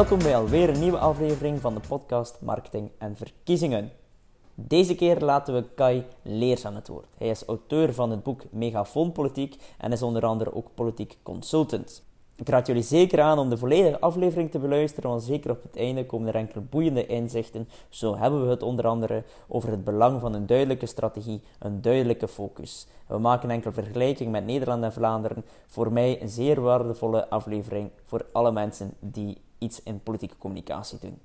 Welkom 0.00 0.18
bij 0.18 0.36
alweer 0.36 0.68
een 0.68 0.80
nieuwe 0.80 0.98
aflevering 0.98 1.60
van 1.60 1.74
de 1.74 1.80
podcast 1.88 2.38
Marketing 2.40 2.90
en 2.98 3.16
Verkiezingen. 3.16 3.90
Deze 4.54 4.94
keer 4.94 5.20
laten 5.20 5.54
we 5.54 5.64
Kai 5.74 6.04
Leers 6.22 6.64
aan 6.64 6.74
het 6.74 6.88
woord. 6.88 7.06
Hij 7.18 7.28
is 7.28 7.44
auteur 7.44 7.94
van 7.94 8.10
het 8.10 8.22
boek 8.22 8.42
Megafoonpolitiek 8.50 9.56
en 9.78 9.92
is 9.92 10.02
onder 10.02 10.26
andere 10.26 10.54
ook 10.54 10.74
politiek 10.74 11.18
consultant. 11.22 12.04
Ik 12.36 12.48
raad 12.48 12.66
jullie 12.66 12.82
zeker 12.82 13.20
aan 13.20 13.38
om 13.38 13.48
de 13.48 13.56
volledige 13.56 14.00
aflevering 14.00 14.50
te 14.50 14.58
beluisteren, 14.58 15.10
want 15.10 15.22
zeker 15.22 15.50
op 15.50 15.62
het 15.62 15.76
einde 15.76 16.06
komen 16.06 16.28
er 16.28 16.34
enkele 16.34 16.60
boeiende 16.60 17.06
inzichten. 17.06 17.68
Zo 17.88 18.16
hebben 18.16 18.44
we 18.44 18.50
het 18.50 18.62
onder 18.62 18.86
andere 18.86 19.24
over 19.48 19.70
het 19.70 19.84
belang 19.84 20.20
van 20.20 20.34
een 20.34 20.46
duidelijke 20.46 20.86
strategie, 20.86 21.42
een 21.58 21.82
duidelijke 21.82 22.28
focus. 22.28 22.86
We 23.06 23.18
maken 23.18 23.50
enkele 23.50 23.72
vergelijking 23.72 24.30
met 24.30 24.44
Nederland 24.44 24.82
en 24.82 24.92
Vlaanderen. 24.92 25.44
Voor 25.66 25.92
mij 25.92 26.22
een 26.22 26.28
zeer 26.28 26.60
waardevolle 26.60 27.28
aflevering 27.28 27.90
voor 28.04 28.26
alle 28.32 28.52
mensen 28.52 28.94
die 29.00 29.40
iets 29.60 29.82
in 29.82 30.02
politieke 30.02 30.38
communicatie 30.38 30.98
doen. 31.00 31.18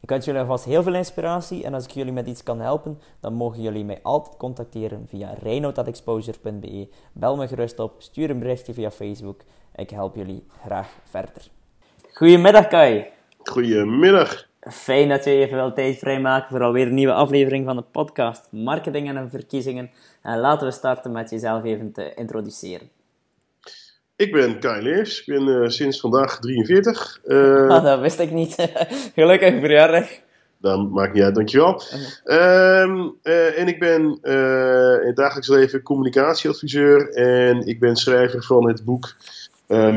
Ik 0.00 0.08
wens 0.08 0.24
jullie 0.24 0.40
alvast 0.40 0.64
heel 0.64 0.82
veel 0.82 0.94
inspiratie 0.94 1.64
en 1.64 1.74
als 1.74 1.84
ik 1.84 1.90
jullie 1.90 2.12
met 2.12 2.26
iets 2.26 2.42
kan 2.42 2.60
helpen, 2.60 2.98
dan 3.20 3.34
mogen 3.34 3.62
jullie 3.62 3.84
mij 3.84 3.98
altijd 4.02 4.36
contacteren 4.36 5.04
via 5.08 5.34
reinoud.exposure.be. 5.42 6.88
Bel 7.12 7.36
me 7.36 7.48
gerust 7.48 7.78
op, 7.78 7.94
stuur 7.98 8.30
een 8.30 8.38
berichtje 8.38 8.74
via 8.74 8.90
Facebook. 8.90 9.40
Ik 9.74 9.90
help 9.90 10.16
jullie 10.16 10.46
graag 10.64 10.88
verder. 11.04 11.48
Goedemiddag 12.12 12.68
Kai. 12.68 13.06
Goedemiddag. 13.38 14.46
Fijn 14.60 15.08
dat 15.08 15.24
je 15.24 15.30
even 15.30 15.56
wel 15.56 15.72
tijd 15.72 15.98
vrijmaakt 15.98 16.48
voor 16.48 16.62
alweer 16.62 16.86
een 16.86 16.94
nieuwe 16.94 17.12
aflevering 17.12 17.64
van 17.64 17.76
de 17.76 17.82
podcast 17.82 18.48
Marketing 18.50 19.08
en 19.08 19.30
Verkiezingen. 19.30 19.90
En 20.22 20.38
laten 20.38 20.66
we 20.66 20.72
starten 20.72 21.12
met 21.12 21.30
jezelf 21.30 21.64
even 21.64 21.92
te 21.92 22.14
introduceren. 22.14 22.90
Ik 24.16 24.32
ben 24.32 24.58
Kai 24.58 24.82
Leers, 24.82 25.20
ik 25.20 25.26
ben 25.26 25.48
uh, 25.48 25.68
sinds 25.68 26.00
vandaag 26.00 26.38
43. 26.38 27.20
Uh, 27.24 27.68
ah, 27.68 27.84
dat 27.84 28.00
wist 28.00 28.18
ik 28.18 28.30
niet. 28.30 28.54
Gelukkig 29.14 29.60
verjaardag. 29.60 30.08
Dat 30.60 30.90
maakt 30.90 31.14
niet 31.14 31.22
uit, 31.22 31.34
dankjewel. 31.34 31.82
Uh, 32.24 33.58
en 33.58 33.66
ik 33.66 33.78
ben 33.78 34.18
in 35.02 35.06
het 35.06 35.16
dagelijks 35.16 35.48
leven 35.48 35.82
communicatieadviseur 35.82 37.10
en 37.14 37.66
ik 37.66 37.80
ben 37.80 37.96
schrijver 37.96 38.42
van 38.42 38.68
het 38.68 38.84
boek 38.84 39.16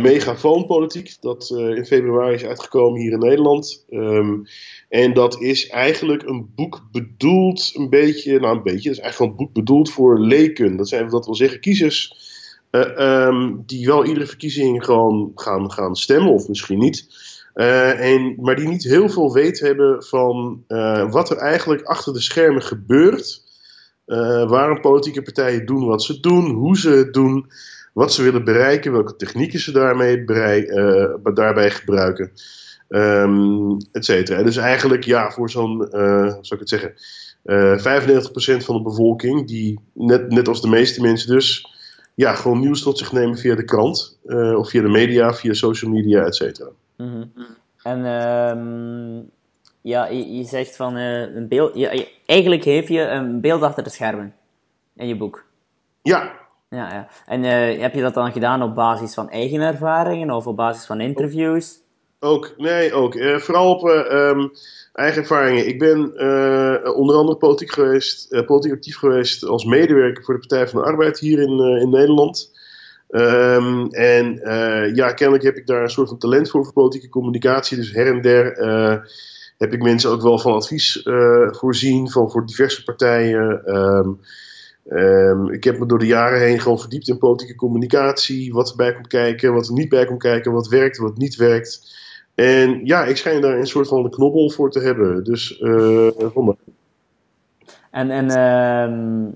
Megafoonpolitiek, 0.01 1.17
dat 1.21 1.49
in 1.49 1.85
februari 1.85 2.33
is 2.33 2.45
uitgekomen 2.45 2.99
hier 2.99 3.11
in 3.11 3.19
Nederland. 3.19 3.85
Um, 3.89 4.43
en 4.89 5.13
dat 5.13 5.41
is 5.41 5.69
eigenlijk 5.69 6.23
een 6.23 6.51
boek 6.55 6.87
bedoeld, 6.91 7.71
een 7.73 7.89
beetje, 7.89 8.39
nou 8.39 8.57
een 8.57 8.63
beetje, 8.63 8.89
dat 8.89 8.97
is 8.97 9.03
eigenlijk 9.03 9.31
een 9.31 9.45
boek 9.45 9.53
bedoeld 9.53 9.91
voor 9.91 10.19
leken. 10.19 10.77
Dat 10.77 10.87
zijn, 10.87 11.09
dat 11.09 11.25
wil 11.25 11.35
zeggen, 11.35 11.59
kiezers 11.59 12.28
uh, 12.71 13.25
um, 13.27 13.63
die 13.65 13.85
wel 13.85 14.05
iedere 14.05 14.25
verkiezing 14.25 14.85
gewoon 14.85 15.31
gaan, 15.35 15.71
gaan 15.71 15.95
stemmen, 15.95 16.33
of 16.33 16.47
misschien 16.47 16.79
niet. 16.79 17.07
Uh, 17.55 18.13
en, 18.13 18.35
maar 18.41 18.55
die 18.55 18.67
niet 18.67 18.83
heel 18.83 19.09
veel 19.09 19.33
weet 19.33 19.59
hebben 19.59 20.03
van 20.03 20.63
uh, 20.67 21.11
wat 21.11 21.29
er 21.29 21.37
eigenlijk 21.37 21.83
achter 21.83 22.13
de 22.13 22.21
schermen 22.21 22.61
gebeurt. 22.61 23.47
waarom 24.47 24.81
politieke 24.81 25.21
partijen 25.21 25.65
doen 25.65 25.85
wat 25.85 26.03
ze 26.03 26.19
doen, 26.19 26.49
hoe 26.51 26.77
ze 26.77 26.89
het 26.89 27.13
doen, 27.13 27.51
wat 27.93 28.13
ze 28.13 28.23
willen 28.23 28.43
bereiken, 28.43 28.91
welke 28.91 29.15
technieken 29.15 29.59
ze 29.59 29.71
daarmee 29.71 30.23
daarbij 31.33 31.69
gebruiken, 31.71 32.31
um, 32.89 33.77
et 33.91 34.05
cetera. 34.05 34.43
Dus 34.43 34.57
eigenlijk, 34.57 35.03
ja, 35.03 35.31
voor 35.31 35.49
zo'n, 35.49 35.87
zou 36.41 36.59
ik 36.59 36.59
het 36.59 36.69
zeggen, 36.69 36.93
95% 38.61 38.65
van 38.65 38.75
de 38.75 38.81
bevolking, 38.81 39.47
die 39.47 39.79
net, 39.93 40.29
net 40.29 40.47
als 40.47 40.61
de 40.61 40.69
meeste 40.69 41.01
mensen 41.01 41.29
dus 41.29 41.77
ja, 42.19 42.33
gewoon 42.33 42.59
nieuws 42.59 42.81
tot 42.81 42.97
zich 42.97 43.11
nemen 43.11 43.37
via 43.37 43.55
de 43.55 43.63
krant. 43.63 44.19
Uh, 44.25 44.57
of 44.57 44.69
via 44.69 44.81
de 44.81 44.89
media, 44.89 45.33
via 45.33 45.53
social 45.53 45.91
media, 45.91 46.23
et 46.23 46.35
cetera. 46.35 46.69
Mm 46.97 47.07
-hmm. 47.07 47.45
En 47.83 48.05
um, 48.05 49.29
ja, 49.81 50.07
je, 50.07 50.35
je, 50.35 50.43
zegt 50.43 50.75
van 50.75 50.97
uh, 50.97 51.35
een 51.35 51.47
beeld. 51.47 51.75
Ja, 51.75 52.03
eigenlijk 52.25 52.63
geef 52.63 52.87
je 52.89 53.01
een 53.01 53.41
beeld 53.41 53.61
achter 53.61 53.83
de 53.83 53.89
schermen 53.89 54.33
in 54.95 55.07
je 55.07 55.17
boek. 55.17 55.45
Ja. 56.01 56.31
Ja, 56.69 56.93
ja. 56.93 57.07
En 57.25 57.43
uh, 57.43 57.81
heb 57.81 57.93
je 57.93 58.01
dat 58.01 58.13
dan 58.13 58.31
gedaan 58.31 58.63
op 58.63 58.75
basis 58.75 59.13
van 59.13 59.29
eigen 59.29 59.61
ervaringen 59.61 60.31
of 60.31 60.47
op 60.47 60.55
basis 60.55 60.85
van 60.85 61.01
interviews? 61.01 61.79
Ook, 62.19 62.53
nee, 62.57 62.93
ook. 62.93 63.13
vooral 63.41 63.75
op 63.75 63.89
um, 63.89 64.51
eigen 64.93 65.21
ervaringen. 65.21 65.67
Ik 65.67 65.79
ben 65.79 66.11
uh, 66.15 66.95
onder 66.95 67.15
andere 67.15 67.37
politiek, 67.37 67.71
geweest, 67.71 68.45
politiek 68.45 68.71
actief 68.71 68.97
geweest 68.97 69.45
als 69.45 69.65
medewerker 69.65 70.23
voor 70.23 70.33
de 70.33 70.39
Partij 70.39 70.67
van 70.67 70.81
de 70.81 70.87
Arbeid 70.87 71.19
hier 71.19 71.39
in, 71.39 71.59
in 71.59 71.89
Nederland. 71.89 72.57
Um, 73.09 73.89
en 73.89 74.41
ja, 74.95 75.11
kennelijk 75.13 75.43
heb 75.43 75.55
ik 75.55 75.67
daar 75.67 75.83
een 75.83 75.89
soort 75.89 76.09
van 76.09 76.17
talent 76.17 76.49
voor, 76.49 76.63
voor 76.63 76.73
politieke 76.73 77.09
communicatie. 77.09 77.77
Dus 77.77 77.91
her 77.91 78.07
en 78.07 78.21
der 78.21 78.45
heb 79.57 79.73
ik 79.73 79.81
mensen 79.81 80.09
ook 80.09 80.21
wel 80.21 80.39
van 80.39 80.53
advies 80.53 81.01
voorzien 81.51 82.09
van 82.09 82.31
voor 82.31 82.45
diverse 82.45 82.83
partijen. 82.83 83.75
Um, 83.75 84.19
ik 85.51 85.63
heb 85.63 85.79
me 85.79 85.85
door 85.85 85.99
de 85.99 86.05
jaren 86.05 86.39
heen 86.39 86.59
gewoon 86.59 86.79
verdiept 86.79 87.07
in 87.07 87.17
politieke 87.17 87.55
communicatie. 87.55 88.53
Wat 88.53 88.69
erbij 88.69 88.93
komt 88.93 89.07
kijken, 89.07 89.53
wat 89.53 89.67
er 89.67 89.73
niet 89.73 89.89
bij 89.89 90.05
komt 90.05 90.21
kijken, 90.21 90.51
wat 90.51 90.67
werkt, 90.67 90.97
wat 90.97 91.17
niet 91.17 91.35
werkt. 91.35 91.97
En 92.39 92.85
ja, 92.85 93.05
ik 93.05 93.17
schijn 93.17 93.41
daar 93.41 93.57
een 93.57 93.67
soort 93.67 93.87
van 93.87 94.03
de 94.03 94.09
knobbel 94.09 94.49
voor 94.49 94.71
te 94.71 94.79
hebben. 94.79 95.23
Dus 95.23 95.59
uh, 95.59 96.07
En, 97.91 98.11
en 98.11 98.25
uh, 98.25 99.31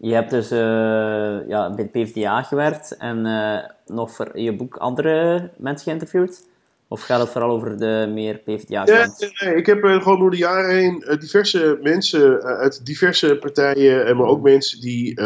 je 0.00 0.14
hebt 0.14 0.30
dus 0.30 0.52
uh, 0.52 1.48
ja, 1.48 1.74
bij 1.74 1.84
PvdA 1.84 2.42
gewerkt 2.42 2.96
en 2.96 3.26
uh, 3.26 3.58
nog 3.86 4.10
voor 4.10 4.40
je 4.40 4.56
boek 4.56 4.76
andere 4.76 5.50
mensen 5.56 5.84
geïnterviewd? 5.84 6.48
Of 6.92 7.02
gaat 7.02 7.20
het 7.20 7.28
vooral 7.28 7.50
over 7.50 7.76
de 7.76 8.10
meer 8.12 8.38
PvdA-kant? 8.38 9.32
Nee, 9.40 9.54
ik 9.54 9.66
heb 9.66 9.84
uh, 9.84 10.02
gewoon 10.02 10.18
door 10.18 10.30
de 10.30 10.36
jaren 10.36 10.76
heen 10.76 11.04
uh, 11.06 11.18
diverse 11.18 11.78
mensen 11.82 12.32
uh, 12.32 12.44
uit 12.44 12.86
diverse 12.86 13.36
partijen, 13.40 14.16
maar 14.16 14.26
ook 14.26 14.42
mensen 14.42 14.80
die 14.80 15.20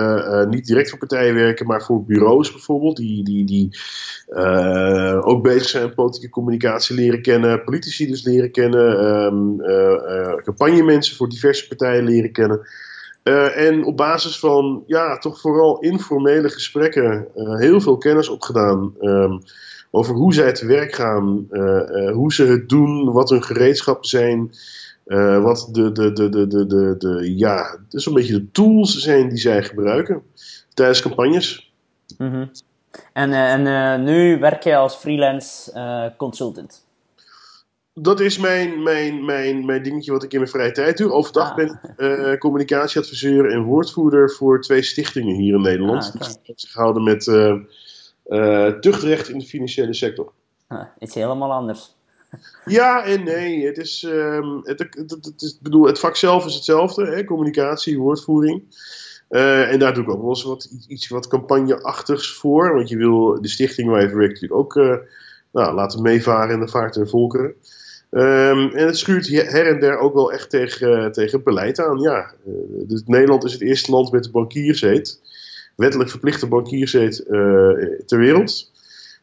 niet 0.48 0.66
direct 0.66 0.90
voor 0.90 0.98
partijen 0.98 1.34
werken, 1.34 1.66
maar 1.66 1.82
voor 1.82 2.04
bureaus 2.04 2.52
bijvoorbeeld, 2.52 2.96
die, 2.96 3.24
die, 3.24 3.44
die 3.44 3.78
ook 5.20 5.42
bezig 5.42 5.68
zijn 5.68 5.84
met 5.84 5.94
politieke 5.94 6.30
communicatie 6.30 6.96
leren 6.96 7.22
kennen, 7.22 7.64
politici 7.64 8.06
dus 8.06 8.24
leren 8.24 8.50
kennen, 8.50 9.04
um, 9.04 9.56
campagnemensen 10.42 11.16
voor 11.16 11.28
diverse 11.28 11.68
partijen 11.68 12.04
leren 12.04 12.32
kennen. 12.32 12.68
en 13.54 13.84
op 13.84 13.96
basis 13.96 14.38
van, 14.38 14.84
ja, 14.86 15.18
toch 15.18 15.40
vooral 15.40 15.78
informele 15.78 16.48
gesprekken 16.48 17.28
heel 17.34 17.80
veel 17.80 17.98
kennis 17.98 18.28
opgedaan. 18.28 18.94
Um, 19.00 19.40
over 19.94 20.14
hoe 20.14 20.34
zij 20.34 20.52
te 20.52 20.66
werk 20.66 20.94
gaan, 20.94 21.46
uh, 21.50 22.12
hoe 22.12 22.32
ze 22.32 22.44
het 22.44 22.68
doen, 22.68 23.12
wat 23.12 23.30
hun 23.30 23.42
gereedschappen 23.42 24.08
zijn. 24.08 24.50
Uh, 25.06 25.42
wat 25.42 25.68
de, 25.72 25.92
de, 25.92 26.12
de, 26.12 26.28
de, 26.28 26.46
de, 26.46 26.66
de, 26.66 26.94
de, 26.98 27.32
ja, 27.36 27.78
dus 27.88 28.06
een 28.06 28.14
beetje 28.14 28.32
de 28.32 28.50
tools 28.50 28.98
zijn 28.98 29.28
die 29.28 29.38
zij 29.38 29.62
gebruiken 29.62 30.22
tijdens 30.74 31.00
campagnes. 31.00 31.72
Mm 32.18 32.30
-hmm. 32.30 32.50
En, 33.12 33.32
en 33.32 34.04
nu 34.04 34.38
werk 34.38 34.62
je 34.62 34.76
als 34.76 34.94
freelance 34.94 35.72
consultant? 36.16 36.84
Dat 37.94 38.20
is 38.20 38.38
mijn, 38.38 38.82
mijn, 38.82 39.24
mijn, 39.24 39.64
mijn 39.64 39.82
dingetje 39.82 40.12
wat 40.12 40.22
ik 40.22 40.32
in 40.32 40.38
mijn 40.38 40.50
vrije 40.50 40.72
tijd 40.72 40.98
doe. 40.98 41.12
Overdag 41.12 41.50
ah. 41.50 41.56
ben 41.56 41.80
ik 42.32 42.38
communicatieadviseur 42.38 43.50
en 43.50 43.62
woordvoerder 43.62 44.30
voor 44.30 44.60
twee 44.60 44.82
stichtingen 44.82 45.34
hier 45.34 45.54
in 45.54 45.60
Nederland. 45.60 46.04
Ah, 46.04 46.14
okay. 46.14 46.34
Die 46.42 46.54
zich 46.56 46.72
houden 46.72 47.02
met 47.02 47.26
uh, 48.26 48.68
tuchtrecht 48.68 49.28
in 49.28 49.38
de 49.38 49.44
financiële 49.44 49.94
sector. 49.94 50.32
Ah, 50.66 50.86
iets 50.98 51.14
helemaal 51.14 51.52
anders. 51.52 51.94
Ja 52.64 53.04
en 53.04 53.24
nee. 53.24 53.66
Het 53.66 53.78
is, 53.78 54.02
um, 54.02 54.60
het, 54.62 54.78
het, 54.78 55.10
het, 55.22 55.42
is, 55.42 55.58
bedoel, 55.62 55.86
het 55.86 55.98
vak 55.98 56.16
zelf 56.16 56.46
is 56.46 56.54
hetzelfde: 56.54 57.06
hè? 57.06 57.24
communicatie, 57.24 57.98
woordvoering. 57.98 58.62
Uh, 59.30 59.72
en 59.72 59.78
daar 59.78 59.94
doe 59.94 60.02
ik 60.02 60.10
ook 60.10 60.20
wel 60.20 60.28
eens 60.28 60.42
wat, 60.42 60.70
iets 60.88 61.08
wat 61.08 61.28
campagneachtigs 61.28 62.36
voor. 62.36 62.74
Want 62.74 62.88
je 62.88 62.96
wil 62.96 63.40
de 63.40 63.48
stichting 63.48 63.88
waar 63.88 64.02
je 64.02 64.08
voor 64.08 64.18
werkt 64.18 64.40
natuurlijk 64.40 64.60
ook 64.60 64.76
uh, 64.76 64.96
nou, 65.52 65.74
laten 65.74 66.02
meevaren 66.02 66.54
in 66.54 66.60
de 66.60 66.68
vaart 66.68 66.94
der 66.94 67.08
volkeren. 67.08 67.54
Um, 68.10 68.70
en 68.70 68.86
het 68.86 68.98
schuurt 68.98 69.28
her 69.28 69.66
en 69.66 69.80
der 69.80 69.98
ook 69.98 70.14
wel 70.14 70.32
echt 70.32 70.50
tegen, 70.50 71.12
tegen 71.12 71.42
beleid 71.42 71.80
aan. 71.80 72.00
Ja, 72.00 72.32
dus 72.86 73.02
Nederland 73.06 73.44
is 73.44 73.52
het 73.52 73.62
eerste 73.62 73.90
land 73.90 74.12
met 74.12 74.24
de 74.24 74.30
bankiersheet 74.30 75.20
wettelijk 75.76 76.10
verplichte 76.10 76.46
bankierseet 76.46 77.24
uh, 77.28 77.72
ter 78.06 78.18
wereld. 78.18 78.72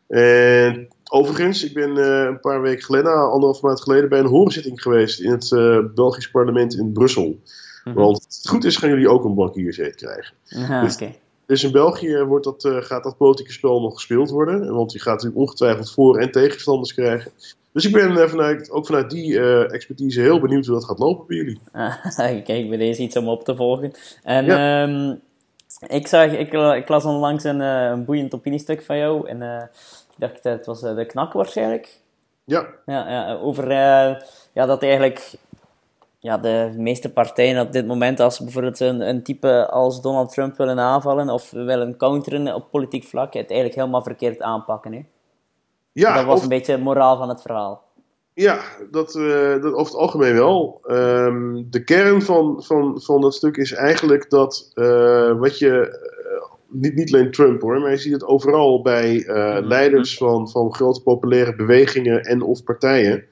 En 0.08 0.88
overigens, 1.10 1.64
ik 1.64 1.74
ben 1.74 1.98
uh, 1.98 2.24
een 2.24 2.40
paar 2.40 2.62
weken 2.62 2.84
geleden, 2.84 3.12
anderhalf 3.12 3.62
maand 3.62 3.82
geleden, 3.82 4.10
bij 4.10 4.20
een 4.20 4.26
hoorzitting 4.26 4.82
geweest 4.82 5.20
in 5.20 5.32
het 5.32 5.52
uh, 5.52 5.80
Belgisch 5.96 6.32
parlement 6.32 6.76
in 6.76 6.92
Brussel. 6.92 7.26
Mm 7.26 7.40
-hmm. 7.84 7.94
Want 7.94 8.16
als 8.16 8.38
het 8.38 8.50
goed 8.50 8.64
is, 8.64 8.78
gaan 8.78 8.90
jullie 8.90 9.10
ook 9.10 9.24
een 9.24 9.36
bankierseet 9.36 9.96
krijgen. 9.96 10.34
Aha, 10.50 10.84
dus, 10.84 10.94
okay. 10.94 11.20
dus, 11.46 11.64
in 11.64 11.72
België 11.72 12.24
wordt 12.24 12.46
dat, 12.46 12.64
uh, 12.64 12.78
gaat 12.82 13.04
dat 13.04 13.18
politieke 13.18 13.52
spel 13.52 13.82
nog 13.82 13.94
gespeeld 13.94 14.30
worden. 14.30 14.74
Want 14.74 14.92
je 14.92 15.00
gaat 15.00 15.14
natuurlijk 15.14 15.42
ongetwijfeld 15.42 15.92
voor- 15.92 16.18
en 16.18 16.32
tegenstanders 16.32 16.94
krijgen. 16.94 17.32
Dus 17.74 17.86
ik 17.86 17.94
ben 17.94 18.30
vanuit, 18.30 18.72
ook 18.72 18.86
vanuit 18.86 19.10
die 19.10 19.40
expertise 19.66 20.22
heel 20.22 20.40
benieuwd 20.40 20.66
hoe 20.66 20.76
dat 20.76 20.86
gaat 20.86 21.00
lopen 21.00 21.28
bij 21.28 21.38
jullie. 21.38 21.60
Kijk, 22.44 22.70
bij 22.70 22.78
deze 22.78 23.02
iets 23.02 23.18
om 23.18 23.28
op 23.28 23.44
te 23.44 23.56
volgen. 23.56 23.92
En 24.24 24.46
ja. 24.46 24.84
um, 24.84 25.20
ik, 25.88 26.08
zag, 26.08 26.32
ik, 26.32 26.54
ik 26.54 26.88
las 26.88 27.06
onlangs 27.06 27.44
een, 27.44 27.60
een 27.60 28.06
boeiend 28.06 28.36
opiniestuk 28.36 28.82
van 28.82 28.98
jou. 28.98 29.28
En 29.28 29.42
uh, 29.42 29.62
ik 29.62 30.18
dacht, 30.18 30.44
het 30.44 30.66
was 30.66 30.80
de 30.80 31.06
knak 31.06 31.34
waarschijnlijk. 31.34 32.00
Ja. 32.44 32.66
ja, 32.86 33.10
ja 33.10 33.36
over 33.36 33.72
ja, 34.54 34.66
dat 34.66 34.84
eigenlijk 34.84 35.36
ja, 36.20 36.38
de 36.38 36.74
meeste 36.78 37.12
partijen 37.12 37.62
op 37.62 37.72
dit 37.72 37.88
moment, 37.88 38.20
als 38.20 38.36
ze 38.36 38.44
bijvoorbeeld 38.44 38.80
een, 38.80 39.10
een 39.10 39.24
type 39.24 39.70
als 39.70 40.02
Donald 40.02 40.34
Trump 40.34 40.58
willen 40.58 40.80
aanvallen 40.80 41.30
of 41.30 41.52
willen 41.52 41.98
counteren 41.98 42.56
op 42.56 42.72
politiek 42.72 43.04
vlak, 43.04 43.34
het 43.34 43.50
eigenlijk 43.50 43.76
helemaal 43.76 44.04
verkeerd 44.04 44.42
aanpakken. 44.42 44.94
Hè? 44.94 45.06
Ja, 45.92 46.16
dat 46.16 46.26
was 46.26 46.42
een 46.42 46.48
beetje 46.48 46.76
de 46.76 46.82
moraal 46.82 47.18
van 47.18 47.30
het 47.30 47.42
verhaal. 47.42 47.84
Ja, 48.34 48.62
dat, 48.92 49.16
uh, 49.16 49.62
dat 49.62 49.74
over 49.74 49.92
het 49.92 50.02
algemeen 50.02 50.34
wel. 50.34 50.82
Um, 50.88 51.68
de 51.70 51.84
kern 51.84 52.22
van, 52.22 52.64
van, 52.64 53.02
van 53.02 53.22
dat 53.22 53.34
stuk 53.34 53.58
is 53.58 53.72
eigenlijk 53.72 54.30
dat 54.30 54.72
uh, 54.76 55.40
wat 55.40 55.60
je. 55.60 55.70
Uh, 55.70 56.50
niet, 56.74 56.96
niet 56.96 57.14
alleen 57.14 57.32
Trump 57.32 57.62
hoor, 57.62 57.80
maar 57.80 57.92
je 57.92 57.98
ziet 57.98 58.14
het 58.14 58.26
overal 58.26 58.82
bij 58.82 59.24
mhm. 59.28 59.68
leiders 59.68 60.18
van, 60.18 60.50
van 60.50 60.74
grote 60.74 61.02
populaire 61.02 61.56
bewegingen 61.56 62.24
en 62.24 62.42
of 62.42 62.64
partijen 62.64 63.26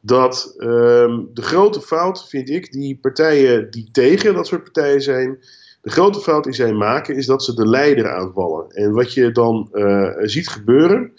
dat 0.00 0.54
um, 0.58 1.30
de 1.32 1.42
grote 1.42 1.80
fout, 1.80 2.28
vind 2.28 2.50
ik, 2.50 2.72
die 2.72 2.98
partijen 3.00 3.70
die 3.70 3.88
tegen 3.92 4.34
dat 4.34 4.46
soort 4.46 4.62
partijen 4.62 5.02
zijn, 5.02 5.38
de 5.82 5.90
grote 5.90 6.20
fout 6.20 6.44
die 6.44 6.52
zij 6.52 6.72
maken, 6.72 7.16
is 7.16 7.26
dat 7.26 7.44
ze 7.44 7.54
de 7.54 7.66
leider 7.66 8.10
aanvallen. 8.10 8.70
En 8.70 8.92
wat 8.92 9.14
je 9.14 9.32
dan 9.32 9.68
uh, 9.72 10.12
ziet 10.18 10.48
gebeuren, 10.48 11.12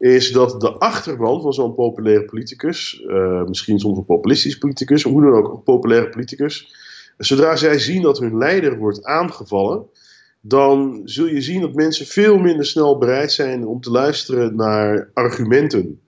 is 0.00 0.32
dat 0.32 0.60
de 0.60 0.70
achterban 0.70 1.40
van 1.40 1.52
zo'n 1.52 1.74
populaire 1.74 2.24
politicus, 2.24 3.02
uh, 3.06 3.44
misschien 3.44 3.78
soms 3.78 3.98
een 3.98 4.04
populistisch 4.04 4.58
politicus, 4.58 5.02
hoe 5.02 5.22
dan 5.22 5.32
ook 5.32 5.52
een 5.52 5.62
populaire 5.62 6.08
politicus, 6.08 6.74
zodra 7.16 7.56
zij 7.56 7.78
zien 7.78 8.02
dat 8.02 8.18
hun 8.18 8.38
leider 8.38 8.78
wordt 8.78 9.04
aangevallen, 9.04 9.86
dan 10.40 11.02
zul 11.04 11.26
je 11.26 11.40
zien 11.40 11.60
dat 11.60 11.74
mensen 11.74 12.06
veel 12.06 12.38
minder 12.38 12.66
snel 12.66 12.98
bereid 12.98 13.32
zijn 13.32 13.66
om 13.66 13.80
te 13.80 13.90
luisteren 13.90 14.56
naar 14.56 15.10
argumenten. 15.14 16.00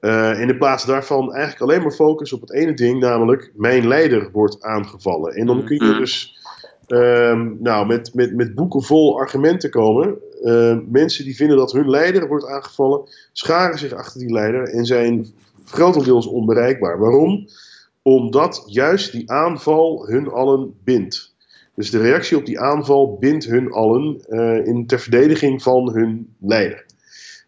Uh, 0.00 0.40
in 0.40 0.46
de 0.46 0.56
plaats 0.56 0.84
daarvan 0.84 1.32
eigenlijk 1.32 1.62
alleen 1.62 1.82
maar 1.82 1.92
focus 1.92 2.32
op 2.32 2.40
het 2.40 2.52
ene 2.52 2.74
ding, 2.74 3.00
namelijk 3.00 3.52
mijn 3.56 3.88
leider 3.88 4.30
wordt 4.32 4.62
aangevallen. 4.62 5.34
En 5.34 5.46
dan 5.46 5.64
kun 5.64 5.76
je 5.76 5.82
mm-hmm. 5.82 5.98
dus 5.98 6.36
um, 6.86 7.56
nou, 7.60 7.86
met, 7.86 8.14
met, 8.14 8.34
met 8.34 8.54
boeken 8.54 8.82
vol 8.82 9.18
argumenten 9.18 9.70
komen. 9.70 10.18
Uh, 10.42 10.78
mensen 10.88 11.24
die 11.24 11.36
vinden 11.36 11.56
dat 11.56 11.72
hun 11.72 11.90
leider 11.90 12.28
wordt 12.28 12.46
aangevallen, 12.46 13.08
scharen 13.32 13.78
zich 13.78 13.92
achter 13.92 14.20
die 14.20 14.32
leider 14.32 14.68
en 14.68 14.84
zijn 14.84 15.26
grotendeels 15.64 16.26
onbereikbaar. 16.26 16.98
Waarom? 16.98 17.48
Omdat 18.02 18.62
juist 18.66 19.12
die 19.12 19.30
aanval 19.30 20.06
hun 20.06 20.28
allen 20.28 20.74
bindt. 20.84 21.34
Dus 21.74 21.90
de 21.90 21.98
reactie 21.98 22.36
op 22.36 22.46
die 22.46 22.60
aanval 22.60 23.16
bindt 23.20 23.44
hun 23.44 23.72
allen 23.72 24.20
uh, 24.28 24.66
in 24.66 24.86
ter 24.86 25.00
verdediging 25.00 25.62
van 25.62 25.92
hun 25.92 26.34
leider. 26.40 26.86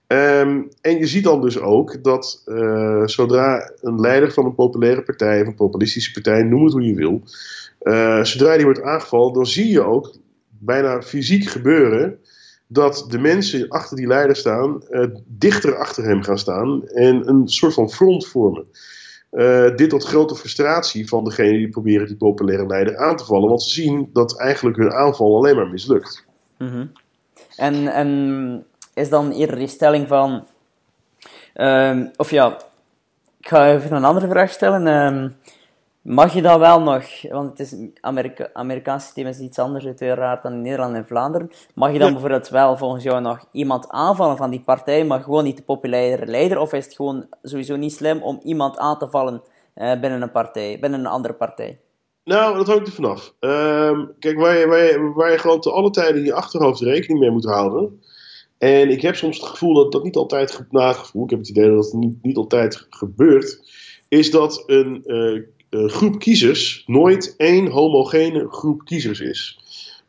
Um, 0.07 0.69
en 0.81 0.99
je 0.99 1.07
ziet 1.07 1.25
dan 1.25 1.41
dus 1.41 1.59
ook 1.59 2.05
dat 2.05 2.43
uh, 2.47 3.07
zodra 3.07 3.73
een 3.81 4.01
leider 4.01 4.33
van 4.33 4.45
een 4.45 4.55
populaire 4.55 5.03
partij, 5.03 5.41
of 5.41 5.47
een 5.47 5.55
populistische 5.55 6.13
partij, 6.13 6.43
noem 6.43 6.65
het 6.65 6.73
hoe 6.73 6.87
je 6.87 6.95
wil, 6.95 7.23
zodra 8.25 8.57
die 8.57 8.65
wordt 8.65 8.83
aangevallen, 8.83 9.33
dan 9.33 9.47
zie 9.47 9.69
je 9.69 9.83
ook 9.83 10.15
bijna 10.49 11.03
fysiek 11.03 11.49
gebeuren 11.49 12.19
dat 12.73 13.05
de 13.09 13.19
mensen 13.19 13.69
achter 13.69 13.97
die 13.97 14.07
leider 14.07 14.37
staan, 14.37 14.83
uh, 14.91 15.07
dichter 15.27 15.77
achter 15.77 16.05
hem 16.05 16.23
gaan 16.23 16.39
staan 16.39 16.89
en 16.89 17.29
een 17.29 17.49
soort 17.49 17.75
van 17.75 17.91
front 17.91 18.27
vormen. 18.27 18.67
dit 19.77 19.91
tot 19.91 20.05
grote 20.05 20.35
frustratie 20.35 21.09
van 21.09 21.25
degene 21.25 21.59
die 21.59 21.69
proberen 21.69 22.07
die 22.07 22.17
populaire 22.17 22.67
leider 22.67 22.97
aan 22.97 23.17
te 23.17 23.25
vallen, 23.25 23.49
want 23.49 23.63
ze 23.63 23.71
zien 23.71 24.11
dat 24.13 24.39
eigenlijk 24.39 24.77
hun 24.77 24.93
aanval 24.93 25.37
alleen 25.37 25.57
maar 25.57 25.69
mislukt. 25.69 26.25
-hmm. 26.57 26.93
En, 27.57 27.87
en 27.87 28.65
is 28.95 29.09
dan 29.09 29.31
eerder 29.31 29.57
die 29.57 29.69
stelling 29.69 30.09
van. 30.09 30.47
Um, 31.55 32.11
of 32.17 32.31
ja, 32.31 32.59
ik 33.41 33.49
ga 33.49 33.73
even 33.73 33.97
een 33.97 34.05
andere 34.05 34.29
vraag 34.29 34.51
stellen. 34.51 34.87
Um, 34.87 35.37
mag 36.11 36.35
je 36.35 36.43
dat 36.43 36.59
wel 36.59 36.81
nog, 36.81 37.05
want 37.29 37.51
het 37.51 37.61
is 37.61 37.77
Amerika 38.01 38.51
Amerikaans 38.53 39.05
systeem 39.05 39.27
is 39.27 39.39
iets 39.39 39.59
anders 39.59 39.85
uiteraard 39.85 40.43
dan 40.43 40.53
in 40.53 40.63
Nederland 40.63 40.95
en 40.95 41.07
Vlaanderen. 41.07 41.51
Mag 41.75 41.93
je 41.93 41.99
dan 41.99 42.13
bijvoorbeeld 42.13 42.49
wel 42.49 42.77
volgens 42.77 43.03
jou 43.03 43.21
nog 43.21 43.45
iemand 43.53 43.89
aanvallen 43.89 44.37
van 44.37 44.51
die 44.51 44.61
partij, 44.61 45.05
maar 45.05 45.21
gewoon 45.23 45.45
niet 45.45 45.57
de 45.57 45.63
populaire 45.63 46.27
leider? 46.27 46.59
Of 46.59 46.73
is 46.73 46.85
het 46.85 46.95
gewoon 46.95 47.27
sowieso 47.43 47.77
niet 47.77 47.93
slim 47.93 48.23
om 48.23 48.41
iemand 48.43 48.79
aan 48.79 48.99
te 48.99 49.09
vallen 49.09 49.43
uh, 49.77 50.01
binnen 50.01 50.23
een 50.23 50.31
partij, 50.31 50.79
binnen 50.81 51.01
een 51.01 51.07
andere 51.07 51.35
partij? 51.35 51.81
Nou, 52.25 52.57
dat 52.57 52.67
hangt 52.67 52.87
er 52.87 52.93
vanaf. 52.93 53.35
Uh, 53.41 53.99
kijk, 54.19 54.39
waar 54.39 54.59
je, 54.59 54.67
waar, 54.67 54.85
je, 54.85 55.13
waar 55.15 55.31
je 55.31 55.39
gewoon 55.39 55.61
te 55.61 55.71
alle 55.71 55.91
tijden 55.91 56.17
in 56.17 56.25
je 56.25 56.35
achterhoofd 56.35 56.81
rekening 56.81 57.21
mee 57.21 57.31
moet 57.31 57.45
houden, 57.45 58.01
en 58.59 58.91
ik 58.91 59.03
heb 59.03 59.15
soms 59.15 59.37
het 59.37 59.49
gevoel 59.49 59.75
dat 59.75 59.93
dat 59.93 60.03
niet 60.03 60.17
altijd, 60.17 60.65
nagevoel, 60.71 61.25
ik 61.25 61.31
heb 61.31 61.39
het 61.39 61.49
idee 61.49 61.69
dat 61.69 61.83
dat 61.83 61.93
niet, 61.93 62.23
niet 62.23 62.37
altijd 62.37 62.87
gebeurt, 62.91 63.61
is 64.09 64.31
dat 64.31 64.63
een 64.67 65.03
uh, 65.07 65.43
groep 65.71 66.19
kiezers 66.19 66.83
nooit 66.87 67.35
één 67.37 67.67
homogene 67.67 68.49
groep 68.51 68.85
kiezers 68.85 69.21
is. 69.21 69.59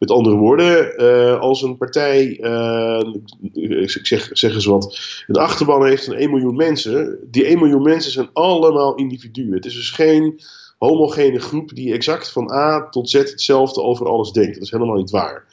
Met 0.01 0.11
andere 0.11 0.35
woorden, 0.35 1.01
uh, 1.01 1.39
als 1.39 1.61
een 1.61 1.77
partij, 1.77 2.39
uh, 2.41 3.13
ik 3.53 4.05
zeg, 4.33 4.53
eens 4.53 4.65
wat, 4.65 4.99
een 5.27 5.35
achterban 5.35 5.85
heeft 5.85 6.05
van 6.05 6.13
1 6.13 6.29
miljoen 6.29 6.55
mensen, 6.55 7.19
die 7.31 7.45
1 7.45 7.59
miljoen 7.59 7.81
mensen 7.81 8.11
zijn 8.11 8.29
allemaal 8.33 8.95
individuen. 8.95 9.53
Het 9.53 9.65
is 9.65 9.73
dus 9.73 9.89
geen 9.89 10.39
homogene 10.77 11.39
groep 11.39 11.75
die 11.75 11.93
exact 11.93 12.31
van 12.31 12.51
A 12.51 12.89
tot 12.89 13.09
Z 13.09 13.13
hetzelfde 13.13 13.81
over 13.81 14.07
alles 14.07 14.31
denkt. 14.31 14.53
Dat 14.53 14.63
is 14.63 14.71
helemaal 14.71 14.97
niet 14.97 15.11
waar. 15.11 15.45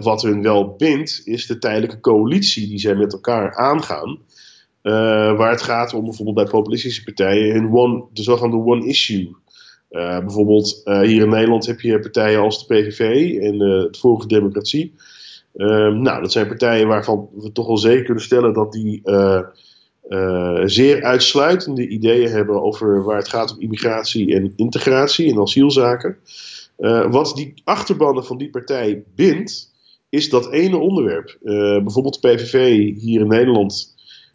Wat 0.00 0.22
hun 0.22 0.42
wel 0.42 0.74
bindt, 0.76 1.22
is 1.24 1.46
de 1.46 1.58
tijdelijke 1.58 2.00
coalitie 2.00 2.68
die 2.68 2.78
zij 2.78 2.94
met 2.94 3.12
elkaar 3.12 3.54
aangaan. 3.54 4.18
Uh, 4.84 4.92
waar 5.36 5.50
het 5.50 5.62
gaat 5.62 5.94
om 5.94 6.04
bijvoorbeeld 6.04 6.36
bij 6.36 6.46
populistische 6.46 7.04
partijen 7.04 7.56
een 7.56 7.72
one, 7.72 8.04
de 8.12 8.22
zogenaamde 8.22 8.72
one 8.72 8.86
issue. 8.86 9.36
Uh, 9.90 10.18
bijvoorbeeld 10.18 10.80
hier 10.84 11.22
in 11.22 11.28
Nederland 11.28 11.66
heb 11.66 11.80
je 11.80 12.00
partijen 12.00 12.40
als 12.40 12.66
de 12.66 12.74
PVV 12.74 13.34
en 13.40 13.60
het 13.60 13.98
Vorige 13.98 14.26
Democratie. 14.26 14.94
nou, 15.52 16.20
dat 16.20 16.32
zijn 16.32 16.46
partijen 16.46 16.88
waarvan 16.88 17.28
we 17.34 17.52
toch 17.52 17.66
wel 17.66 17.78
zeker 17.78 18.04
kunnen 18.04 18.22
stellen 18.22 18.52
dat 18.52 18.72
die 18.72 19.02
zeer 20.64 21.02
uitsluitende 21.02 21.88
ideeën 21.88 22.30
hebben 22.30 22.62
over 22.62 23.04
waar 23.04 23.18
het 23.18 23.28
gaat 23.28 23.52
om 23.52 23.60
immigratie 23.60 24.34
en 24.34 24.52
integratie 24.56 25.32
en 25.32 25.40
asielzaken. 25.40 26.16
Wat 27.10 27.36
die 27.36 27.54
achterbannen 27.64 28.24
van 28.24 28.38
die 28.38 28.50
partij 28.50 29.04
bindt, 29.14 29.72
is 30.08 30.28
dat 30.28 30.52
ene 30.52 30.76
onderwerp. 30.76 31.38
Bijvoorbeeld 31.82 32.22
de 32.22 32.28
PVV 32.28 32.76
hier 33.00 33.20
in 33.20 33.28
Nederland 33.28 33.93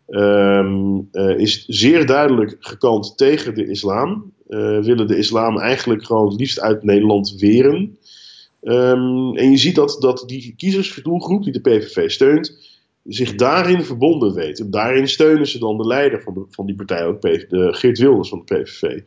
um, 0.09 1.09
uh, 1.11 1.37
is 1.39 1.65
zeer 1.67 2.05
duidelijk 2.05 2.55
gekant 2.59 3.17
tegen 3.17 3.55
de 3.55 3.67
islam. 3.67 4.33
willen 4.47 5.07
de 5.07 5.17
islam 5.17 5.57
eigenlijk 5.57 6.05
gewoon 6.05 6.29
het 6.29 6.39
liefst 6.39 6.59
uit 6.59 6.83
Nederland 6.83 7.35
weren. 7.37 7.97
Um, 8.61 9.35
en 9.37 9.51
je 9.51 9.57
ziet 9.57 9.75
dat, 9.75 9.97
dat 9.99 10.23
die 10.27 10.53
kiezersdoelgroep 10.57 11.43
die 11.43 11.53
de 11.53 11.61
PVV 11.61 12.09
steunt, 12.09 12.57
zich 13.03 13.35
daarin 13.35 13.83
verbonden 13.83 14.33
weet. 14.33 14.71
Daarin 14.71 15.07
steunen 15.07 15.47
ze 15.47 15.59
dan 15.59 15.77
de 15.77 15.87
leider 15.87 16.21
van, 16.21 16.45
van 16.49 16.65
die 16.65 16.75
partij, 16.75 17.05
ook 17.05 17.21
de 17.21 17.67
Geert 17.71 17.99
Wilders 17.99 18.29
van 18.29 18.43
de 18.45 18.55
PVV. 18.55 19.01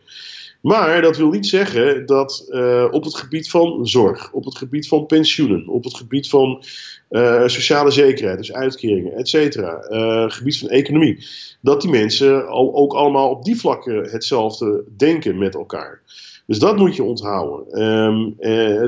Maar 0.62 1.02
dat 1.02 1.16
wil 1.16 1.31
niet 1.31 1.47
zeggen 1.47 2.07
dat 2.07 2.47
uh, 2.49 2.87
op 2.90 3.04
het 3.04 3.16
gebied 3.16 3.50
van 3.50 3.87
zorg, 3.87 4.33
op 4.33 4.45
het 4.45 4.57
gebied 4.57 4.88
van 4.88 5.07
pensioenen, 5.07 5.69
op 5.69 5.85
het 5.85 5.97
gebied 5.97 6.28
van 6.28 6.64
uh, 7.11 7.47
sociale 7.47 7.90
zekerheid, 7.90 8.38
dus 8.38 8.52
uitkeringen, 8.52 9.12
et 9.12 9.28
cetera, 9.28 9.90
uh, 9.90 10.31
gebied 10.31 10.59
van 10.59 10.69
economie, 10.69 11.26
dat 11.61 11.81
die 11.81 11.90
mensen 11.90 12.49
al, 12.49 12.75
ook 12.75 12.92
allemaal 12.92 13.31
op 13.31 13.45
die 13.45 13.57
vlakken 13.57 14.11
hetzelfde 14.11 14.85
denken 14.97 15.38
met 15.38 15.54
elkaar. 15.54 16.00
Dus 16.52 16.61
dat 16.61 16.76
moet 16.76 16.97
je 16.97 17.02
onthouden. 17.02 17.82
Um, 17.82 18.37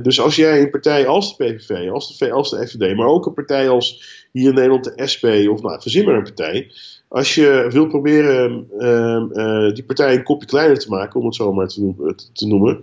dus 0.02 0.20
als 0.20 0.36
jij 0.36 0.60
een 0.60 0.70
partij 0.70 1.06
als 1.06 1.36
de 1.36 1.44
PVV, 1.44 1.90
als 1.90 2.18
de, 2.18 2.32
als 2.32 2.50
de 2.50 2.66
FVD, 2.66 2.96
maar 2.96 3.06
ook 3.06 3.26
een 3.26 3.34
partij 3.34 3.68
als 3.68 4.04
hier 4.32 4.48
in 4.48 4.54
Nederland 4.54 4.84
de 4.84 5.06
SP 5.12 5.24
of 5.24 5.62
nou, 5.62 5.80
verzin 5.80 6.04
maar 6.04 6.14
een 6.14 6.22
partij 6.22 6.70
als 7.08 7.34
je 7.34 7.66
wil 7.70 7.86
proberen 7.86 8.68
uh, 8.78 9.72
die 9.74 9.84
partij 9.84 10.14
een 10.14 10.22
kopje 10.22 10.46
kleiner 10.46 10.78
te 10.78 10.88
maken, 10.88 11.20
om 11.20 11.26
het 11.26 11.34
zo 11.34 11.52
maar 11.52 11.68
te 11.68 11.80
noemen, 11.80 12.16
te 12.32 12.46
noemen 12.46 12.80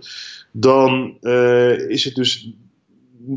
dan 0.50 1.16
is 1.88 2.04
het 2.04 2.14
dus 2.14 2.52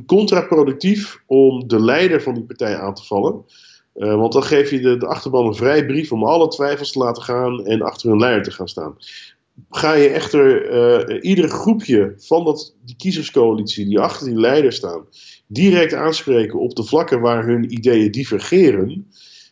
contraproductief 0.05 1.21
om 1.25 1.67
de 1.67 1.79
leider 1.79 2.21
van 2.21 2.33
die 2.33 2.43
partij 2.43 2.77
aan 2.77 2.93
te 2.93 3.05
vallen. 3.05 3.45
Want 3.93 4.33
dan 4.33 4.43
geef 4.43 4.69
je 4.69 4.79
de, 4.79 4.97
de 4.97 5.07
achterban 5.07 5.45
een 5.45 5.55
vrij 5.55 5.85
brief 5.85 6.11
om 6.11 6.23
alle 6.23 6.47
twijfels 6.47 6.91
te 6.91 6.99
laten 6.99 7.23
gaan 7.23 7.65
en 7.65 7.81
achter 7.81 8.09
hun 8.09 8.19
leider 8.19 8.43
te 8.43 8.51
gaan 8.51 8.67
staan. 8.67 8.97
Ga 9.69 9.93
je 9.93 10.09
echter 10.09 10.71
uh, 11.09 11.23
ieder 11.23 11.49
groepje 11.49 12.13
van 12.17 12.43
dat, 12.43 12.75
die 12.85 12.95
kiezerscoalitie 12.95 13.85
die 13.85 13.99
achter 13.99 14.27
die 14.27 14.39
leider 14.39 14.73
staan, 14.73 15.05
direct 15.47 15.93
aanspreken 15.93 16.59
op 16.59 16.75
de 16.75 16.83
vlakken 16.83 17.21
waar 17.21 17.45
hun 17.45 17.73
ideeën 17.73 18.11
divergeren, 18.11 19.07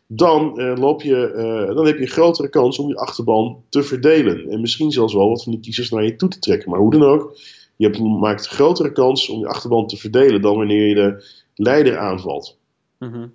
dan, 0.07 0.59
uh, 0.59 0.73
loop 0.75 1.01
je, 1.01 1.33
uh, 1.35 1.75
dan 1.75 1.85
heb 1.85 1.95
je 1.95 2.01
een 2.01 2.07
grotere 2.07 2.49
kans 2.49 2.79
om 2.79 2.87
je 2.87 2.95
achterban 2.95 3.63
te 3.69 3.83
verdelen. 3.83 4.49
En 4.49 4.61
misschien 4.61 4.91
zelfs 4.91 5.13
wel 5.13 5.29
wat 5.29 5.43
van 5.43 5.51
die 5.51 5.61
kiezers 5.61 5.89
naar 5.89 6.03
je 6.03 6.15
toe 6.15 6.29
te 6.29 6.39
trekken. 6.39 6.69
Maar 6.69 6.79
hoe 6.79 6.91
dan 6.91 7.03
ook, 7.03 7.37
je 7.75 7.85
hebt, 7.85 7.99
maakt 7.99 8.45
een 8.45 8.51
grotere 8.51 8.91
kans 8.91 9.29
om 9.29 9.39
je 9.39 9.47
achterban 9.47 9.87
te 9.87 9.97
verdelen 9.97 10.41
dan 10.41 10.57
wanneer 10.57 10.87
je 10.87 10.95
de 10.95 11.25
leider 11.55 11.97
aanvalt. 11.97 12.57
Mm 12.99 13.31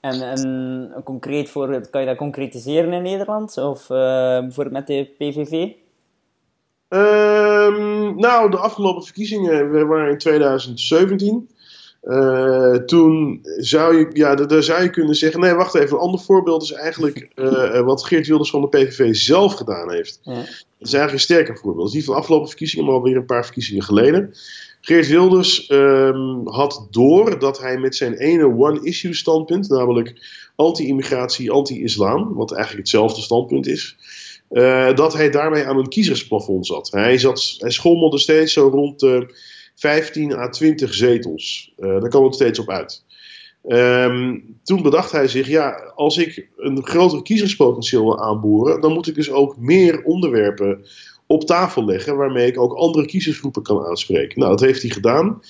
En, 0.00 1.02
concreet 1.04 1.50
voor, 1.50 1.88
kan 1.90 2.00
je 2.00 2.06
dat 2.06 2.16
concretiseren 2.16 2.92
in 2.92 3.02
Nederland? 3.02 3.58
Of 3.58 3.86
bijvoorbeeld 3.86 4.70
met 4.70 4.86
de 4.86 5.14
PVV? 5.18 5.72
Ehm, 6.88 8.16
nou, 8.16 8.50
de 8.50 8.56
afgelopen 8.56 9.02
verkiezingen 9.02 9.86
waren 9.88 10.10
in 10.10 10.18
2017. 10.18 11.48
Uh, 12.02 12.74
toen 12.74 13.40
zou 13.56 13.98
je, 13.98 14.10
ja, 14.12 14.34
daar 14.34 14.62
zou 14.62 14.82
je 14.82 14.90
kunnen 14.90 15.14
zeggen: 15.14 15.40
nee, 15.40 15.54
wacht 15.54 15.74
even. 15.74 15.96
Een 15.96 16.02
ander 16.02 16.20
voorbeeld 16.20 16.62
is 16.62 16.72
eigenlijk 16.72 17.28
uh, 17.34 17.80
wat 17.90 18.04
Geert 18.04 18.26
Wilders 18.26 18.50
van 18.50 18.60
de 18.60 18.68
PVV 18.68 19.14
zelf 19.14 19.54
gedaan 19.54 19.90
heeft. 19.90 20.20
Ja. 20.22 20.34
Dat 20.34 20.88
is 20.88 20.94
eigenlijk 20.94 21.12
een 21.12 21.34
sterker 21.34 21.58
voorbeeld. 21.58 21.78
Dat 21.78 21.88
is 21.88 21.94
niet 21.94 22.04
van 22.04 22.14
de 22.14 22.20
afgelopen 22.20 22.48
verkiezingen, 22.48 22.84
maar 22.84 22.94
alweer 22.94 23.16
een 23.16 23.24
paar 23.24 23.44
verkiezingen 23.44 23.82
geleden. 23.82 24.34
Geert 24.80 25.08
Wilders 25.08 25.70
um, 25.70 26.48
had 26.48 26.86
door 26.90 27.38
dat 27.38 27.60
hij 27.60 27.78
met 27.78 27.96
zijn 27.96 28.14
ene 28.14 28.44
one-issue 28.44 29.14
standpunt, 29.14 29.68
namelijk 29.68 30.14
anti-immigratie, 30.56 31.50
anti-islam, 31.50 32.34
wat 32.34 32.52
eigenlijk 32.52 32.82
hetzelfde 32.82 33.20
standpunt 33.20 33.66
is, 33.66 33.96
uh, 34.50 34.94
dat 34.94 35.12
hij 35.12 35.30
daarmee 35.30 35.66
aan 35.66 35.78
een 35.78 35.88
kiezersplafond 35.88 36.66
zat. 36.66 36.90
Hij, 36.90 37.18
zat, 37.18 37.54
hij 37.58 37.70
schommelde 37.70 38.18
steeds 38.18 38.52
zo 38.52 38.68
rond 38.68 39.00
de 39.00 39.34
15 39.80 40.32
à 40.32 40.48
20 40.48 40.94
zetels. 40.94 41.72
Uh, 41.78 42.00
daar 42.00 42.08
kwam 42.08 42.24
het 42.24 42.34
steeds 42.34 42.58
op 42.58 42.70
uit. 42.70 43.04
Um, 43.68 44.56
toen 44.62 44.82
bedacht 44.82 45.12
hij 45.12 45.28
zich, 45.28 45.48
ja, 45.48 45.92
als 45.94 46.16
ik 46.16 46.48
een 46.56 46.86
groter 46.86 47.22
kiezerspotentieel 47.22 48.02
wil 48.02 48.22
aanboren, 48.22 48.80
dan 48.80 48.92
moet 48.92 49.06
ik 49.06 49.14
dus 49.14 49.30
ook 49.30 49.56
meer 49.56 50.02
onderwerpen 50.02 50.84
op 51.26 51.44
tafel 51.44 51.84
leggen 51.84 52.16
waarmee 52.16 52.46
ik 52.46 52.60
ook 52.60 52.72
andere 52.72 53.06
kiezersgroepen 53.06 53.62
kan 53.62 53.86
aanspreken. 53.86 54.38
Nou, 54.38 54.50
dat 54.50 54.60
heeft 54.60 54.82
hij 54.82 54.90
gedaan. 54.90 55.42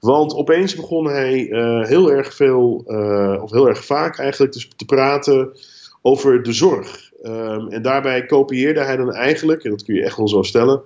Want 0.00 0.34
opeens 0.34 0.74
begon 0.74 1.06
hij 1.06 1.48
uh, 1.48 1.86
heel 1.86 2.12
erg 2.12 2.34
veel, 2.34 2.84
uh, 2.86 3.42
of 3.42 3.50
heel 3.50 3.68
erg 3.68 3.84
vaak 3.84 4.18
eigenlijk, 4.18 4.52
te, 4.52 4.68
te 4.76 4.84
praten 4.84 5.52
over 6.02 6.42
de 6.42 6.52
zorg. 6.52 7.10
Um, 7.22 7.68
en 7.68 7.82
daarbij 7.82 8.26
kopieerde 8.26 8.80
hij 8.80 8.96
dan 8.96 9.12
eigenlijk, 9.12 9.64
en 9.64 9.70
dat 9.70 9.84
kun 9.84 9.94
je 9.94 10.04
echt 10.04 10.16
wel 10.16 10.28
zo 10.28 10.42
stellen, 10.42 10.82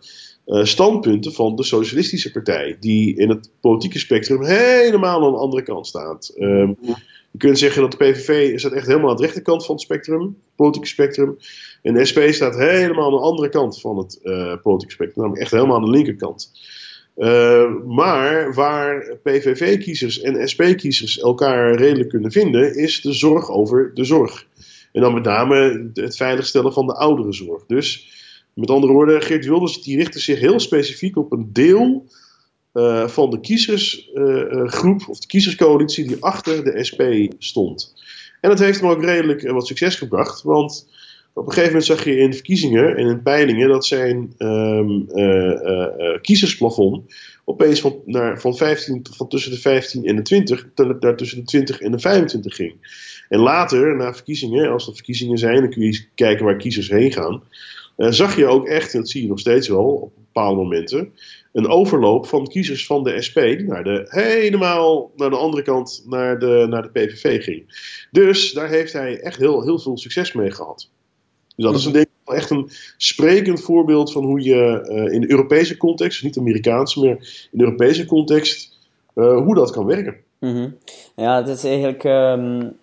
uh, 0.47 0.65
standpunten 0.65 1.33
van 1.33 1.57
de 1.57 1.65
Socialistische 1.65 2.33
Partij, 2.33 2.77
die 2.81 3.17
in 3.17 3.29
het 3.29 3.51
politieke 3.61 3.99
spectrum 3.99 4.45
helemaal 4.45 5.25
aan 5.25 5.33
de 5.33 5.39
andere 5.39 5.63
kant 5.63 5.87
staat. 5.87 6.35
Um, 6.39 6.77
je 7.31 7.39
kunt 7.39 7.59
zeggen 7.59 7.83
dat 7.83 7.91
de 7.91 7.97
PVV 7.97 8.59
staat 8.59 8.73
echt 8.73 8.87
helemaal 8.87 9.11
aan 9.11 9.17
de 9.17 9.23
rechterkant 9.23 9.65
van 9.65 9.75
het 9.75 9.85
spectrum, 9.85 10.37
politieke 10.57 10.89
spectrum. 10.89 11.39
En 11.83 11.95
de 11.95 12.05
SP 12.11 12.19
staat 12.31 12.57
helemaal 12.57 13.05
aan 13.05 13.11
de 13.11 13.21
andere 13.21 13.49
kant 13.49 13.81
van 13.81 13.99
het 13.99 14.19
uh, 14.23 14.55
politieke 14.63 14.95
spectrum, 14.95 15.23
namelijk 15.23 15.43
echt 15.43 15.53
helemaal 15.53 15.77
aan 15.77 15.85
de 15.85 15.91
linkerkant. 15.91 16.53
Uh, 17.17 17.75
maar 17.87 18.55
waar 18.55 19.17
PVV-kiezers 19.23 20.21
en 20.21 20.49
SP-kiezers 20.49 21.19
elkaar 21.19 21.75
redelijk 21.75 22.09
kunnen 22.09 22.33
vinden, 22.33 22.75
is 22.75 23.01
de 23.01 23.13
zorg 23.13 23.51
over 23.51 23.91
de 23.95 24.05
zorg. 24.05 24.47
En 24.93 25.01
dan 25.01 25.15
met 25.15 25.25
name 25.25 25.91
het 25.95 26.17
veiligstellen 26.17 26.73
van 26.73 26.87
de 26.87 26.95
ouderenzorg. 26.95 27.67
Dus 27.67 28.09
met 28.55 28.71
andere 28.71 28.93
woorden, 28.93 29.23
Geert 29.23 29.47
Wilders 29.47 29.83
die 29.83 29.97
richtte 29.97 30.21
zich 30.21 30.41
heel 30.41 30.61
specifiek 30.61 31.17
op 31.17 31.33
een 31.33 31.53
deel 31.53 32.07
uh, 32.75 33.09
van 33.09 33.31
de 33.31 33.41
kiezersgroep, 33.41 35.01
uh, 35.01 35.09
of 35.09 35.19
de 35.19 35.27
kiezerscoalitie, 35.27 36.07
die 36.07 36.23
achter 36.23 36.65
de 36.65 36.85
SP 36.89 37.03
stond. 37.39 37.95
En 38.41 38.51
dat 38.51 38.59
heeft 38.59 38.81
hem 38.81 38.91
ook 38.91 39.05
redelijk 39.05 39.51
wat 39.51 39.67
succes 39.67 39.95
gebracht, 39.95 40.43
want 40.43 40.89
op 41.33 41.47
een 41.47 41.53
gegeven 41.53 41.73
moment 41.73 41.85
zag 41.85 42.05
je 42.05 42.17
in 42.17 42.35
verkiezingen 42.35 42.97
en 42.97 43.07
in 43.07 43.23
peilingen 43.23 43.69
dat 43.69 43.87
zijn 43.87 44.35
um, 44.39 45.07
kiezersplafond 46.21 47.13
opeens 47.45 47.81
van, 47.81 48.03
van, 48.35 48.57
15, 48.57 49.07
van 49.11 49.29
tussen 49.29 49.51
de 49.51 49.59
15 49.59 50.05
en 50.05 50.17
de 50.17 50.23
20 50.23 50.69
naar 50.75 51.17
tussen 51.17 51.39
de 51.39 51.45
20 51.45 51.81
en 51.81 51.91
de 51.91 51.99
25 51.99 52.55
ging. 52.55 52.75
En 53.29 53.39
later, 53.39 53.97
na 53.97 54.15
verkiezingen, 54.15 54.71
als 54.71 54.87
er 54.87 54.95
verkiezingen 54.95 55.39
zijn, 55.39 55.61
dan 55.61 55.71
kun 55.71 55.83
je 55.83 56.05
kijken 56.15 56.45
waar 56.45 56.57
kiezers 56.57 56.89
heen 56.89 57.13
gaan. 57.13 57.43
Uh, 58.01 58.11
zag 58.11 58.37
je 58.37 58.47
ook 58.47 58.67
echt, 58.67 58.95
en 58.95 59.01
dat 59.01 59.09
zie 59.09 59.23
je 59.23 59.29
nog 59.29 59.39
steeds 59.39 59.69
wel 59.69 59.85
op 59.85 60.13
bepaalde 60.15 60.57
momenten, 60.57 61.13
een 61.53 61.69
overloop 61.69 62.27
van 62.27 62.47
kiezers 62.47 62.87
van 62.87 63.05
de 63.05 63.23
SP 63.27 63.39
naar 63.67 63.85
de, 63.85 64.07
helemaal 64.09 65.11
naar 65.17 65.31
de 65.31 65.37
andere 65.37 65.63
kant, 65.63 66.05
naar 66.07 66.39
de, 66.39 66.67
naar 66.69 66.83
de 66.83 66.89
PVV 66.89 67.45
ging. 67.45 67.65
Dus 68.11 68.53
daar 68.53 68.69
heeft 68.69 68.93
hij 68.93 69.21
echt 69.21 69.39
heel, 69.39 69.63
heel 69.63 69.79
veel 69.79 69.99
succes 69.99 70.33
mee 70.33 70.51
gehad. 70.51 70.91
Dus 71.57 71.65
dat 71.65 71.75
is 71.75 71.85
een, 71.85 71.93
denk 71.93 72.07
ik, 72.25 72.35
echt 72.35 72.51
een 72.51 72.71
sprekend 72.97 73.61
voorbeeld 73.61 74.13
van 74.13 74.25
hoe 74.25 74.43
je 74.43 74.89
uh, 74.91 75.15
in 75.15 75.21
de 75.21 75.31
Europese 75.31 75.77
context, 75.77 76.13
dus 76.13 76.23
niet 76.23 76.39
Amerikaans, 76.39 76.95
maar 76.95 77.09
in 77.51 77.59
de 77.59 77.65
Europese 77.65 78.07
context, 78.07 78.79
uh, 79.15 79.37
hoe 79.37 79.55
dat 79.55 79.71
kan 79.71 79.87
werken. 79.87 80.17
Mm 80.39 80.53
-hmm. 80.55 80.77
Ja, 81.17 81.37
het 81.37 81.49
is 81.49 81.65
eigenlijk 81.65 82.05
um, 82.05 82.79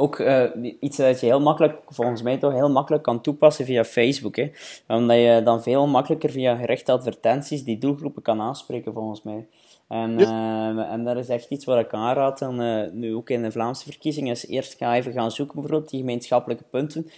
ook 0.00 0.18
uh, 0.18 0.44
iets 0.80 0.96
dat 0.96 1.20
je 1.20 1.26
heel 1.26 1.40
makkelijk, 1.40 1.78
volgens 1.88 2.22
mij 2.22 2.38
toch 2.38 2.52
heel 2.52 2.70
makkelijk 2.70 3.02
kan 3.02 3.20
toepassen 3.20 3.64
via 3.64 3.84
Facebook. 3.84 4.36
Hè? 4.36 4.50
Omdat 4.88 5.16
je 5.16 5.40
dan 5.44 5.62
veel 5.62 5.86
makkelijker 5.86 6.30
via 6.30 6.56
gerechte 6.56 6.92
advertenties 6.92 7.64
die 7.64 7.78
doelgroepen 7.78 8.22
kan 8.22 8.40
aanspreken, 8.40 8.92
volgens 8.92 9.22
mij. 9.22 9.46
En, 9.88 10.20
uh, 10.20 10.92
en 10.92 11.04
dat 11.04 11.16
is 11.16 11.28
echt 11.28 11.50
iets 11.50 11.64
wat 11.64 11.78
ik 11.78 11.92
aanraad, 11.92 12.38
dan, 12.38 12.62
uh, 12.62 12.90
nu 12.92 13.14
ook 13.14 13.30
in 13.30 13.42
de 13.42 13.50
Vlaamse 13.50 13.84
verkiezingen, 13.84 14.32
is 14.32 14.46
eerst 14.46 14.74
ga 14.74 14.94
even 14.96 15.12
gaan 15.12 15.30
zoeken, 15.30 15.54
bijvoorbeeld, 15.54 15.90
die 15.90 16.00
gemeenschappelijke 16.00 16.64
punten, 16.70 17.04
uh, 17.06 17.12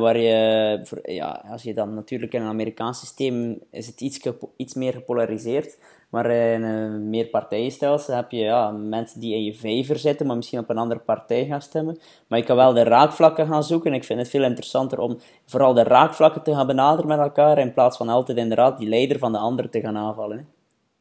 waar 0.00 0.18
je, 0.18 0.80
ja, 1.02 1.44
als 1.50 1.62
je 1.62 1.74
dan 1.74 1.94
natuurlijk 1.94 2.32
in 2.32 2.42
een 2.42 2.48
Amerikaans 2.48 2.98
systeem 2.98 3.58
is 3.70 3.86
het 3.86 4.00
iets, 4.00 4.20
iets 4.56 4.74
meer 4.74 4.92
gepolariseerd, 4.92 5.78
maar 6.10 6.30
in 6.30 6.62
een 6.62 7.10
meerpartijenstelsel 7.10 8.14
heb 8.14 8.30
je 8.30 8.38
ja, 8.38 8.70
mensen 8.70 9.20
die 9.20 9.34
in 9.34 9.44
je 9.44 9.54
vijver 9.54 9.98
zitten, 9.98 10.26
maar 10.26 10.36
misschien 10.36 10.58
op 10.58 10.70
een 10.70 10.78
andere 10.78 11.00
partij 11.00 11.44
gaan 11.44 11.62
stemmen. 11.62 11.98
Maar 12.26 12.38
je 12.38 12.44
kan 12.44 12.56
wel 12.56 12.72
de 12.72 12.82
raakvlakken 12.82 13.46
gaan 13.46 13.64
zoeken. 13.64 13.90
En 13.90 13.96
ik 13.96 14.04
vind 14.04 14.18
het 14.18 14.28
veel 14.28 14.44
interessanter 14.44 14.98
om 14.98 15.18
vooral 15.46 15.74
de 15.74 15.82
raakvlakken 15.82 16.42
te 16.42 16.54
gaan 16.54 16.66
benaderen 16.66 17.08
met 17.08 17.18
elkaar, 17.18 17.58
in 17.58 17.72
plaats 17.72 17.96
van 17.96 18.08
altijd 18.08 18.38
inderdaad 18.38 18.78
die 18.78 18.88
leider 18.88 19.18
van 19.18 19.32
de 19.32 19.38
ander 19.38 19.70
te 19.70 19.80
gaan 19.80 19.96
aanvallen. 19.96 20.36
Hè. 20.36 20.44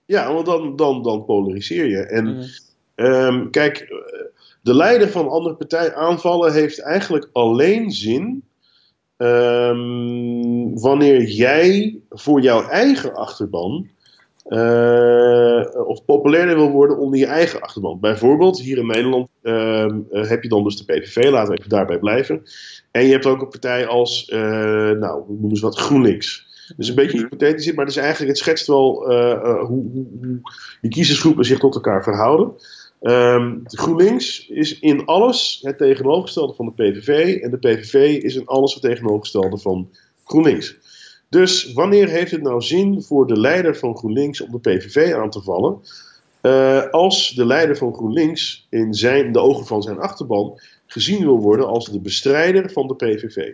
Ja, 0.05 0.33
want 0.33 0.45
dan, 0.45 0.75
dan, 0.75 1.03
dan 1.03 1.25
polariseer 1.25 1.85
je. 1.85 2.05
En 2.05 2.25
mm. 2.25 3.05
um, 3.05 3.49
kijk, 3.51 3.87
de 4.61 4.75
leider 4.75 5.09
van 5.09 5.25
een 5.25 5.31
andere 5.31 5.55
partij 5.55 5.95
aanvallen 5.95 6.53
heeft 6.53 6.81
eigenlijk 6.81 7.29
alleen 7.31 7.91
zin 7.91 8.43
um, 9.17 10.79
wanneer 10.79 11.23
jij 11.23 11.99
voor 12.09 12.41
jouw 12.41 12.67
eigen 12.67 13.15
achterban 13.15 13.89
uh, 14.45 15.87
of 15.87 16.05
populairder 16.05 16.55
wil 16.55 16.71
worden 16.71 16.97
onder 16.97 17.19
je 17.19 17.25
eigen 17.25 17.61
achterban. 17.61 17.99
Bijvoorbeeld, 17.99 18.59
hier 18.59 18.77
in 18.77 18.87
Nederland 18.87 19.29
uh, 19.43 19.87
heb 20.11 20.43
je 20.43 20.49
dan 20.49 20.63
dus 20.63 20.77
de 20.77 20.93
PVV, 20.93 21.29
laten 21.29 21.53
we 21.53 21.57
even 21.59 21.69
daarbij 21.69 21.99
blijven. 21.99 22.43
En 22.91 23.05
je 23.05 23.11
hebt 23.11 23.25
ook 23.25 23.41
een 23.41 23.49
partij 23.49 23.87
als, 23.87 24.29
uh, 24.33 24.39
nou, 24.91 25.23
hoe 25.23 25.37
noemen 25.39 25.57
ze 25.57 25.65
wat, 25.65 25.77
GroenLinks. 25.77 26.53
Dus 26.77 26.89
een 26.89 26.95
beetje 26.95 27.17
hypothetisch, 27.17 27.73
maar 27.73 27.85
het, 27.85 27.95
is 27.95 28.01
eigenlijk, 28.01 28.29
het 28.29 28.39
schetst 28.39 28.67
wel 28.67 29.03
hoe, 29.65 29.89
hoe, 29.93 30.07
hoe 30.21 30.39
die 30.81 30.91
kiezersgroepen 30.91 31.45
zich 31.45 31.59
tot 31.59 31.75
elkaar 31.75 32.03
verhouden. 32.03 32.53
Um, 33.01 33.61
GroenLinks 33.65 34.47
is 34.47 34.79
in 34.79 35.05
alles 35.05 35.59
het 35.61 35.77
tegenovergestelde 35.77 36.53
van 36.53 36.65
de 36.65 36.71
PVV. 36.71 37.41
En 37.41 37.51
de 37.51 37.57
PVV 37.57 38.23
is 38.23 38.35
in 38.35 38.45
alles 38.45 38.73
het 38.73 38.83
tegenovergestelde 38.83 39.57
van 39.57 39.89
GroenLinks. 40.23 40.77
Dus 41.29 41.73
wanneer 41.73 42.09
heeft 42.09 42.31
het 42.31 42.41
nou 42.41 42.61
zin 42.61 43.01
voor 43.01 43.27
de 43.27 43.39
leider 43.39 43.75
van 43.77 43.97
GroenLinks 43.97 44.41
om 44.41 44.51
de 44.51 44.59
PVV 44.59 45.13
aan 45.13 45.29
te 45.29 45.41
vallen? 45.41 45.79
Uh, 46.41 46.89
als 46.89 47.31
de 47.35 47.45
leider 47.45 47.77
van 47.77 47.93
GroenLinks 47.93 48.67
in 48.69 48.93
zijn, 48.93 49.31
de 49.31 49.39
ogen 49.39 49.65
van 49.65 49.81
zijn 49.81 49.99
achterban 49.99 50.59
gezien 50.87 51.23
wil 51.23 51.39
worden 51.39 51.67
als 51.67 51.85
de 51.85 51.99
bestrijder 51.99 52.71
van 52.71 52.87
de 52.87 52.95
PVV. 52.95 53.53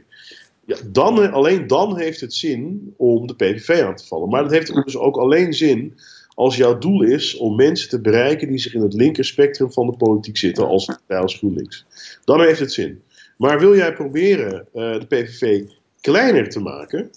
Ja, 0.65 0.77
dan, 0.85 1.31
alleen 1.31 1.67
dan 1.67 1.97
heeft 1.97 2.21
het 2.21 2.33
zin 2.33 2.93
om 2.97 3.27
de 3.27 3.35
PVV 3.35 3.81
aan 3.83 3.95
te 3.95 4.07
vallen. 4.07 4.29
Maar 4.29 4.43
dat 4.43 4.51
heeft 4.51 4.83
dus 4.85 4.97
ook 4.97 5.17
alleen 5.17 5.53
zin 5.53 5.99
als 6.35 6.55
jouw 6.55 6.77
doel 6.77 7.03
is 7.03 7.37
om 7.37 7.55
mensen 7.55 7.89
te 7.89 8.01
bereiken 8.01 8.47
die 8.47 8.57
zich 8.57 8.73
in 8.73 8.81
het 8.81 8.93
linkerspectrum 8.93 9.71
van 9.71 9.87
de 9.87 9.97
politiek 9.97 10.37
zitten, 10.37 10.67
als, 10.67 10.89
GroenLinks. 11.07 11.85
Dan 12.23 12.41
heeft 12.41 12.59
het 12.59 12.73
zin. 12.73 13.01
Maar 13.37 13.59
wil 13.59 13.75
jij 13.75 13.93
proberen 13.93 14.67
uh, 14.73 14.99
de 14.99 15.05
PVV 15.07 15.63
kleiner 16.01 16.49
te 16.49 16.59
maken, 16.59 17.09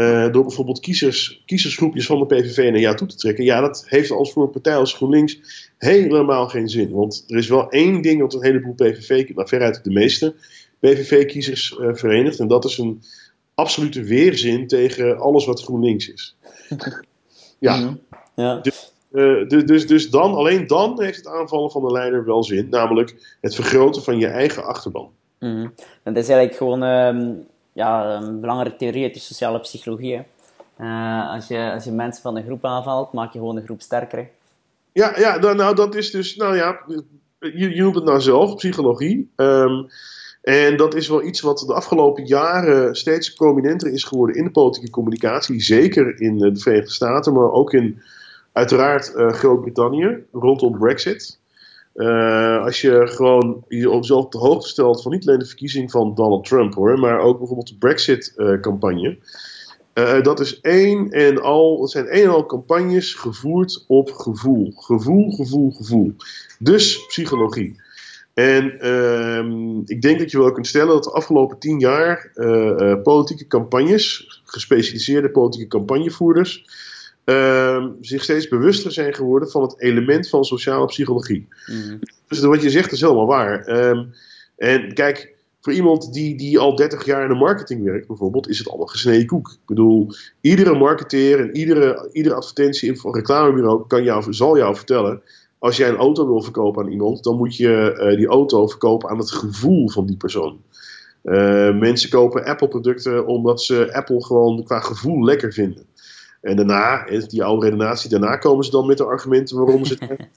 uh, 0.00 0.32
door 0.32 0.42
bijvoorbeeld 0.42 0.80
kiezers, 0.80 1.42
kiezersgroepjes 1.46 2.06
van 2.06 2.18
de 2.18 2.26
PVV 2.26 2.70
naar 2.70 2.80
jou 2.80 2.96
toe 2.96 3.08
te 3.08 3.16
trekken. 3.16 3.44
Ja, 3.44 3.60
dat 3.60 3.84
heeft 3.86 4.10
als 4.10 4.32
voor 4.32 4.42
een 4.42 4.50
partij 4.50 4.76
als 4.76 4.94
GroenLinks 4.94 5.40
helemaal 5.78 6.48
geen 6.48 6.68
zin. 6.68 6.90
Want 6.90 7.24
er 7.26 7.36
is 7.36 7.48
wel 7.48 7.70
één 7.70 8.02
ding 8.02 8.20
wat 8.20 8.34
een 8.34 8.44
heleboel 8.44 8.74
PVV, 8.74 9.34
maar 9.34 9.48
veruit 9.48 9.84
de 9.84 9.90
meeste 9.90 10.34
PVV-kiezers 10.78 11.76
uh, 11.80 11.94
verenigt. 11.94 12.38
En 12.38 12.48
dat 12.48 12.64
is 12.64 12.78
een 12.78 13.02
absolute 13.54 14.02
weerzin 14.02 14.66
tegen 14.66 15.18
alles 15.18 15.46
wat 15.46 15.62
GroenLinks 15.62 16.08
is. 16.08 16.36
ja. 17.58 17.96
Ja. 18.34 18.56
Dus, 18.56 18.92
uh, 19.12 19.48
dus, 19.48 19.86
dus 19.86 20.10
dan, 20.10 20.34
alleen 20.34 20.66
dan 20.66 21.02
heeft 21.02 21.16
het 21.16 21.26
aanvallen 21.26 21.70
van 21.70 21.82
de 21.82 21.92
leider 21.92 22.24
wel 22.24 22.44
zin. 22.44 22.68
Namelijk 22.68 23.36
het 23.40 23.54
vergroten 23.54 24.02
van 24.02 24.18
je 24.18 24.26
eigen 24.26 24.64
achterban. 24.64 25.10
Mm 25.38 25.54
-hmm. 25.54 25.72
Dat 26.02 26.16
is 26.16 26.28
eigenlijk 26.28 26.56
gewoon 26.56 26.82
um, 26.82 27.46
ja, 27.72 28.14
een 28.14 28.40
belangrijke 28.40 28.78
theorie 28.78 29.04
uit 29.04 29.14
de 29.14 29.20
sociale 29.20 29.60
psychologie. 29.60 30.22
Uh, 30.80 31.30
als, 31.32 31.48
je, 31.48 31.70
als 31.72 31.84
je 31.84 31.90
mensen 31.90 32.22
van 32.22 32.36
een 32.36 32.44
groep 32.44 32.64
aanvalt, 32.64 33.12
maak 33.12 33.32
je 33.32 33.38
gewoon 33.38 33.54
de 33.54 33.64
groep 33.64 33.80
sterker. 33.80 34.28
Ja, 34.92 35.18
ja 35.18 35.38
dan, 35.38 35.56
nou 35.56 35.74
dat 35.74 35.94
is 35.94 36.10
dus, 36.10 36.36
nou 36.36 36.56
ja, 36.56 36.80
je, 37.38 37.74
je 37.74 37.82
noemt 37.82 37.94
het 37.94 38.04
nou 38.04 38.20
zelf, 38.20 38.54
psychologie. 38.56 39.30
Ehm, 39.36 39.82
en 40.42 40.76
dat 40.76 40.94
is 40.94 41.08
wel 41.08 41.24
iets 41.24 41.40
wat 41.40 41.58
de 41.58 41.74
afgelopen 41.74 42.26
jaren 42.26 42.94
steeds 42.94 43.32
prominenter 43.32 43.92
is 43.92 44.04
geworden 44.04 44.36
in 44.36 44.44
de 44.44 44.50
politieke 44.50 44.90
communicatie. 44.90 45.60
Zeker 45.60 46.20
in 46.20 46.38
de 46.38 46.56
Verenigde 46.56 46.90
Staten, 46.90 47.32
maar 47.32 47.50
ook 47.50 47.72
in 47.72 48.02
uiteraard 48.52 49.12
uh, 49.16 49.32
Groot-Brittannië 49.32 50.24
rondom 50.32 50.78
Brexit. 50.78 51.39
Uh, 52.00 52.64
als 52.64 52.80
je 52.80 53.06
gewoon 53.06 53.64
jezelf 53.68 54.24
op 54.24 54.32
de 54.32 54.38
hoogte 54.38 54.68
stelt 54.68 55.02
van 55.02 55.12
niet 55.12 55.26
alleen 55.26 55.38
de 55.38 55.46
verkiezing 55.46 55.90
van 55.90 56.14
Donald 56.14 56.44
Trump 56.44 56.74
hoor, 56.74 56.98
maar 56.98 57.18
ook 57.18 57.38
bijvoorbeeld 57.38 57.68
de 57.68 57.76
Brexit-campagne. 57.78 59.18
Uh, 59.94 60.22
dat 60.22 60.40
is 60.40 60.60
één 60.60 61.10
en 61.10 61.42
al, 61.42 61.80
dat 61.80 61.90
zijn 61.90 62.06
één 62.06 62.24
en 62.24 62.30
al 62.30 62.46
campagnes 62.46 63.14
gevoerd 63.14 63.84
op 63.86 64.10
gevoel. 64.10 64.72
Gevoel, 64.76 65.30
gevoel, 65.30 65.70
gevoel. 65.70 66.14
Dus 66.58 67.06
psychologie. 67.06 67.80
En 68.34 68.86
uh, 68.86 69.82
ik 69.84 70.02
denk 70.02 70.18
dat 70.18 70.30
je 70.30 70.38
wel 70.38 70.52
kunt 70.52 70.66
stellen 70.66 70.94
dat 70.94 71.04
de 71.04 71.10
afgelopen 71.10 71.58
tien 71.58 71.78
jaar 71.78 72.30
politieke 73.02 73.46
campagnes, 73.46 74.40
gespecialiseerde 74.44 75.30
politieke 75.30 75.68
campagnevoerders, 75.68 76.64
ehm, 77.30 77.88
zich 78.00 78.22
steeds 78.22 78.48
bewuster 78.48 78.92
zijn 78.92 79.14
geworden 79.14 79.50
van 79.50 79.62
het 79.62 79.80
element 79.80 80.28
van 80.28 80.44
sociale 80.44 80.86
psychologie. 80.86 81.48
Mm. 81.66 81.98
Dus 82.28 82.40
wat 82.40 82.62
je 82.62 82.70
zegt 82.70 82.92
is 82.92 83.00
helemaal 83.00 83.26
waar. 83.26 83.64
Ehm, 83.64 84.04
en 84.56 84.94
kijk, 84.94 85.34
voor 85.60 85.72
iemand 85.72 86.12
die, 86.12 86.36
die 86.36 86.58
al 86.58 86.76
30 86.76 87.04
jaar 87.04 87.22
in 87.22 87.28
de 87.28 87.34
marketing 87.34 87.84
werkt, 87.84 88.06
bijvoorbeeld, 88.06 88.48
is 88.48 88.58
het 88.58 88.68
allemaal 88.68 88.86
gesneden 88.86 89.26
koek. 89.26 89.50
Ik 89.50 89.66
bedoel, 89.66 90.14
iedere 90.40 90.74
marketeer 90.74 91.40
en 91.40 91.56
iedere, 91.56 92.08
iedere 92.12 92.34
advertentie 92.34 92.88
in 92.88 93.12
reclamebureau 93.12 93.86
kan 93.86 94.02
jou, 94.02 94.32
zal 94.32 94.56
jou 94.56 94.76
vertellen. 94.76 95.22
Als 95.58 95.76
jij 95.76 95.88
een 95.88 95.96
auto 95.96 96.26
wil 96.26 96.42
verkopen 96.42 96.84
aan 96.84 96.90
iemand, 96.90 97.24
dan 97.24 97.36
moet 97.36 97.56
je 97.56 97.96
uh, 97.98 98.16
die 98.16 98.26
auto 98.26 98.66
verkopen 98.66 99.08
aan 99.08 99.18
het 99.18 99.30
gevoel 99.30 99.88
van 99.88 100.06
die 100.06 100.16
persoon. 100.16 100.60
Uh, 101.24 101.78
mensen 101.78 102.10
kopen 102.10 102.44
Apple-producten 102.44 103.26
omdat 103.26 103.62
ze 103.62 103.94
Apple 103.94 104.24
gewoon 104.24 104.64
qua 104.64 104.80
gevoel 104.80 105.24
lekker 105.24 105.52
vinden. 105.52 105.84
En 106.40 106.56
daarna, 106.56 107.04
die 107.26 107.44
oude 107.44 107.64
redenatie, 107.64 108.10
daarna 108.10 108.36
komen 108.36 108.64
ze 108.64 108.70
dan 108.70 108.86
met 108.86 108.98
de 108.98 109.04
argumenten 109.04 109.56
waarom 109.56 109.84
ze 109.84 109.96
het 109.98 110.28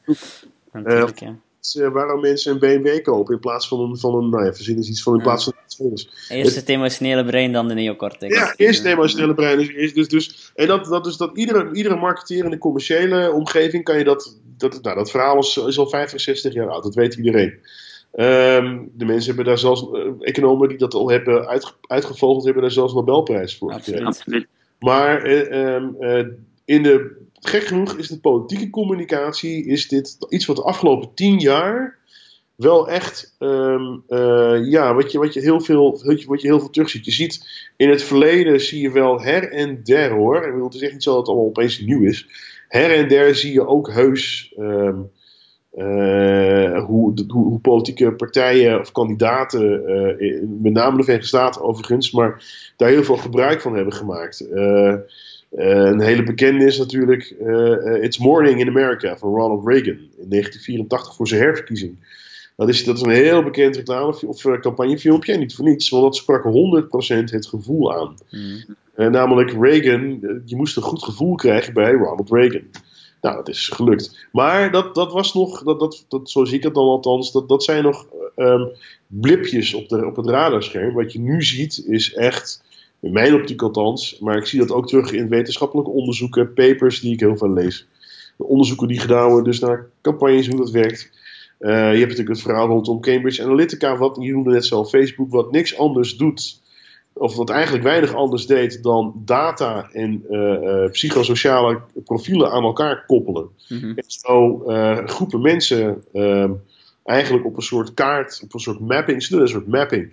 Natuurlijk, 0.72 1.19
ja. 1.19 1.36
Uh, 1.77 1.91
waarom 1.91 2.22
mensen 2.22 2.51
een 2.51 2.60
BMW 2.60 3.03
kopen 3.03 3.33
in 3.33 3.39
plaats 3.39 3.67
van 3.67 3.79
een, 3.79 3.98
van 3.98 4.15
een 4.15 4.29
nou 4.29 4.45
ja, 4.45 4.53
verzin 4.53 4.77
is 4.77 4.89
iets 4.89 5.03
van 5.03 5.15
in 5.15 5.22
plaats 5.22 5.43
van 5.43 5.53
een 5.77 6.07
Eerst 6.29 6.55
het 6.55 6.69
emotionele 6.69 7.25
brein, 7.25 7.51
dan 7.51 7.67
de 7.67 7.74
neocortex. 7.74 8.36
Ja, 8.36 8.53
eerst 8.55 8.83
het 8.83 8.93
emotionele 8.93 9.33
brein. 9.33 9.57
Dus, 9.57 9.93
dus, 9.93 10.07
dus, 10.07 10.51
en 10.55 10.67
dat, 10.67 10.86
dat 10.86 11.05
is 11.05 11.17
dat 11.17 11.38
iedere, 11.38 11.74
iedere 11.74 11.95
marketeer 11.95 12.43
in 12.43 12.50
de 12.50 12.57
commerciële 12.57 13.31
omgeving 13.31 13.83
kan 13.83 13.98
je 13.98 14.03
dat, 14.03 14.38
dat, 14.57 14.81
nou, 14.81 14.95
dat 14.95 15.12
verhaal 15.12 15.39
is, 15.39 15.57
is 15.57 15.77
al 15.77 15.89
50, 15.89 16.22
60 16.22 16.53
jaar 16.53 16.69
oud, 16.69 16.83
dat 16.83 16.95
weet 16.95 17.13
iedereen. 17.13 17.53
Um, 18.15 18.91
de 18.93 19.05
mensen 19.05 19.27
hebben 19.27 19.45
daar 19.45 19.57
zelfs, 19.57 19.88
uh, 19.93 20.12
economen 20.19 20.69
die 20.69 20.77
dat 20.77 20.93
al 20.93 21.10
hebben 21.10 21.48
uit, 21.48 21.74
uitgevogeld, 21.81 22.43
hebben 22.43 22.62
daar 22.62 22.72
zelfs 22.72 22.93
een 22.93 22.98
Nobelprijs 22.98 23.57
voor 23.57 23.74
gekregen. 23.74 24.05
Absoluut. 24.05 24.48
Maar 24.84 25.28
uh, 25.28 25.74
um, 25.74 25.98
in 26.66 26.84
de 26.84 27.22
gek 27.34 27.63
genoeg 27.63 27.98
is 27.98 28.08
de 28.08 28.20
politieke 28.20 28.70
communicatie 28.70 29.66
is 29.66 29.88
dit 29.88 30.18
iets 30.30 30.46
wat 30.46 30.56
de 30.56 30.63
afgelopen 30.63 31.13
tien 31.13 31.40
jaar 31.40 31.98
wel 32.56 32.90
echt, 32.90 33.36
um, 33.40 34.04
uh, 34.10 34.70
ja, 34.70 34.94
wat 34.94 35.12
je, 35.12 35.18
wat, 35.18 35.34
je 35.34 35.40
heel 35.40 35.62
veel, 35.62 36.02
wat 36.28 36.42
je 36.42 36.48
heel 36.48 36.60
veel 36.60 36.70
terugziet. 36.70 37.06
Je 37.06 37.12
ziet 37.12 37.48
in 37.78 37.90
het 37.90 38.04
verleden 38.04 38.62
zie 38.62 38.82
je 38.82 38.92
wel 38.92 39.22
her 39.22 39.52
en 39.52 39.84
der 39.84 40.12
hoor. 40.12 40.48
Ik 40.48 40.54
wil 40.54 40.63
het 40.63 40.74
is 40.74 40.82
echt 40.82 40.92
niet 40.92 41.04
zo 41.04 41.10
dat 41.10 41.20
het 41.20 41.28
allemaal 41.28 41.48
opeens 41.48 41.80
nieuw 41.80 42.04
is. 42.04 42.28
Her 42.68 42.92
en 42.92 43.08
der 43.08 43.36
zie 43.36 43.54
je 43.54 43.68
ook 43.68 43.92
heus 43.92 44.54
um, 44.60 45.12
uh, 45.75 46.86
hoe, 46.86 47.14
hoe, 47.27 47.44
hoe, 47.44 47.59
politieke 47.59 48.12
partijen 48.12 48.79
of 48.79 48.92
kandidaten, 48.92 49.83
uh, 50.20 50.42
met 50.62 50.74
name 50.74 50.98
de 50.98 51.03
Verenigde 51.03 51.27
Staten 51.27 51.62
overigens, 51.62 52.12
maar 52.12 52.44
daar 52.77 52.90
heel 52.90 53.03
veel 53.03 53.18
gebruik 53.18 53.62
van 53.62 53.75
hebben 53.75 53.94
gemaakt. 53.94 54.48
Uh, 54.53 54.96
een 55.51 56.01
hele 56.01 56.24
bekende 56.24 56.66
is 56.66 56.77
natuurlijk 56.77 57.36
It's 58.01 58.18
Morning 58.18 58.59
in 58.59 58.68
America 58.68 59.18
van 59.18 59.29
Ronald 59.29 59.68
Reagan 59.68 59.98
in 60.18 60.29
1984 60.29 61.16
voor 61.16 61.27
zijn 61.27 61.42
herverkiezing. 61.42 61.96
Dat 62.55 62.70
is, 62.70 62.83
dat 62.83 62.96
is 62.96 63.01
een 63.01 63.09
heel 63.09 63.44
bekend 63.44 63.75
reclame- 63.75 64.27
of 64.27 64.42
campagnefilmpje 64.59 65.38
niet 65.38 65.55
voor 65.55 65.66
niets, 65.66 65.90
want 65.90 66.03
dat 66.03 66.16
sprak 66.16 66.44
100% 66.44 67.31
het 67.31 67.48
gevoel 67.48 67.94
aan. 67.94 68.16
Mm. 68.29 69.12
namelijk 69.12 69.51
Reagan, 69.51 70.20
je 70.46 70.55
moest 70.55 70.77
een 70.77 70.83
goed 70.83 71.03
gevoel 71.03 71.36
krijgen 71.36 71.74
bij 71.74 71.92
Ronald 71.92 72.29
Reagan. 72.29 72.64
Nou, 73.24 73.36
dat 73.36 73.50
is 73.50 73.68
gelukt. 73.68 74.27
Maar 74.31 74.72
dat, 74.72 74.96
dat 74.96 75.12
was 75.12 75.33
nog, 75.33 75.64
dat, 75.64 75.79
dat, 75.79 76.05
dat, 76.07 76.29
zo 76.29 76.46
zie 76.46 76.57
ik 76.57 76.64
het 76.64 76.74
dan 76.74 76.83
althans, 76.83 77.31
dat, 77.31 77.50
dat 77.50 77.64
zijn 77.64 77.83
nog 77.83 78.07
um, 78.36 78.70
blipjes 79.07 79.74
op, 79.74 79.90
de, 79.90 80.05
op 80.05 80.16
het 80.16 80.27
radarscherm. 80.27 80.94
Wat 80.94 81.14
je 81.14 81.20
nu 81.20 81.44
ziet 81.44 81.86
is 81.88 82.14
echt 82.14 82.64
in 83.00 83.12
mijn 83.12 83.33
optiek 83.33 83.62
althans, 83.62 84.20
maar 84.20 84.38
ik 84.38 84.46
zie 84.46 84.59
dat 84.59 84.72
ook 84.72 84.88
terug 84.88 85.12
in 85.12 85.29
wetenschappelijke 85.29 85.92
onderzoeken, 85.92 86.53
papers 86.53 87.00
die 87.00 87.14
ik 87.14 87.20
heel 87.20 87.38
veel 87.38 87.53
lees. 87.53 87.88
De 88.38 88.44
onderzoeken 88.44 88.88
die 88.88 89.00
gedaan 89.00 89.27
worden, 89.27 89.51
dus 89.51 89.59
naar 89.59 89.90
campagnes, 90.01 90.48
hoe 90.48 90.57
dat 90.57 90.72
werkt. 90.72 91.12
Uh, 91.59 91.70
je 91.70 91.75
hebt 91.75 92.00
natuurlijk 92.00 92.29
het 92.29 92.42
verhaal 92.42 92.68
rondom 92.68 93.01
Cambridge 93.01 93.44
Analytica, 93.44 93.98
wat 93.98 94.18
je 94.20 94.31
noemde 94.31 94.51
net 94.51 94.66
zo, 94.66 94.86
Facebook, 94.86 95.31
wat 95.31 95.51
niks 95.51 95.77
anders 95.77 96.18
doet, 96.18 96.62
of 97.14 97.36
wat 97.36 97.50
eigenlijk 97.50 97.84
weinig 97.84 98.14
anders 98.14 98.46
deed 98.46 98.84
dan 98.84 99.22
data 99.26 99.90
en 99.92 100.26
uh, 100.30 100.40
uh, 100.40 100.90
psychosociale 100.92 101.82
profielen 102.04 102.52
aan 102.52 102.64
elkaar 102.64 103.06
koppelen. 103.06 103.50
Mm-hmm. 103.70 103.98
En 103.98 104.04
zo 104.08 104.58
groepen 105.06 105.42
mensen 105.42 106.04
ehm, 106.14 106.52
eigenlijk 107.04 107.46
op 107.46 107.56
een 107.58 107.64
soort 107.64 107.94
kaart, 107.94 108.42
op 108.44 108.54
een 108.54 108.60
soort 108.60 108.80
mapping, 108.80 109.30
een 109.30 109.48
soort 109.48 109.68
mapping 109.68 110.12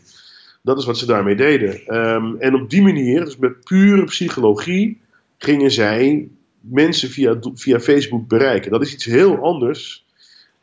dat 0.63 0.79
is 0.79 0.85
wat 0.85 0.99
ze 0.99 1.07
daarmee 1.07 1.35
deden. 1.35 1.97
Um, 1.97 2.37
en 2.37 2.55
op 2.55 2.71
die 2.71 2.83
manier, 2.83 3.25
dus 3.25 3.37
met 3.37 3.65
pure 3.65 4.05
psychologie, 4.05 5.01
gingen 5.39 5.71
zij 5.71 6.29
mensen 6.61 7.09
via, 7.09 7.39
via 7.55 7.81
Facebook 7.81 8.29
bereiken. 8.29 8.71
Dat 8.71 8.83
is 8.83 8.93
iets 8.93 9.05
heel 9.05 9.37
anders 9.37 10.05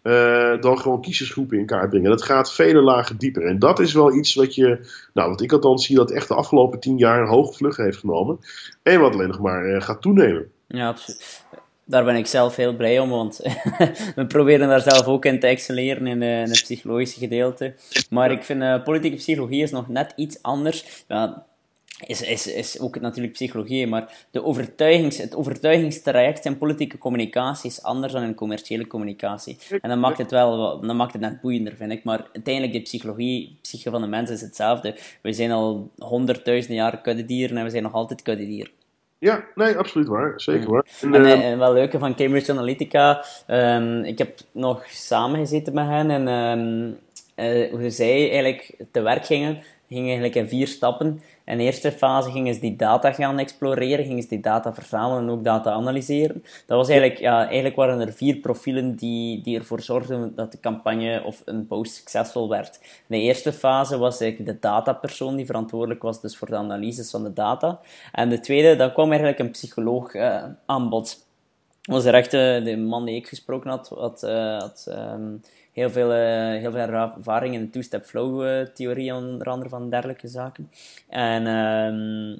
uh, 0.07 0.61
dan 0.61 0.79
gewoon 0.79 1.01
kiezersgroepen 1.01 1.57
in 1.57 1.65
kaart 1.65 1.89
brengen. 1.89 2.09
Dat 2.09 2.23
gaat 2.23 2.53
vele 2.53 2.81
lagen 2.81 3.17
dieper. 3.17 3.45
En 3.45 3.59
dat 3.59 3.79
is 3.79 3.93
wel 3.93 4.13
iets 4.13 4.33
wat 4.33 4.55
je, 4.55 4.79
nou 5.13 5.29
wat 5.29 5.41
ik 5.41 5.51
althans 5.51 5.85
zie, 5.85 5.95
dat 5.95 6.11
echt 6.11 6.27
de 6.27 6.35
afgelopen 6.35 6.79
tien 6.79 6.97
jaar 6.97 7.21
een 7.21 7.27
hoge 7.27 7.53
vlucht 7.53 7.77
heeft 7.77 7.97
genomen. 7.97 8.39
En 8.83 8.99
wat 8.99 9.13
alleen 9.13 9.27
nog 9.27 9.39
maar 9.39 9.65
uh, 9.65 9.81
gaat 9.81 10.01
toenemen. 10.01 10.51
Ja, 10.67 10.87
absoluut 10.87 11.45
daar 11.87 12.03
ben 12.03 12.15
ik 12.15 12.27
zelf 12.27 12.55
heel 12.55 12.75
blij 12.75 12.99
om, 12.99 13.09
want 13.09 13.37
we 14.15 14.25
proberen 14.27 14.67
daar 14.67 14.81
zelf 14.81 15.05
ook 15.05 15.25
in 15.25 15.39
te 15.39 15.47
excelleren 15.47 16.07
in, 16.07 16.21
uh, 16.21 16.41
in 16.41 16.49
het 16.49 16.61
psychologische 16.61 17.19
gedeelte. 17.19 17.73
Maar 18.09 18.31
ik 18.31 18.43
vind 18.43 18.83
politieke 18.83 19.17
psychologie 19.17 19.61
is 19.61 19.71
nog 19.71 19.87
net 19.87 20.13
iets 20.15 20.41
anders. 20.41 21.03
Ja, 21.07 21.45
is, 22.05 22.21
is, 22.21 22.47
is 22.47 22.79
ook 22.79 22.99
natuurlijk 22.99 23.33
psychologie, 23.33 23.87
maar 23.87 24.25
de 24.31 24.43
overtuigings, 24.43 25.17
het 25.17 25.35
overtuigingstraject 25.35 26.45
in 26.45 26.57
politieke 26.57 26.97
communicatie 26.97 27.69
is 27.69 27.83
anders 27.83 28.13
dan 28.13 28.23
in 28.23 28.35
commerciële 28.35 28.87
communicatie. 28.87 29.57
En 29.81 29.89
dan 29.89 29.99
maakt 29.99 30.17
het 30.17 30.31
wel 30.31 30.81
dan 30.81 30.95
maakt 30.95 31.13
het 31.13 31.21
net 31.21 31.41
boeiender, 31.41 31.75
vind 31.75 31.91
ik. 31.91 32.03
Maar 32.03 32.27
uiteindelijk, 32.33 32.73
de 32.73 32.81
psychologie, 32.81 33.57
psyche 33.61 33.89
van 33.89 34.01
de 34.01 34.07
mensen 34.07 34.35
is 34.35 34.41
hetzelfde. 34.41 34.95
We 35.21 35.33
zijn 35.33 35.51
al 35.51 35.91
honderdduizenden 35.97 36.77
jaar 36.77 37.01
kuddedieren 37.01 37.57
en 37.57 37.63
we 37.63 37.69
zijn 37.69 37.83
nog 37.83 37.93
altijd 37.93 38.21
kuddedieren. 38.21 38.71
Ja, 39.19 39.43
nee, 39.55 39.75
absoluut 39.75 40.07
waar. 40.07 40.33
Zeker 40.41 40.69
waar. 40.69 40.85
En, 41.01 41.13
en, 41.13 41.21
uh, 41.21 41.45
en 41.45 41.57
wel 41.57 41.73
leuke 41.73 41.99
van 41.99 42.15
Cambridge 42.15 42.51
Analytica, 42.51 43.25
um, 43.47 44.03
ik 44.03 44.17
heb 44.17 44.39
nog 44.51 44.85
samengezeten 44.89 45.73
met 45.73 45.87
hen 45.87 46.11
en 46.11 46.27
um, 46.27 46.97
uh, 47.35 47.71
hoe 47.71 47.89
zij 47.89 48.29
eigenlijk 48.29 48.75
te 48.91 49.01
werk 49.01 49.25
gingen, 49.25 49.63
gingen 49.87 50.05
eigenlijk 50.05 50.35
in 50.35 50.47
vier 50.47 50.67
stappen. 50.67 51.21
In 51.45 51.57
de 51.57 51.63
eerste 51.63 51.91
fase 51.91 52.31
gingen 52.31 52.53
ze 52.53 52.59
die 52.59 52.75
data 52.75 53.11
gaan 53.11 53.39
exploreren, 53.39 54.05
gingen 54.05 54.21
ze 54.21 54.29
die 54.29 54.39
data 54.39 54.73
verzamelen 54.73 55.23
en 55.23 55.29
ook 55.29 55.43
data 55.43 55.71
analyseren. 55.71 56.43
Dat 56.65 56.77
was 56.77 56.89
eigenlijk, 56.89 57.19
ja, 57.19 57.45
eigenlijk 57.45 57.75
waren 57.75 57.99
er 57.99 58.13
vier 58.13 58.35
profielen 58.35 58.95
die, 58.95 59.41
die 59.41 59.57
ervoor 59.57 59.81
zorgden 59.81 60.35
dat 60.35 60.51
de 60.51 60.59
campagne 60.59 61.23
of 61.23 61.41
een 61.45 61.67
post 61.67 61.95
succesvol 61.95 62.49
werd. 62.49 62.79
In 62.81 63.17
de 63.17 63.21
eerste 63.21 63.53
fase 63.53 63.97
was 63.97 64.19
eigenlijk 64.21 64.51
de 64.51 64.67
datapersoon 64.67 65.35
die 65.35 65.45
verantwoordelijk 65.45 66.01
was 66.01 66.21
dus 66.21 66.37
voor 66.37 66.47
de 66.47 66.55
analyses 66.55 67.11
van 67.11 67.23
de 67.23 67.33
data. 67.33 67.79
En 68.11 68.29
de 68.29 68.39
tweede, 68.39 68.75
dan 68.75 68.93
kwam 68.93 69.09
eigenlijk 69.09 69.39
een 69.39 69.51
psycholoog 69.51 70.13
uh, 70.13 70.43
aan 70.65 70.89
bod. 70.89 71.25
Was 71.81 72.05
er 72.05 72.13
echt, 72.13 72.33
uh, 72.33 72.63
de 72.63 72.77
man 72.77 73.05
die 73.05 73.15
ik 73.15 73.27
gesproken 73.27 73.69
had, 73.69 73.89
had, 73.89 74.21
had 74.59 74.87
um, 74.89 75.41
heel 75.77 75.89
veel, 75.89 76.11
uh, 76.11 76.59
heel 76.59 76.71
veel 76.71 76.81
ervaring 76.81 77.53
in 77.53 77.61
de 77.61 77.69
two-step 77.69 78.05
flow-theorie, 78.05 79.13
onder 79.13 79.47
andere 79.47 79.69
van 79.69 79.89
dergelijke 79.89 80.27
zaken. 80.27 80.71
En 81.09 81.47
um, 81.47 82.39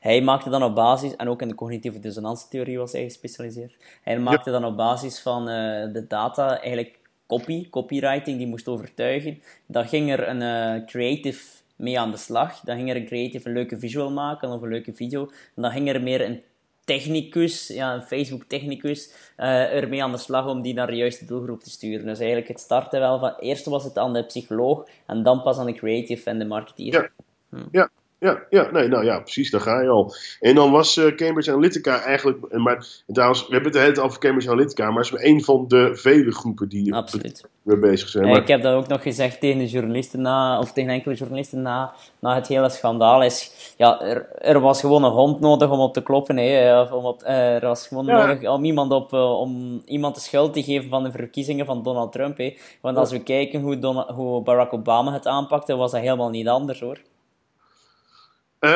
hij 0.00 0.20
maakte 0.20 0.50
dan 0.50 0.62
op 0.62 0.74
basis, 0.74 1.16
en 1.16 1.28
ook 1.28 1.42
in 1.42 1.48
de 1.48 1.54
cognitieve 1.54 1.98
dissonantie-theorie 2.00 2.78
was 2.78 2.92
hij 2.92 3.02
gespecialiseerd, 3.02 3.76
hij 4.02 4.18
maakte 4.18 4.50
dan 4.50 4.64
op 4.64 4.76
basis 4.76 5.20
van 5.20 5.48
uh, 5.48 5.92
de 5.92 6.04
data 6.08 6.60
eigenlijk 6.60 6.98
copy, 7.26 7.68
copywriting, 7.70 8.38
die 8.38 8.46
moest 8.46 8.68
overtuigen. 8.68 9.42
Dan 9.66 9.88
ging 9.88 10.12
er 10.12 10.28
een 10.28 10.40
uh, 10.40 10.86
creative 10.86 11.44
mee 11.76 12.00
aan 12.00 12.10
de 12.10 12.16
slag. 12.16 12.60
Dan 12.60 12.76
ging 12.76 12.90
er 12.90 12.96
een 12.96 13.06
creative 13.06 13.48
een 13.48 13.54
leuke 13.54 13.78
visual 13.78 14.10
maken 14.10 14.50
of 14.50 14.62
een 14.62 14.68
leuke 14.68 14.92
video. 14.92 15.22
En 15.56 15.62
dan 15.62 15.70
ging 15.70 15.88
er 15.88 16.02
meer 16.02 16.20
een 16.20 16.42
technicus, 16.84 17.68
ja, 17.68 17.94
een 17.94 18.02
Facebook-technicus, 18.02 19.12
uh, 19.38 19.74
ermee 19.74 20.02
aan 20.02 20.12
de 20.12 20.18
slag 20.18 20.46
om 20.46 20.62
die 20.62 20.74
naar 20.74 20.86
de 20.86 20.96
juiste 20.96 21.24
doelgroep 21.24 21.60
te 21.60 21.70
sturen. 21.70 22.06
Dus 22.06 22.18
eigenlijk 22.18 22.48
het 22.48 22.60
starten 22.60 23.00
wel 23.00 23.18
van, 23.18 23.34
eerst 23.38 23.66
was 23.66 23.84
het 23.84 23.98
aan 23.98 24.12
de 24.12 24.24
psycholoog 24.24 24.88
en 25.06 25.22
dan 25.22 25.42
pas 25.42 25.58
aan 25.58 25.66
de 25.66 25.72
creative 25.72 26.30
en 26.30 26.38
de 26.38 26.44
marketeer. 26.44 26.92
Ja, 26.92 27.10
hm. 27.48 27.68
ja 27.70 27.90
ja, 28.22 28.42
ja, 28.50 28.70
nee, 28.70 28.88
nou 28.88 29.04
ja, 29.04 29.20
precies, 29.20 29.50
daar 29.50 29.60
ga 29.60 29.80
je 29.80 29.88
al. 29.88 30.14
En 30.40 30.54
dan 30.54 30.70
was 30.70 30.96
uh, 30.96 31.14
Cambridge 31.14 31.50
Analytica 31.50 32.02
eigenlijk, 32.02 32.58
maar 32.58 32.86
trouwens, 33.06 33.46
we 33.46 33.54
hebben 33.54 33.72
het 33.72 33.80
hele 33.80 34.00
over 34.00 34.18
Cambridge 34.18 34.50
Analytica, 34.50 34.90
maar 34.90 35.04
het 35.04 35.12
is 35.12 35.24
een 35.24 35.44
van 35.44 35.64
de 35.68 35.90
vele 35.96 36.32
groepen 36.32 36.68
die 36.68 36.94
Absoluut. 36.94 37.48
we 37.62 37.78
bezig 37.78 38.08
zijn. 38.08 38.28
Maar... 38.28 38.40
Ik 38.40 38.48
heb 38.48 38.62
dat 38.62 38.74
ook 38.74 38.86
nog 38.86 39.02
gezegd 39.02 39.40
tegen 39.40 39.58
de 39.58 39.66
journalisten 39.66 40.20
na, 40.20 40.58
of 40.58 40.72
tegen 40.72 40.90
enkele 40.90 41.14
journalisten 41.14 41.62
na, 41.62 41.92
na 42.18 42.34
het 42.34 42.48
hele 42.48 42.68
schandaal, 42.68 43.22
is, 43.22 43.74
ja, 43.76 44.00
er, 44.00 44.26
er 44.38 44.60
was 44.60 44.80
gewoon 44.80 45.04
een 45.04 45.10
hond 45.10 45.40
nodig 45.40 45.70
om 45.70 45.80
op 45.80 45.94
te 45.94 46.02
kloppen, 46.02 46.36
hè, 46.36 46.80
of 46.80 46.92
om 46.92 47.04
op, 47.04 47.22
er 47.24 47.66
was 47.66 47.88
gewoon 47.88 48.06
nodig 48.06 48.48
om 48.48 48.64
iemand, 48.64 48.92
op, 48.92 49.12
om 49.12 49.82
iemand 49.86 50.14
de 50.14 50.20
schuld 50.20 50.52
te 50.52 50.62
geven 50.62 50.88
van 50.88 51.02
de 51.02 51.10
verkiezingen 51.10 51.66
van 51.66 51.82
Donald 51.82 52.12
Trump, 52.12 52.38
hè. 52.38 52.56
Want 52.80 52.96
als 52.96 53.10
we 53.10 53.22
kijken 53.22 53.60
hoe, 53.60 53.78
Donald, 53.78 54.08
hoe 54.10 54.42
Barack 54.42 54.72
Obama 54.72 55.12
het 55.12 55.26
aanpakte, 55.26 55.76
was 55.76 55.90
dat 55.90 56.00
helemaal 56.00 56.30
niet 56.30 56.48
anders, 56.48 56.80
hoor. 56.80 56.98
Uh, 58.64 58.70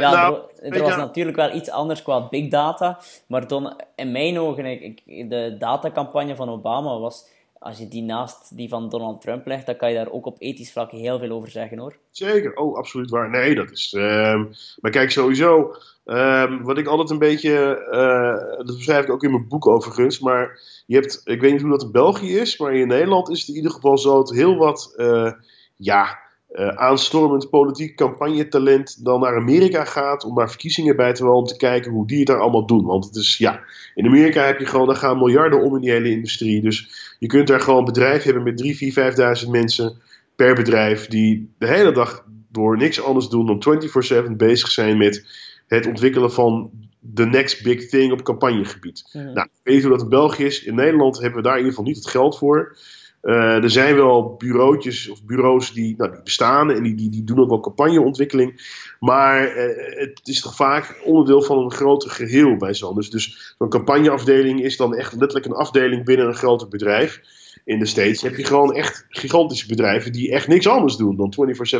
ja, 0.00 0.12
nou, 0.12 0.38
er, 0.62 0.72
er 0.72 0.82
was 0.82 0.96
natuurlijk 0.96 1.36
wel 1.36 1.54
iets 1.54 1.70
anders 1.70 2.02
qua 2.02 2.28
big 2.28 2.48
data, 2.48 2.98
maar 3.26 3.46
dan, 3.46 3.80
in 3.96 4.12
mijn 4.12 4.38
ogen, 4.38 4.66
ik, 4.66 5.02
de 5.30 5.56
datacampagne 5.58 6.36
van 6.36 6.48
Obama 6.48 6.98
was, 6.98 7.28
als 7.58 7.78
je 7.78 7.88
die 7.88 8.02
naast 8.02 8.56
die 8.56 8.68
van 8.68 8.88
Donald 8.88 9.20
Trump 9.20 9.46
legt, 9.46 9.66
dan 9.66 9.76
kan 9.76 9.88
je 9.88 9.96
daar 9.96 10.10
ook 10.10 10.26
op 10.26 10.36
ethisch 10.38 10.72
vlak 10.72 10.90
heel 10.90 11.18
veel 11.18 11.30
over 11.30 11.50
zeggen 11.50 11.78
hoor. 11.78 11.96
Zeker, 12.10 12.56
oh, 12.56 12.76
absoluut 12.76 13.10
waar. 13.10 13.30
Nee, 13.30 13.54
dat 13.54 13.70
is. 13.70 13.92
Uh, 13.92 14.44
maar 14.80 14.90
kijk, 14.90 15.10
sowieso, 15.10 15.76
uh, 16.06 16.62
wat 16.62 16.78
ik 16.78 16.86
altijd 16.86 17.10
een 17.10 17.18
beetje, 17.18 17.86
uh, 17.90 18.66
dat 18.66 18.76
beschrijf 18.76 19.04
ik 19.04 19.10
ook 19.10 19.22
in 19.22 19.30
mijn 19.30 19.48
boek 19.48 19.66
overigens, 19.66 20.20
maar 20.20 20.60
je 20.86 20.94
hebt, 20.96 21.20
ik 21.24 21.40
weet 21.40 21.52
niet 21.52 21.60
hoe 21.60 21.70
dat 21.70 21.82
in 21.82 21.92
België 21.92 22.38
is, 22.38 22.58
maar 22.58 22.74
in 22.74 22.88
Nederland 22.88 23.30
is 23.30 23.40
het 23.40 23.48
in 23.48 23.54
ieder 23.54 23.70
geval 23.70 23.98
zo 23.98 24.14
dat 24.14 24.30
heel 24.30 24.56
wat, 24.56 24.94
eh, 24.96 25.32
ja 25.76 26.21
uh, 26.52 26.68
aanstormend 26.68 27.50
politiek 27.50 27.96
campagnetalent 27.96 29.04
dan 29.04 29.20
naar 29.20 29.36
Amerika 29.36 29.84
gaat 29.84 30.24
om 30.24 30.34
naar 30.34 30.48
verkiezingen 30.48 30.96
bij 30.96 31.12
te 31.12 31.24
wonen, 31.24 31.38
om 31.38 31.46
te 31.46 31.56
kijken 31.56 31.92
hoe 31.92 32.06
die 32.06 32.18
het 32.18 32.26
daar 32.26 32.40
allemaal 32.40 32.66
doen. 32.66 32.84
Want 32.84 33.04
het 33.04 33.14
is, 33.14 33.36
ja, 33.36 33.60
in 33.94 34.06
Amerika 34.06 34.44
heb 34.44 34.58
je 34.58 34.66
gewoon, 34.66 34.86
daar 34.86 34.96
gaan 34.96 35.18
miljarden 35.18 35.62
om 35.62 35.74
in 35.74 35.80
die 35.80 35.90
hele 35.90 36.10
industrie. 36.10 36.60
Dus 36.60 36.88
je 37.18 37.26
kunt 37.26 37.46
daar 37.46 37.60
gewoon 37.60 37.78
een 37.78 37.84
bedrijf 37.84 38.22
hebben 38.22 38.42
met 38.42 38.56
3, 38.56 38.76
4, 38.76 39.42
5.000 39.44 39.50
mensen 39.50 40.00
per 40.36 40.54
bedrijf 40.54 41.06
die 41.06 41.54
de 41.58 41.66
hele 41.66 41.92
dag 41.92 42.24
door 42.48 42.76
niks 42.76 43.02
anders 43.02 43.28
doen 43.28 43.46
dan 43.46 44.28
24-7 44.28 44.36
bezig 44.36 44.70
zijn 44.70 44.98
met 44.98 45.26
het 45.66 45.86
ontwikkelen 45.86 46.32
van 46.32 46.70
de 46.98 47.26
next 47.26 47.62
big 47.62 47.88
thing 47.88 48.12
op 48.12 48.22
campagnegebied. 48.22 49.08
Nou, 49.12 49.48
weet 49.62 49.82
hoe 49.82 49.90
dat 49.90 50.02
in 50.02 50.08
België 50.08 50.44
is. 50.44 50.62
In 50.62 50.74
Nederland 50.74 51.18
hebben 51.18 51.36
we 51.36 51.42
daar 51.42 51.58
in 51.58 51.64
ieder 51.64 51.74
geval 51.74 51.88
niet 51.88 51.96
het 51.96 52.10
geld 52.10 52.38
voor. 52.38 52.76
Uh, 53.22 53.62
er 53.62 53.70
zijn 53.70 53.94
wel 53.94 54.34
bureautjes 54.38 55.08
of 55.08 55.24
bureaus 55.24 55.72
die, 55.72 55.94
nou, 55.96 56.12
die 56.12 56.22
bestaan 56.22 56.70
en 56.70 56.82
die, 56.82 56.94
die, 56.94 57.10
die 57.10 57.24
doen 57.24 57.38
ook 57.38 57.48
wel 57.48 57.60
campagneontwikkeling. 57.60 58.60
Maar 59.00 59.56
uh, 59.56 59.98
het 59.98 60.20
is 60.24 60.40
toch 60.40 60.56
vaak 60.56 61.00
onderdeel 61.04 61.42
van 61.42 61.58
een 61.58 61.72
groter 61.72 62.10
geheel 62.10 62.56
bij 62.56 62.74
zo'n. 62.74 62.94
Dus, 62.94 63.54
zo'n 63.58 63.68
campagneafdeling 63.68 64.62
is 64.62 64.76
dan 64.76 64.94
echt 64.94 65.12
letterlijk 65.12 65.46
een 65.46 65.52
afdeling 65.52 66.04
binnen 66.04 66.26
een 66.26 66.34
groter 66.34 66.68
bedrijf. 66.68 67.20
In 67.64 67.78
de 67.78 67.86
States 67.86 68.22
heb 68.22 68.36
je 68.36 68.44
gewoon 68.44 68.74
echt 68.74 69.06
gigantische 69.08 69.66
bedrijven 69.66 70.12
die 70.12 70.32
echt 70.32 70.48
niks 70.48 70.66
anders 70.66 70.96
doen 70.96 71.16
dan 71.16 71.34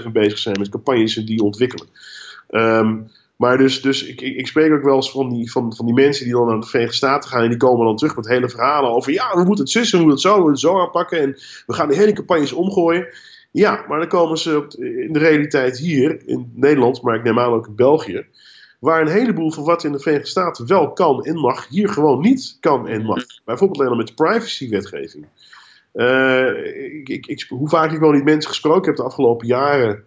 24-7 0.07 0.09
bezig 0.13 0.39
zijn 0.39 0.59
met 0.59 0.69
campagnes 0.69 1.17
en 1.17 1.25
die 1.25 1.43
ontwikkelen. 1.43 1.87
Um, 2.51 3.11
maar 3.37 3.59
dus, 3.59 3.83
dus 3.83 4.05
ik, 4.05 4.21
ik, 4.21 4.37
ik, 4.37 4.47
spreek 4.47 4.73
ook 4.73 4.83
wel 4.83 4.95
eens 4.95 5.11
van 5.11 5.29
die, 5.29 5.51
van, 5.51 5.75
van 5.77 5.87
die 5.87 5.95
mensen 5.95 6.25
die 6.25 6.33
dan 6.33 6.47
naar 6.47 6.61
de 6.61 6.67
Verenigde 6.67 6.97
Staten 6.97 7.31
gaan. 7.31 7.43
En 7.43 7.49
die 7.49 7.59
komen 7.59 7.87
dan 7.87 7.97
terug 7.97 8.17
met 8.17 8.29
hele 8.29 8.49
verhalen 8.49 8.91
over. 8.91 9.13
Ja, 9.13 9.35
we 9.35 9.45
moeten 9.45 9.65
het 9.65 9.73
zussen, 9.73 9.99
we 9.99 10.05
moeten 10.05 10.31
het 10.31 10.39
zo, 10.39 10.51
we 10.51 10.59
zo 10.59 10.81
aanpakken. 10.81 11.19
En 11.19 11.31
we 11.67 11.73
gaan 11.73 11.89
de 11.89 11.97
hele 11.97 12.13
campagnes 12.13 12.53
omgooien. 12.53 13.09
Ja, 13.51 13.85
maar 13.89 13.99
dan 13.99 14.09
komen 14.09 14.39
ze 14.39 14.67
in 15.07 15.13
de 15.13 15.19
realiteit 15.19 15.79
hier 15.79 16.23
in 16.27 16.53
Nederland, 16.55 17.03
maar 17.03 17.15
ik 17.15 17.23
neem 17.23 17.39
aan 17.39 17.53
ook 17.53 17.67
in 17.67 17.75
België. 17.75 18.27
Waar 18.81 19.01
een 19.01 19.09
heleboel 19.09 19.51
van 19.51 19.65
wat 19.65 19.85
in 19.85 19.93
de 19.93 19.99
Verenigde 19.99 20.29
Staten 20.29 20.67
wel 20.67 20.93
kan 20.93 21.25
en 21.25 21.37
mag, 21.37 21.69
hier 21.69 21.89
gewoon 21.89 22.21
niet 22.21 22.57
kan 22.61 22.89
en 22.89 23.03
mag. 23.03 23.25
Bijvoorbeeld 23.45 23.79
alleen 23.79 23.91
al 23.91 23.97
met 23.97 24.07
de 24.07 24.15
privacywetgeving. 24.15 25.27
Uh, 25.95 26.65
ik, 26.95 27.09
ik, 27.09 27.27
ik, 27.27 27.47
hoe 27.49 27.69
vaak 27.69 27.93
ik 27.93 27.99
wel 27.99 28.11
niet 28.11 28.25
mensen 28.25 28.51
gesproken 28.51 28.87
heb 28.87 28.97
de 28.97 29.03
afgelopen 29.03 29.47
jaren 29.47 30.05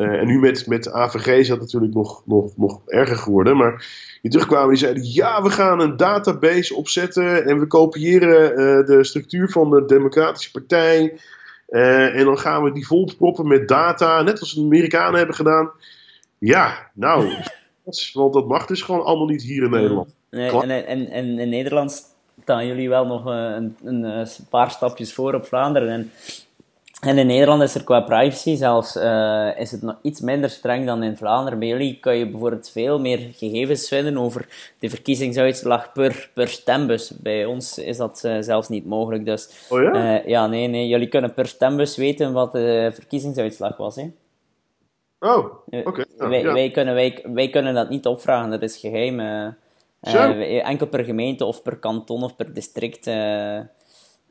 en 0.00 0.26
nu 0.26 0.38
met, 0.38 0.66
met 0.66 0.92
AVG 0.92 1.26
is 1.26 1.48
dat 1.48 1.60
natuurlijk 1.60 1.94
nog, 1.94 2.22
nog, 2.26 2.56
nog 2.56 2.80
erger 2.86 3.16
geworden. 3.16 3.56
Maar 3.56 3.86
die 4.22 4.30
terugkwamen 4.30 4.68
die 4.68 4.78
zeiden: 4.78 5.12
ja, 5.12 5.42
we 5.42 5.50
gaan 5.50 5.80
een 5.80 5.96
database 5.96 6.74
opzetten. 6.74 7.46
En 7.46 7.58
we 7.58 7.66
kopiëren 7.66 8.50
uh, 8.50 8.86
de 8.86 9.04
structuur 9.04 9.48
van 9.48 9.70
de 9.70 9.84
Democratische 9.84 10.50
Partij. 10.50 11.18
Uh, 11.68 12.18
en 12.18 12.24
dan 12.24 12.38
gaan 12.38 12.62
we 12.62 12.72
die 12.72 12.86
volproppen 12.86 13.48
met 13.48 13.68
data. 13.68 14.22
Net 14.22 14.40
als 14.40 14.54
de 14.54 14.60
Amerikanen 14.60 15.18
hebben 15.18 15.36
gedaan. 15.36 15.70
Ja, 16.38 16.90
nou, 16.94 17.32
want 18.12 18.32
dat 18.32 18.48
mag 18.48 18.66
dus 18.66 18.82
gewoon 18.82 19.04
allemaal 19.04 19.26
niet 19.26 19.42
hier 19.42 19.62
in 19.62 19.70
Nederland. 19.70 20.14
Nee, 20.30 20.50
en, 20.50 20.86
en, 20.86 21.08
en 21.08 21.38
in 21.38 21.48
Nederland 21.48 22.14
staan 22.42 22.66
jullie 22.66 22.88
wel 22.88 23.06
nog 23.06 23.24
een, 23.24 23.76
een, 23.84 24.02
een 24.02 24.28
paar 24.50 24.70
stapjes 24.70 25.14
voor 25.14 25.34
op 25.34 25.46
Vlaanderen. 25.46 25.88
En 25.88 26.10
en 27.00 27.18
in 27.18 27.26
Nederland 27.26 27.62
is 27.62 27.74
er 27.74 27.84
qua 27.84 28.00
privacy 28.00 28.56
zelfs 28.56 28.96
uh, 28.96 29.58
is 29.58 29.70
het 29.70 29.82
nog 29.82 29.96
iets 30.02 30.20
minder 30.20 30.50
streng 30.50 30.86
dan 30.86 31.02
in 31.02 31.16
Vlaanderen. 31.16 31.58
Bij 31.58 31.68
jullie 31.68 31.98
kan 32.00 32.16
je 32.16 32.28
bijvoorbeeld 32.28 32.70
veel 32.70 33.00
meer 33.00 33.18
gegevens 33.18 33.88
vinden 33.88 34.18
over 34.18 34.72
de 34.78 34.88
verkiezingsuitslag 34.88 35.92
per, 35.92 36.30
per 36.34 36.48
stembus. 36.48 37.10
Bij 37.10 37.44
ons 37.44 37.78
is 37.78 37.96
dat 37.96 38.22
uh, 38.24 38.36
zelfs 38.40 38.68
niet 38.68 38.86
mogelijk. 38.86 39.24
Dus, 39.24 39.66
oh 39.68 39.82
ja? 39.82 39.94
Uh, 39.94 40.26
ja, 40.26 40.46
nee, 40.46 40.66
nee. 40.66 40.88
Jullie 40.88 41.08
kunnen 41.08 41.34
per 41.34 41.46
stembus 41.46 41.96
weten 41.96 42.32
wat 42.32 42.52
de 42.52 42.90
verkiezingsuitslag 42.94 43.76
was. 43.76 43.96
Hè? 43.96 44.10
Oh, 45.18 45.44
oké. 45.66 45.88
Okay. 45.88 46.04
Ja, 46.18 46.28
wij, 46.28 46.40
ja. 46.40 46.52
wij, 46.52 46.70
kunnen, 46.70 46.94
wij, 46.94 47.24
wij 47.32 47.48
kunnen 47.48 47.74
dat 47.74 47.88
niet 47.88 48.06
opvragen, 48.06 48.50
dat 48.50 48.62
is 48.62 48.76
geheim. 48.76 49.20
enkel 50.62 50.86
per 50.86 51.04
gemeente 51.04 51.44
of 51.44 51.62
per 51.62 51.76
kanton 51.76 52.22
of 52.22 52.36
per 52.36 52.54
district 52.54 53.10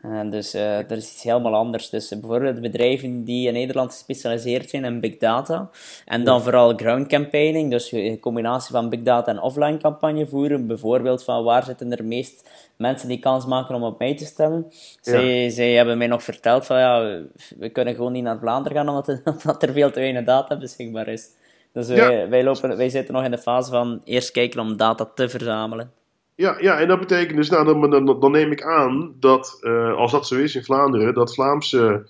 uh, 0.01 0.29
dus 0.29 0.55
uh, 0.55 0.77
dat 0.87 0.97
is 0.97 1.11
iets 1.11 1.23
helemaal 1.23 1.55
anders. 1.55 1.89
Dus 1.89 2.11
uh, 2.11 2.19
bijvoorbeeld 2.19 2.61
bedrijven 2.61 3.23
die 3.23 3.47
in 3.47 3.53
Nederland 3.53 3.91
gespecialiseerd 3.91 4.69
zijn 4.69 4.85
in 4.85 4.99
big 4.99 5.17
data. 5.17 5.69
En 6.05 6.23
dan 6.23 6.41
vooral 6.41 6.75
ground 6.75 7.07
campaigning, 7.07 7.71
dus 7.71 7.91
een 7.91 8.19
combinatie 8.19 8.71
van 8.71 8.89
big 8.89 9.01
data 9.01 9.31
en 9.31 9.41
offline 9.41 9.77
campagne 9.77 10.27
voeren. 10.27 10.67
Bijvoorbeeld 10.67 11.23
van 11.23 11.43
waar 11.43 11.63
zitten 11.63 11.91
er 11.91 12.05
meest 12.05 12.49
mensen 12.75 13.07
die 13.07 13.19
kans 13.19 13.45
maken 13.45 13.75
om 13.75 13.83
op 13.83 13.99
mij 13.99 14.15
te 14.15 14.25
stemmen. 14.25 14.65
Zij, 15.01 15.43
ja. 15.43 15.49
zij 15.49 15.73
hebben 15.73 15.97
mij 15.97 16.07
nog 16.07 16.23
verteld 16.23 16.65
van 16.65 16.79
ja, 16.79 17.21
we 17.57 17.69
kunnen 17.69 17.95
gewoon 17.95 18.11
niet 18.11 18.23
naar 18.23 18.39
Vlaanderen 18.39 18.77
gaan 18.77 18.89
omdat 18.89 19.07
er, 19.07 19.21
omdat 19.43 19.63
er 19.63 19.73
veel 19.73 19.91
te 19.91 19.99
weinig 19.99 20.25
data 20.25 20.57
beschikbaar 20.57 21.07
is. 21.07 21.27
Dus 21.73 21.87
wij, 21.87 22.29
wij, 22.29 22.43
lopen, 22.43 22.77
wij 22.77 22.89
zitten 22.89 23.13
nog 23.13 23.23
in 23.23 23.31
de 23.31 23.37
fase 23.37 23.71
van 23.71 24.01
eerst 24.03 24.31
kijken 24.31 24.59
om 24.59 24.77
data 24.77 25.11
te 25.15 25.29
verzamelen. 25.29 25.91
Ja, 26.39 26.55
ja, 26.59 26.79
en 26.79 26.87
dat 26.87 26.99
betekent 26.99 27.37
dus, 27.37 27.49
nou, 27.49 28.19
dan, 28.19 28.31
neem 28.31 28.51
ik 28.51 28.63
aan 28.63 29.13
dat, 29.19 29.57
uh, 29.61 29.95
als 29.95 30.11
dat 30.11 30.27
zo 30.27 30.35
is 30.35 30.55
in 30.55 30.63
Vlaanderen, 30.63 31.13
dat 31.13 31.33
Vlaamse 31.33 32.07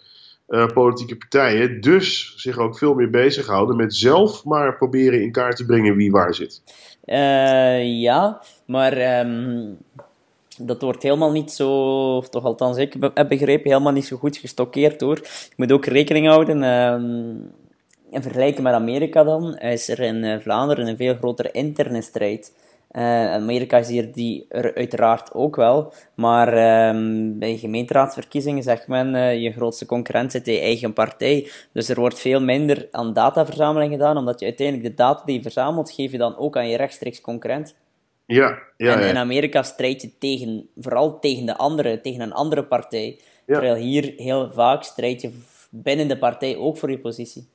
uh, 0.48 0.68
politieke 0.68 1.18
partijen 1.18 1.82
dus 1.82 2.34
zich 2.36 2.58
ook 2.58 2.78
veel 2.78 2.94
meer 2.94 3.10
bezighouden 3.10 3.76
met 3.76 3.96
zelf 3.96 4.46
maar 4.46 4.78
proberen 4.78 5.22
in 5.22 5.32
kaart 5.32 5.56
te 5.56 5.66
brengen 5.66 5.96
wie 5.96 6.12
waar 6.12 6.34
zit. 6.36 6.62
Uh, 7.06 8.02
ja, 8.02 8.42
maar 8.66 9.20
um, 9.20 9.78
dat 10.58 10.82
wordt 10.82 11.04
helemaal 11.04 11.32
niet 11.32 11.52
zo, 11.52 11.72
of 12.16 12.30
toch 12.30 12.44
althans 12.44 12.78
ik 12.78 12.96
heb 13.14 13.28
begrepen, 13.30 13.72
helemaal 13.72 13.94
niet 13.94 14.06
zo 14.06 14.18
goed 14.18 14.38
gestockeerd 14.38 15.02
hoor. 15.02 15.20
Je 15.24 15.54
moet 15.56 15.72
ook 15.72 15.86
rekening 15.86 16.28
houden. 16.28 16.64
Um, 16.64 17.52
in 18.12 18.22
vergelijking 18.22 18.64
met 18.64 18.74
Amerika 18.74 19.24
dan, 19.24 19.58
is 19.58 19.90
er 19.90 20.00
in 20.00 20.42
Vlaanderen 20.42 20.88
een 20.88 20.98
veel 20.98 21.16
grotere 21.16 21.52
interne 21.52 22.02
strijd. 22.02 22.52
Uh, 22.92 23.34
Amerika 23.34 23.78
is 23.78 23.88
hier 23.88 24.12
die 24.12 24.46
er 24.50 24.76
uiteraard 24.76 25.34
ook 25.34 25.56
wel. 25.56 25.94
Maar 26.16 26.48
um, 26.90 27.40
bij 27.40 27.58
gemeenteraadsverkiezingen 27.58 28.64
zegt 28.64 28.88
men, 28.88 29.16
uh, 29.16 29.42
je 29.42 29.52
grootste 29.52 29.86
concurrent 29.86 30.32
zit 30.32 30.48
in 30.48 30.54
je 30.54 30.60
eigen 30.60 30.94
partij. 30.94 31.50
Dus 31.74 31.90
er 31.90 32.00
wordt 32.00 32.20
veel 32.20 32.42
minder 32.42 32.88
aan 32.92 33.14
dataverzameling 33.14 33.92
gedaan, 33.92 34.18
omdat 34.18 34.40
je 34.40 34.46
uiteindelijk 34.46 34.88
de 34.88 35.04
data 35.04 35.26
die 35.26 35.36
je 35.36 35.42
verzamelt, 35.42 35.92
geef 35.92 36.12
je 36.12 36.18
dan 36.18 36.38
ook 36.38 36.58
aan 36.58 36.70
je 36.70 36.78
rechtstreeks 36.78 37.22
concurrent. 37.22 37.76
Ja, 38.26 38.60
ja, 38.78 39.00
en 39.00 39.08
in 39.08 39.18
Amerika 39.18 39.64
strijd 39.64 40.02
je 40.02 40.18
tegen, 40.18 40.70
vooral 40.78 41.20
tegen 41.20 41.46
de 41.46 41.58
andere, 41.58 42.02
tegen 42.02 42.22
een 42.22 42.34
andere 42.34 42.64
partij. 42.64 43.20
Ja. 43.46 43.54
Terwijl 43.54 43.76
hier 43.76 44.14
heel 44.18 44.52
vaak 44.52 44.84
strijd 44.84 45.22
je 45.22 45.32
binnen 45.70 46.08
de 46.08 46.18
partij 46.18 46.58
ook 46.58 46.78
voor 46.78 46.92
je 46.92 47.00
positie. 47.00 47.48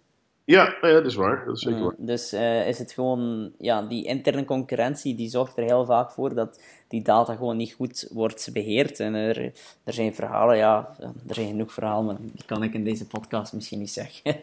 Ja, 0.47 0.75
ja, 0.81 0.93
dat 0.93 1.07
is 1.07 1.15
waar. 1.15 1.43
Dat 1.47 1.57
is 1.57 1.63
zeker 1.63 1.79
Mm, 1.79 1.85
waar. 1.85 1.95
Dus 1.99 2.33
eh, 2.33 2.69
is 2.69 2.79
het 2.79 2.93
gewoon, 2.93 3.53
ja, 3.59 3.83
die 3.83 4.05
interne 4.05 4.45
concurrentie 4.45 5.15
die 5.15 5.29
zorgt 5.29 5.57
er 5.57 5.65
heel 5.65 5.85
vaak 5.85 6.11
voor 6.11 6.35
dat 6.35 6.61
die 6.89 7.03
data 7.03 7.35
gewoon 7.35 7.57
niet 7.57 7.73
goed 7.73 8.09
wordt 8.13 8.51
beheerd. 8.53 9.01
En 9.01 9.15
er, 9.15 9.53
er 9.85 9.93
zijn 9.93 10.15
verhalen, 10.15 10.57
ja, 10.57 10.89
er 11.29 11.35
zijn 11.35 11.47
genoeg 11.47 11.73
verhalen, 11.73 12.05
maar 12.05 12.17
die 12.21 12.45
kan 12.47 12.63
ik 12.63 12.75
in 12.75 12.85
deze 12.85 13.07
podcast 13.07 13.53
misschien 13.53 13.79
niet 13.79 13.91
zeggen. 13.91 14.37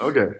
Oké. 0.00 0.36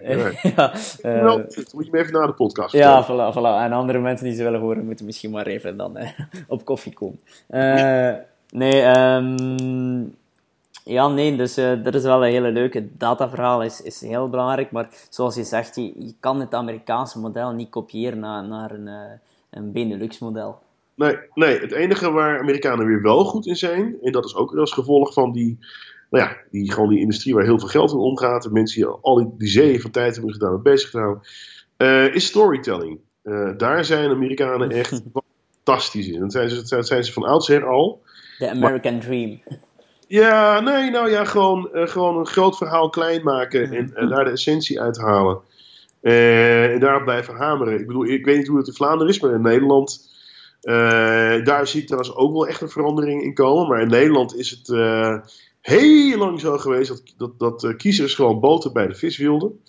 ja, 1.01 1.35
moet 1.73 1.85
je 1.85 1.91
me 1.91 1.97
even 1.99 2.13
na 2.13 2.25
de 2.25 2.33
podcast 2.33 2.73
ja, 2.73 3.05
voilà, 3.05 3.33
voilà. 3.35 3.63
En 3.63 3.71
andere 3.71 3.99
mensen 3.99 4.25
die 4.25 4.35
ze 4.35 4.43
willen 4.43 4.59
horen, 4.59 4.85
moeten 4.85 5.05
misschien 5.05 5.31
maar 5.31 5.47
even 5.47 5.77
dan 5.77 5.97
eh, 5.97 6.09
op 6.47 6.65
koffie 6.65 6.93
komen. 6.93 7.19
Eh, 7.47 8.13
Nee, 8.51 8.81
ehm, 8.81 10.05
ja, 10.89 11.07
nee, 11.07 11.35
dus 11.35 11.57
eh 11.57 11.83
dat 11.83 11.95
is 11.95 12.03
wel 12.03 12.25
een 12.25 12.31
hele 12.31 12.51
leuke. 12.51 12.87
Dataverhaal 12.97 13.63
is, 13.63 13.81
is 13.81 14.01
heel 14.01 14.29
belangrijk, 14.29 14.71
maar 14.71 14.89
zoals 15.09 15.35
je 15.35 15.43
zegt, 15.43 15.75
je, 15.75 15.81
je 15.83 16.13
kan 16.19 16.39
het 16.39 16.53
Amerikaanse 16.53 17.19
model 17.19 17.51
niet 17.51 17.69
kopiëren 17.69 18.19
naar, 18.19 18.43
naar 18.43 18.71
een, 18.71 18.87
eh, 18.87 19.11
een 19.49 19.71
Benelux-model. 19.71 20.59
Nee, 20.95 21.17
nee, 21.33 21.59
het 21.59 21.71
enige 21.71 22.11
waar 22.11 22.39
Amerikanen 22.39 22.85
weer 22.85 23.01
wel 23.01 23.25
goed 23.25 23.45
in 23.45 23.55
zijn, 23.55 23.95
en 24.01 24.11
dat 24.11 24.25
is 24.25 24.35
ook 24.35 24.51
weer 24.51 24.59
als 24.59 24.71
gevolg 24.71 25.13
van 25.13 25.31
die, 25.31 25.57
nou 26.09 26.23
ja, 26.23 26.37
die, 26.51 26.71
gewoon 26.71 26.89
die 26.89 26.99
industrie 26.99 27.33
waar 27.33 27.43
heel 27.43 27.59
veel 27.59 27.67
geld 27.67 27.91
in 27.91 27.97
omgaat, 27.97 28.45
en 28.45 28.53
mensen 28.53 28.81
die 28.81 28.89
al 29.01 29.15
die, 29.15 29.29
die 29.37 29.47
zeeën 29.47 29.81
van 29.81 29.91
tijd 29.91 30.15
hebben 30.15 30.33
gedaan 30.33 30.61
bezig 30.61 30.89
te 30.89 30.97
houden, 30.97 31.23
eh, 31.77 32.15
is 32.15 32.25
storytelling. 32.25 32.99
Eh, 33.21 33.49
daar 33.57 33.85
zijn 33.85 34.09
Amerikanen 34.09 34.69
echt 34.69 35.01
fantastisch 35.63 36.07
in. 36.07 36.19
Dat 36.19 36.31
zijn 36.31 36.49
ze, 36.49 36.75
dat 36.75 36.87
zijn 36.87 37.03
ze 37.03 37.13
van 37.13 37.23
oudsher 37.23 37.65
al. 37.65 38.01
De 38.37 38.49
American 38.49 38.99
Dream. 38.99 39.41
Ja, 40.09 40.59
nee, 40.59 40.89
nou 40.89 41.09
ja, 41.09 41.25
gewoon, 41.25 41.73
eh, 41.73 41.87
gewoon 41.87 42.17
een 42.17 42.27
groot 42.27 42.57
verhaal 42.57 42.89
klein 42.89 43.23
maken 43.23 43.71
en 43.71 43.95
eh, 43.95 44.09
daar 44.09 44.23
de 44.23 44.31
essentie 44.31 44.81
uithalen. 44.81 45.41
Eh, 46.01 46.73
en 46.73 46.79
daarop 46.79 47.03
blijven 47.03 47.35
hameren. 47.35 47.79
Ik 47.79 47.87
bedoel, 47.87 48.05
ik 48.05 48.25
weet 48.25 48.37
niet 48.37 48.47
hoe 48.47 48.57
het 48.57 48.67
in 48.67 48.73
Vlaanderen 48.73 49.13
is, 49.13 49.19
maar 49.19 49.33
in 49.33 49.41
Nederland. 49.41 50.07
daar 51.43 51.67
zie 51.67 51.81
ik 51.81 51.87
trouwens 51.87 52.15
ook 52.15 52.33
wel 52.33 52.47
echt 52.47 52.61
een 52.61 52.69
verandering 52.69 53.23
in 53.23 53.33
komen. 53.33 53.67
Maar 53.67 53.81
in 53.81 53.87
Nederland 53.87 54.35
is 54.35 54.49
het 54.49 54.67
heel 55.61 56.17
lang 56.17 56.39
zo 56.39 56.57
geweest 56.57 56.89
dat, 57.17 57.37
dat, 57.37 57.59
dat 57.59 57.75
kiezers 57.75 58.15
gewoon 58.15 58.39
boter 58.39 58.71
bij 58.71 58.87
de 58.87 58.95
vis 58.95 59.17
wilden. 59.17 59.59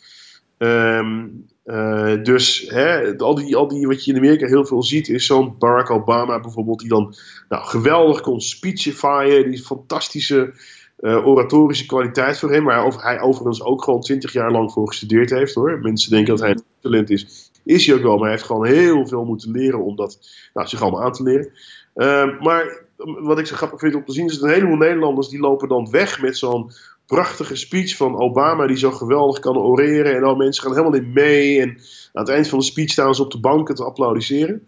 Ehm, 0.59 1.26
eh, 1.70 2.22
dus 2.22 2.66
hè, 2.68 3.16
al, 3.18 3.35
die, 3.35 3.56
al 3.56 3.68
die, 3.68 3.87
wat 3.87 4.04
je 4.04 4.12
in 4.12 4.18
Amerika 4.18 4.46
heel 4.46 4.66
veel 4.66 4.83
ziet, 4.83 5.09
is 5.09 5.26
zo'n 5.26 5.54
Barack 5.59 5.90
Obama 5.90 6.40
bijvoorbeeld, 6.40 6.78
die 6.78 6.88
dan 6.88 7.14
nou, 7.48 7.64
geweldig 7.64 8.20
kon 8.20 8.40
speechifyen, 8.40 9.50
die 9.50 9.62
fantastische 9.62 10.52
eh, 10.96 11.26
oratorische 11.26 11.87
kwaliteit 11.87 12.38
voor 12.38 12.52
hem, 12.52 12.64
waar 12.64 12.85
over, 12.85 13.02
hij 13.02 13.20
overigens 13.20 13.62
ook 13.62 13.85
gewoon 13.85 14.00
twintig 14.00 14.33
jaar 14.33 14.50
lang 14.50 14.72
voor 14.72 14.88
gestudeerd 14.88 15.30
heeft 15.30 15.54
hoor. 15.54 15.78
Mensen 15.83 16.11
denken 16.11 16.37
dat 16.37 16.40
hij 16.40 16.50
een 16.50 16.62
talent 16.80 17.11
is, 17.11 17.50
is 17.64 17.87
hij 17.87 17.96
ook 17.96 18.02
wel, 18.02 18.14
maar 18.14 18.22
hij 18.22 18.30
heeft 18.30 18.44
gewoon 18.44 18.66
heel 18.66 19.06
veel 19.06 19.24
moeten 19.24 19.50
leren 19.50 19.85
om 19.85 19.96
dat 19.96 20.18
nou, 20.54 20.68
zich 20.68 20.83
allemaal 20.83 21.02
aan 21.02 21.12
te 21.12 21.22
leren. 21.22 21.52
Ehm, 21.94 22.42
maar 22.42 22.85
wat 22.96 23.38
ik 23.38 23.46
zo 23.46 23.56
grappig 23.56 23.80
vind 23.80 23.94
om 23.94 24.04
te 24.04 24.12
zien, 24.12 24.26
is 24.26 24.38
dat 24.38 24.42
een 24.42 24.54
heleboel 24.54 24.76
Nederlanders 24.76 25.28
die 25.28 25.40
lopen 25.40 25.68
dan 25.68 25.90
weg 25.90 26.20
met 26.20 26.37
zo'n 26.37 26.70
prachtige 27.11 27.57
speech 27.57 27.96
van 27.96 28.18
Obama, 28.18 28.66
die 28.66 28.77
zo 28.77 28.90
geweldig 28.90 29.38
kan 29.38 29.59
oreren. 29.59 30.16
En 30.16 30.25
al 30.25 30.35
mensen 30.35 30.62
gaan 30.62 30.73
helemaal 30.73 30.94
in 30.94 31.12
mee. 31.12 31.61
En 31.61 31.68
aan 32.12 32.23
het 32.23 32.29
eind 32.29 32.49
van 32.49 32.59
de 32.59 32.64
speech 32.64 32.90
staan 32.90 33.14
ze 33.14 33.23
op 33.23 33.31
de 33.31 33.40
banken 33.40 33.75
te 33.75 33.85
applaudisseren. 33.85 34.66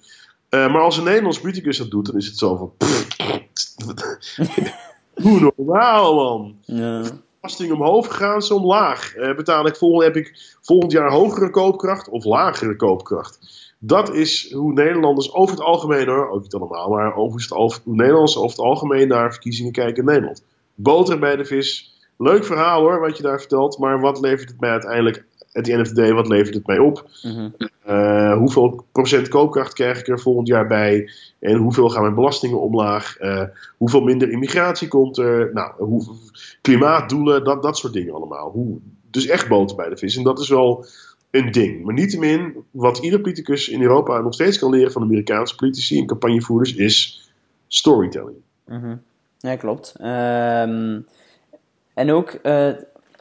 Eh, 0.49 0.73
maar 0.73 0.83
als 0.83 0.97
een 0.97 1.05
Nederlands 1.05 1.41
politicus 1.41 1.79
dat 1.79 1.91
doet, 1.91 2.07
dan 2.07 2.17
is 2.17 2.27
het 2.27 2.39
zo 2.39 2.57
van. 2.57 2.73
Hoe 5.23 5.53
normaal, 5.57 6.15
man. 6.15 6.57
Ja. 6.65 7.03
Belasting 7.41 7.73
omhoog 7.73 8.17
gaan 8.17 8.43
ze 8.43 8.55
omlaag. 8.55 9.15
Eh, 9.15 9.37
betaal 9.37 9.67
ik 9.67 9.77
volgend, 9.77 10.05
heb 10.05 10.17
ik 10.17 10.57
volgend 10.61 10.93
jaar 10.93 11.11
hogere 11.11 11.51
koopkracht 11.51 12.09
of 12.09 12.25
lagere 12.25 12.77
koopkracht? 12.77 13.39
Dat 13.79 14.15
is 14.15 14.53
hoe 14.53 14.73
Nederlanders 14.73 15.33
over 15.33 15.55
het 15.55 15.65
algemeen, 15.65 16.09
hoor, 16.09 16.31
ook 16.31 16.43
niet 16.43 16.55
allemaal, 16.55 16.89
maar 16.89 17.17
over 17.17 17.41
het, 17.41 17.51
hoe 17.85 17.95
Nederlanders 17.95 18.37
over 18.37 18.51
het 18.51 18.67
algemeen 18.67 19.09
naar 19.09 19.33
verkiezingen 19.33 19.73
kijken 19.73 19.97
in 19.97 20.05
Nederland. 20.05 20.45
Boter 20.75 21.19
bij 21.19 21.37
de 21.37 21.45
vis. 21.45 21.92
Leuk 22.23 22.45
verhaal 22.45 22.81
hoor, 22.81 23.01
wat 23.01 23.17
je 23.17 23.23
daar 23.23 23.39
vertelt, 23.39 23.79
maar 23.79 24.01
wat 24.01 24.21
levert 24.21 24.49
het 24.49 24.61
mij 24.61 24.71
uiteindelijk, 24.71 25.25
at 25.53 25.65
the 25.65 25.73
end 25.73 25.81
of 25.81 25.89
the 25.89 25.95
day, 25.95 26.13
wat 26.13 26.29
levert 26.29 26.55
het 26.55 26.67
mij 26.67 26.79
op? 26.79 27.09
Mhm. 27.23 27.49
Eh, 27.85 28.37
hoeveel 28.37 28.85
procent 28.93 29.29
koopkracht 29.29 29.73
krijg 29.73 30.01
ik 30.01 30.09
er 30.09 30.21
volgend 30.21 30.49
jaar 30.49 30.67
bij? 30.67 31.11
En 31.39 31.57
hoeveel 31.57 31.89
gaan 31.89 32.03
mijn 32.03 32.15
belastingen 32.15 32.61
omlaag? 32.61 33.17
Eh, 33.17 33.43
hoeveel 33.77 34.01
minder 34.01 34.31
immigratie 34.31 34.89
komt 34.89 35.19
er? 35.19 35.51
Nou, 35.53 35.73
hoe, 35.79 36.05
klimaatdoelen, 36.61 37.45
dat, 37.45 37.63
dat 37.63 37.77
soort 37.77 37.93
dingen 37.93 38.15
allemaal. 38.15 38.51
Hoe, 38.51 38.79
dus 39.11 39.27
echt 39.27 39.49
boter 39.49 39.77
bij 39.77 39.89
de 39.89 39.97
vis. 39.97 40.17
En 40.17 40.23
dat 40.23 40.41
is 40.41 40.49
wel 40.49 40.87
een 41.31 41.53
ding. 41.53 41.85
Maar 41.85 41.95
niettemin, 41.95 42.65
wat 42.71 42.99
ieder 42.99 43.21
politicus 43.21 43.69
in 43.69 43.83
Europa 43.83 44.21
nog 44.21 44.35
steeds 44.35 44.59
kan 44.59 44.71
leren 44.71 44.93
van 44.93 45.03
Amerikaanse 45.03 45.55
politici 45.55 45.99
en 45.99 46.07
campagnevoerders, 46.07 46.75
is 46.75 47.31
storytelling. 47.69 48.37
Mhm. 48.67 48.97
Ja, 49.39 49.57
klopt. 49.57 49.95
Ehm, 50.01 51.01
en 51.95 52.11
ook, 52.11 52.31
eh, 52.31 52.69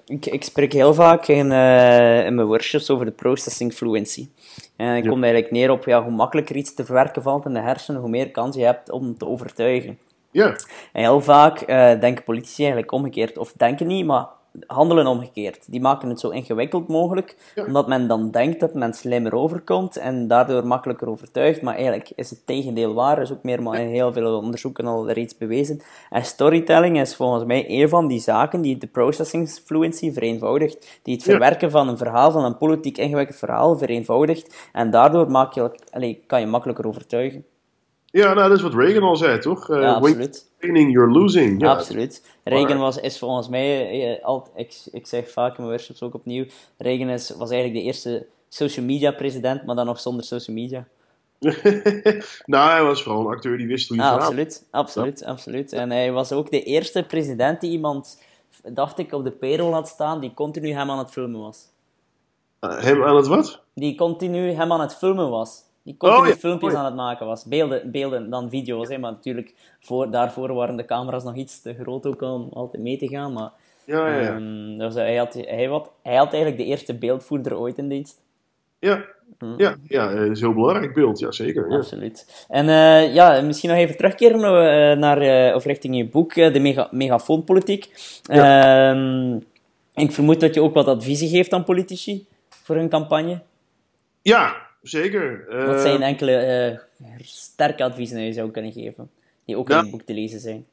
ik, 0.06 0.26
ik 0.26 0.44
spreek 0.44 0.74
heel 0.74 0.94
vaak 0.94 1.28
in, 1.28 1.52
eh, 1.52 2.26
in 2.26 2.36
mijn 2.36 2.48
workshops 2.48 2.90
over 2.90 3.06
de 3.06 3.12
processing 3.12 3.74
fluency. 3.74 4.30
En 4.76 4.96
ik 4.96 5.04
Ja. 5.04 5.10
kom 5.10 5.24
eigenlijk 5.24 5.54
neer 5.54 5.72
op 5.72 5.86
ja, 5.86 6.04
hoe 6.04 6.12
makkelijker 6.12 6.56
iets 6.56 6.74
te 6.74 6.86
verwerken 6.86 7.22
valt 7.22 7.46
in 7.46 7.54
de 7.54 7.60
hersenen, 7.60 8.02
hoe 8.02 8.10
meer 8.10 8.32
kans 8.32 8.56
je 8.56 8.64
hebt 8.64 8.92
om 8.92 9.18
te 9.18 9.28
overtuigen. 9.28 10.00
Ja, 10.32 10.48
En 10.94 11.02
heel 11.02 11.22
vaak 11.22 11.62
eh, 11.62 12.00
denken 12.00 12.24
politici 12.24 12.62
eigenlijk 12.62 12.92
omgekeerd, 12.92 13.38
of 13.38 13.54
denken 13.58 13.88
niet, 13.88 14.06
maar 14.06 14.26
handelen 14.68 15.08
omgekeerd. 15.08 15.72
Die 15.72 15.82
maken 15.82 16.10
het 16.10 16.20
zo 16.20 16.30
ingewikkeld 16.30 16.88
mogelijk, 16.88 17.36
Ja. 17.56 17.66
omdat 17.66 17.88
men 17.88 18.08
dan 18.08 18.32
denkt 18.32 18.60
dat 18.60 18.74
men 18.74 18.94
slimmer 18.94 19.36
overkomt 19.36 19.98
en 19.98 20.28
daardoor 20.28 20.68
makkelijker 20.68 21.10
overtuigt. 21.10 21.62
Maar 21.62 21.76
eigenlijk 21.76 22.12
is 22.16 22.30
het 22.30 22.46
tegendeel 22.46 22.94
waar. 22.94 23.22
Is 23.22 23.32
ook 23.32 23.44
meer 23.44 23.62
maar 23.64 23.80
in 23.80 23.88
heel 23.88 24.14
veel 24.14 24.38
onderzoeken 24.38 24.86
al 24.86 25.10
reeds 25.12 25.38
bewezen. 25.38 25.82
En 26.10 26.26
storytelling 26.26 27.00
is 27.00 27.16
volgens 27.16 27.44
mij 27.44 27.66
een 27.70 27.90
van 27.90 28.08
die 28.08 28.20
zaken 28.20 28.62
die 28.62 28.78
de 28.78 28.88
processing 28.88 29.50
fluency 29.66 30.12
vereenvoudigt. 30.14 31.00
Die 31.04 31.14
het 31.16 31.24
Ja. 31.24 31.30
verwerken 31.32 31.72
van 31.72 31.88
een 31.88 31.98
verhaal, 31.98 32.32
van 32.32 32.44
een 32.46 32.58
politiek 32.58 32.98
ingewikkeld 32.98 33.38
verhaal, 33.38 33.78
vereenvoudigt. 33.78 34.70
En 34.74 34.92
daardoor 34.92 35.32
maak 35.32 35.54
je, 35.54 35.72
allee, 35.92 36.24
kan 36.28 36.40
je 36.40 36.46
makkelijker 36.48 36.88
overtuigen. 36.88 37.46
Ja 38.12 38.34
nou, 38.34 38.50
dat 38.50 38.58
is 38.58 38.64
wat 38.64 38.74
Reagan 38.74 39.04
al 39.04 39.16
zei, 39.16 39.40
toch? 39.40 39.70
Eh, 39.70 39.82
Ja, 39.82 39.94
absoluut. 39.94 40.52
winning, 40.60 40.92
you're 40.92 41.12
losing. 41.12 41.62
Ja, 41.62 41.72
Absoluut. 41.72 42.26
Reagan 42.44 42.78
was, 42.78 42.98
is 42.98 43.20
volgens 43.20 43.50
mij, 43.50 43.90
eh, 44.18 44.24
alt, 44.24 44.50
ik, 44.56 44.82
ik 44.92 45.08
zeg 45.08 45.30
vaak 45.30 45.50
in 45.50 45.56
mijn 45.58 45.68
workshops 45.68 46.02
ook 46.02 46.14
opnieuw, 46.14 46.46
Reagan 46.78 47.10
is, 47.10 47.30
was 47.30 47.50
eigenlijk 47.50 47.82
de 47.82 47.86
eerste 47.86 48.26
social 48.50 48.86
media 48.86 49.12
president, 49.12 49.66
maar 49.66 49.76
dan 49.76 49.86
nog 49.86 50.00
zonder 50.00 50.24
social 50.24 50.56
media. 50.56 50.88
nou, 52.46 52.70
hij 52.72 52.84
was 52.84 53.04
vooral 53.04 53.22
een 53.22 53.34
acteur 53.34 53.58
die 53.58 53.68
wist 53.68 53.88
hoe 53.88 53.98
je 53.98 54.04
Ah, 54.04 54.14
absoluut, 54.14 54.66
absoluut, 54.72 55.24
absoluut. 55.24 55.74
En 55.74 55.92
hij 55.92 56.12
was 56.12 56.32
ook 56.32 56.52
de 56.52 56.64
eerste 56.64 57.04
president 57.04 57.62
die 57.62 57.72
iemand, 57.72 58.22
dacht 58.64 58.98
ik, 58.98 59.12
op 59.14 59.24
de 59.24 59.32
payroll 59.32 59.72
had 59.72 59.88
staan, 59.88 60.20
die 60.20 60.34
continu 60.34 60.72
hem 60.72 60.92
aan 60.92 60.98
het 60.98 61.12
filmen 61.12 61.42
was. 61.42 61.70
Eh, 62.60 62.84
hem 62.84 63.04
aan 63.04 63.16
het 63.16 63.28
wat? 63.28 63.62
Die 63.74 63.96
continu 63.96 64.52
hem 64.52 64.72
aan 64.72 64.82
het 64.82 64.96
filmen 64.96 65.30
was. 65.30 65.64
Die 65.84 65.98
continu 65.98 66.22
Oh, 66.22 66.28
ja. 66.28 66.36
filmpjes 66.36 66.70
Oh, 66.72 66.76
ja. 66.76 66.80
aan 66.80 66.86
het 66.86 66.96
maken 66.96 67.26
was. 67.26 67.46
Beelden, 67.46 67.92
beelden 67.92 68.30
dan 68.30 68.50
video's, 68.50 68.90
hè. 68.90 68.98
maar 68.98 69.12
natuurlijk, 69.12 69.54
voor, 69.80 70.12
daarvoor 70.12 70.54
waren 70.54 70.76
de 70.76 70.86
camera's 70.86 71.24
nog 71.24 71.36
iets 71.36 71.62
te 71.62 71.74
groot 71.74 72.06
ook 72.06 72.22
om 72.22 72.50
altijd 72.54 72.84
mee 72.84 72.98
te 72.98 73.08
gaan. 73.08 73.34
Maar 73.34 73.52
Ja, 73.86 74.08
ja, 74.08 74.22
ja. 74.22 74.40
Dus 74.78 74.94
hij, 74.94 75.16
had, 75.16 75.34
hij, 75.34 75.66
had, 75.66 75.92
hij 76.04 76.16
had 76.16 76.34
eigenlijk 76.34 76.58
de 76.58 76.68
eerste 76.68 76.94
beeldvoerder 76.94 77.58
ooit 77.58 77.78
in 77.78 77.90
dienst. 77.90 78.22
Ja, 78.80 79.06
ja, 79.58 79.76
ja, 79.88 80.10
eh, 80.10 80.16
dat 80.18 80.30
is 80.30 80.42
een 80.42 80.48
heel 80.48 80.54
belangrijk 80.54 80.94
beeld, 80.94 81.20
ja 81.20 81.32
zeker. 81.32 81.70
Ja. 81.70 81.78
Absoluut. 81.78 82.46
En 82.50 82.70
eh, 82.70 83.14
ja, 83.14 83.42
misschien 83.42 83.70
nog 83.70 83.80
even 83.80 83.98
terugkeren 83.98 84.40
eh, 84.44 84.98
naar, 84.98 85.18
eh, 85.22 85.56
of 85.56 85.66
richting 85.66 85.96
je 85.98 86.08
boek, 86.08 86.34
eh, 86.34 86.54
de 86.54 86.60
mega, 86.60 86.88
megafoonpolitiek. 86.92 87.90
Ehm, 88.26 89.36
ik 89.94 90.12
vermoed 90.12 90.40
dat 90.40 90.54
je 90.54 90.62
ook 90.62 90.74
wat 90.74 90.88
adviezen 90.88 91.28
geeft 91.28 91.54
aan 91.54 91.64
politici 91.64 92.26
voor 92.50 92.76
hun 92.76 92.90
campagne. 92.90 93.42
Ja, 94.22 94.56
zeker. 94.82 95.48
Eh, 95.50 95.66
Wat 95.66 95.82
zijn 95.82 96.02
enkele 96.02 96.32
eh, 96.36 96.78
sterke 97.22 97.84
adviezen 97.84 98.18
die 98.18 98.26
je 98.26 98.34
zou 98.34 98.52
kunnen 98.52 98.72
geven, 98.72 99.10
die 99.46 99.58
ook 99.58 99.70
in 99.70 99.76
Ja. 99.76 99.82
het 99.82 99.92
boek 99.92 100.02
te 100.02 100.14
lezen 100.14 100.40
zijn? 100.40 100.66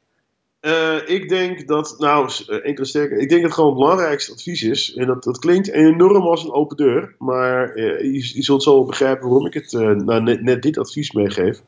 eh, 0.59 0.97
ik 1.05 1.29
denk 1.29 1.67
dat, 1.67 1.95
nou, 1.99 2.31
eh, 2.47 2.65
enkele 2.65 2.85
sterke. 2.87 3.15
Ik 3.19 3.29
denk 3.29 3.41
dat 3.41 3.53
gewoon 3.53 3.69
het 3.69 3.79
belangrijkste 3.79 4.31
advies 4.31 4.63
is. 4.63 4.93
En 4.95 5.07
dat, 5.07 5.23
dat 5.23 5.39
klinkt 5.39 5.71
enorm 5.71 6.23
als 6.23 6.43
een 6.43 6.51
open 6.51 6.77
deur. 6.77 7.15
Maar 7.19 7.69
eh, 7.73 8.01
je, 8.01 8.31
je 8.35 8.43
zult 8.43 8.63
zo 8.63 8.83
begrijpen 8.85 9.27
waarom 9.27 9.45
ik 9.47 9.53
het 9.53 9.73
eh, 9.73 9.79
nou, 9.91 10.21
net, 10.23 10.41
net 10.41 10.61
dit 10.61 10.77
advies 10.77 11.11
meegeef. 11.11 11.61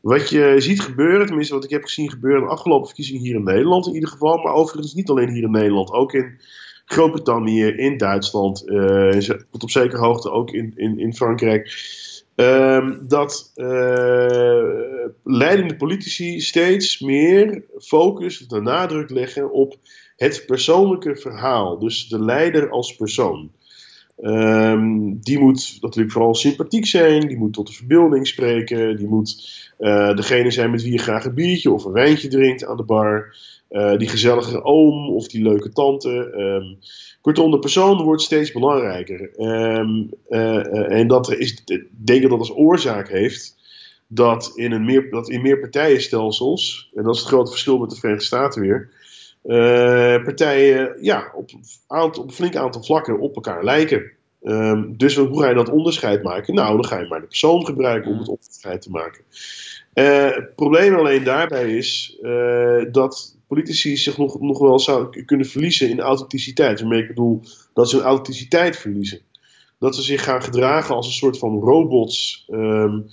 Wat 0.00 0.28
je 0.30 0.54
ziet 0.58 0.80
gebeuren, 0.80 1.26
tenminste 1.26 1.54
wat 1.54 1.64
ik 1.64 1.70
heb 1.70 1.82
gezien 1.84 2.10
gebeuren 2.10 2.40
in 2.40 2.46
de 2.46 2.52
afgelopen 2.52 2.86
verkiezingen 2.86 3.22
hier 3.22 3.34
in 3.34 3.42
Nederland 3.44 3.86
in 3.86 3.94
ieder 3.94 4.08
geval. 4.08 4.36
Maar 4.36 4.52
overigens 4.54 4.94
niet 4.94 5.08
alleen 5.08 5.28
hier 5.28 5.42
in 5.42 5.50
Nederland. 5.50 5.90
Ook 5.92 6.12
in 6.12 6.38
Groot-Brittannië, 6.88 7.64
in 7.66 7.96
Duitsland. 7.96 8.68
eh, 8.68 9.14
en 9.14 9.22
ze- 9.22 9.44
tot 9.50 9.62
op 9.62 9.70
zekere 9.70 10.02
hoogte 10.02 10.30
ook 10.30 10.50
in, 10.50 10.72
in, 10.76 10.98
in 10.98 11.14
Frankrijk. 11.14 11.70
Ehm, 12.34 12.92
dat 13.02 13.52
eh, 13.54 15.04
leidende 15.24 15.76
politici 15.76 16.40
steeds 16.40 17.00
meer 17.00 17.64
focus, 17.78 18.38
de 18.38 18.60
nadruk 18.60 19.10
leggen 19.10 19.52
op 19.52 19.76
het 20.16 20.42
persoonlijke 20.46 21.16
verhaal. 21.16 21.78
Dus 21.78 22.08
de 22.08 22.24
leider 22.24 22.70
als 22.70 22.96
persoon. 22.96 23.50
Ehm, 24.20 24.97
die 25.20 25.38
moet 25.38 25.78
natuurlijk 25.80 26.12
vooral 26.12 26.34
sympathiek 26.34 26.86
zijn, 26.86 27.28
die 27.28 27.36
moet 27.36 27.52
tot 27.52 27.66
de 27.66 27.72
verbeelding 27.72 28.26
spreken, 28.26 28.96
die 28.96 29.06
moet 29.06 29.50
uh, 29.78 30.16
degene 30.16 30.50
zijn 30.50 30.70
met 30.70 30.82
wie 30.82 30.92
je 30.92 30.98
graag 30.98 31.24
een 31.24 31.34
biertje 31.34 31.72
of 31.72 31.84
een 31.84 31.92
wijntje 31.92 32.28
drinkt 32.28 32.66
aan 32.66 32.76
de 32.76 32.82
bar, 32.82 33.36
uh, 33.70 33.96
die 33.96 34.08
gezellige 34.08 34.64
oom 34.64 35.08
of 35.08 35.28
die 35.28 35.42
leuke 35.42 35.72
tante. 35.72 36.10
Um, 36.10 36.78
kortom, 37.20 37.50
de 37.50 37.58
persoon 37.58 38.02
wordt 38.02 38.22
steeds 38.22 38.52
belangrijker. 38.52 39.30
Um, 39.40 40.10
uh, 40.28 40.92
en 40.92 41.08
dat 41.08 41.32
is, 41.32 41.62
ik 41.64 41.86
denk 41.90 42.20
dat 42.20 42.30
dat 42.30 42.38
als 42.38 42.56
oorzaak 42.56 43.08
heeft 43.08 43.56
dat 44.06 44.52
in, 44.54 44.72
een 44.72 44.84
meer, 44.84 45.10
dat 45.10 45.28
in 45.28 45.42
meer 45.42 45.60
partijenstelsels, 45.60 46.90
en 46.94 47.02
dat 47.02 47.14
is 47.14 47.20
het 47.20 47.28
grote 47.28 47.50
verschil 47.50 47.78
met 47.78 47.90
de 47.90 47.96
Verenigde 47.96 48.26
Staten 48.26 48.60
weer, 48.60 48.90
partijen 50.24 50.96
ja, 51.00 51.32
op, 51.34 51.50
aantal, 51.86 52.22
op 52.22 52.28
een 52.28 52.34
flink 52.34 52.56
aantal 52.56 52.82
vlakken 52.82 53.20
op 53.20 53.34
elkaar 53.34 53.64
lijken. 53.64 54.16
Um, 54.42 54.96
dus 54.96 55.16
hoe 55.16 55.40
ga 55.40 55.48
je 55.48 55.54
dat 55.54 55.68
onderscheid 55.68 56.22
maken? 56.22 56.54
Nou, 56.54 56.74
dan 56.74 56.84
ga 56.84 56.98
je 56.98 57.08
maar 57.08 57.20
de 57.20 57.26
persoon 57.26 57.66
gebruiken 57.66 58.10
om 58.10 58.18
het 58.18 58.28
onderscheid 58.28 58.82
te 58.82 58.90
maken. 58.90 59.24
Uh, 59.94 60.34
het 60.34 60.54
probleem 60.54 60.94
alleen 60.94 61.24
daarbij 61.24 61.76
is 61.76 62.18
uh, 62.22 62.84
dat 62.92 63.36
politici 63.46 63.96
zich 63.96 64.18
nog, 64.18 64.40
nog 64.40 64.58
wel 64.58 64.78
zouden 64.78 65.24
kunnen 65.24 65.46
verliezen 65.46 65.90
in 65.90 66.00
authenticiteit. 66.00 66.80
Waarmee 66.80 67.02
ik 67.02 67.08
bedoel 67.08 67.40
dat 67.72 67.88
ze 67.88 67.96
hun 67.96 68.04
authenticiteit 68.04 68.76
verliezen. 68.76 69.20
Dat 69.78 69.94
ze 69.94 70.02
zich 70.02 70.24
gaan 70.24 70.42
gedragen 70.42 70.94
als 70.94 71.06
een 71.06 71.12
soort 71.12 71.38
van 71.38 71.60
robots. 71.60 72.46
Um, 72.50 73.06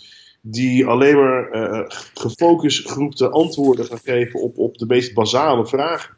die 0.48 0.86
alleen 0.86 1.16
maar 1.16 1.56
uh, 1.56 1.86
gefocust 2.14 2.90
groepte 2.90 3.30
antwoorden 3.30 3.86
gaan 3.86 4.00
geven 4.04 4.42
op, 4.42 4.58
op 4.58 4.78
de 4.78 4.86
meest 4.86 5.14
basale 5.14 5.66
vragen. 5.66 6.15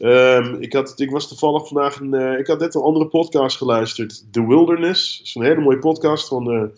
Um, 0.00 0.56
ik, 0.60 0.72
had, 0.72 1.00
ik 1.00 1.10
was 1.10 1.28
toevallig 1.28 1.68
vandaag 1.68 2.00
een. 2.00 2.14
Uh, 2.14 2.38
ik 2.38 2.46
had 2.46 2.58
net 2.58 2.74
een 2.74 2.80
andere 2.80 3.06
podcast 3.06 3.56
geluisterd. 3.56 4.32
The 4.32 4.46
Wilderness. 4.46 5.18
Dat 5.18 5.26
is 5.26 5.34
een 5.34 5.42
hele 5.42 5.60
mooie 5.60 5.78
podcast 5.78 6.28
van 6.28 6.72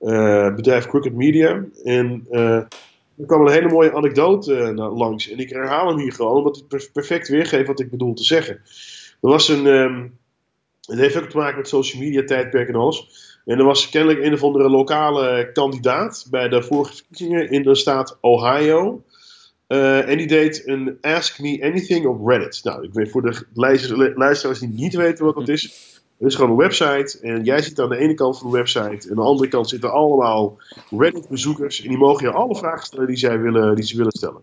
uh, 0.00 0.54
bedrijf 0.54 0.86
Crooked 0.86 1.14
Media. 1.14 1.64
En 1.84 2.26
er 2.30 3.26
kwam 3.26 3.46
een 3.46 3.52
hele 3.52 3.68
mooie 3.68 3.94
anekdote 3.94 4.74
langs. 4.74 5.30
En 5.30 5.38
ik 5.38 5.50
herhaal 5.50 5.88
hem 5.88 5.98
hier 5.98 6.12
gewoon, 6.12 6.36
omdat 6.36 6.56
het 6.56 6.90
perfect 6.92 7.28
weergeeft 7.28 7.66
wat 7.66 7.80
ik 7.80 7.90
bedoel 7.90 8.14
te 8.14 8.24
zeggen. 8.24 8.54
Er 9.20 9.28
was 9.28 9.48
een. 9.48 9.66
Um, 9.66 10.18
het 10.80 10.98
heeft 10.98 11.22
ook 11.22 11.28
te 11.28 11.36
maken 11.36 11.56
met 11.56 11.68
social 11.68 12.02
media 12.02 12.24
tijdperk 12.24 12.68
en 12.68 12.74
alles. 12.74 13.08
En 13.44 13.58
er 13.58 13.64
was 13.64 13.90
kennelijk 13.90 14.24
een 14.24 14.32
of 14.32 14.42
andere 14.42 14.70
lokale 14.70 15.50
kandidaat 15.52 16.26
bij 16.30 16.48
de 16.48 16.62
vorige 16.62 16.94
verkiezingen 16.94 17.50
in 17.50 17.62
de 17.62 17.74
staat 17.74 18.18
Ohio. 18.20 19.02
Uh, 19.72 20.08
en 20.08 20.16
die 20.16 20.26
deed 20.26 20.62
een 20.66 20.98
Ask 21.00 21.40
Me 21.40 21.62
Anything 21.62 22.06
op 22.06 22.26
Reddit. 22.26 22.60
Nou, 22.62 22.84
ik 22.84 22.92
weet 22.92 23.10
voor 23.10 23.22
de 23.22 24.12
luisteraars 24.14 24.58
die 24.58 24.68
niet 24.68 24.94
weten 24.94 25.24
wat 25.24 25.34
dat 25.34 25.48
is. 25.48 25.62
Het 26.18 26.28
is 26.28 26.34
gewoon 26.34 26.50
een 26.50 26.56
website. 26.56 27.18
En 27.22 27.44
jij 27.44 27.62
zit 27.62 27.80
aan 27.80 27.88
de 27.88 27.96
ene 27.96 28.14
kant 28.14 28.38
van 28.38 28.50
de 28.50 28.56
website. 28.56 29.08
En 29.08 29.10
aan 29.10 29.16
de 29.16 29.22
andere 29.22 29.48
kant 29.48 29.68
zitten 29.68 29.92
allemaal 29.92 30.58
Reddit-bezoekers. 30.90 31.82
En 31.82 31.88
die 31.88 31.98
mogen 31.98 32.26
je 32.26 32.32
alle 32.32 32.56
vragen 32.56 32.86
stellen 32.86 33.06
die, 33.06 33.16
zij 33.16 33.40
willen, 33.40 33.74
die 33.74 33.84
ze 33.84 33.96
willen 33.96 34.12
stellen. 34.12 34.42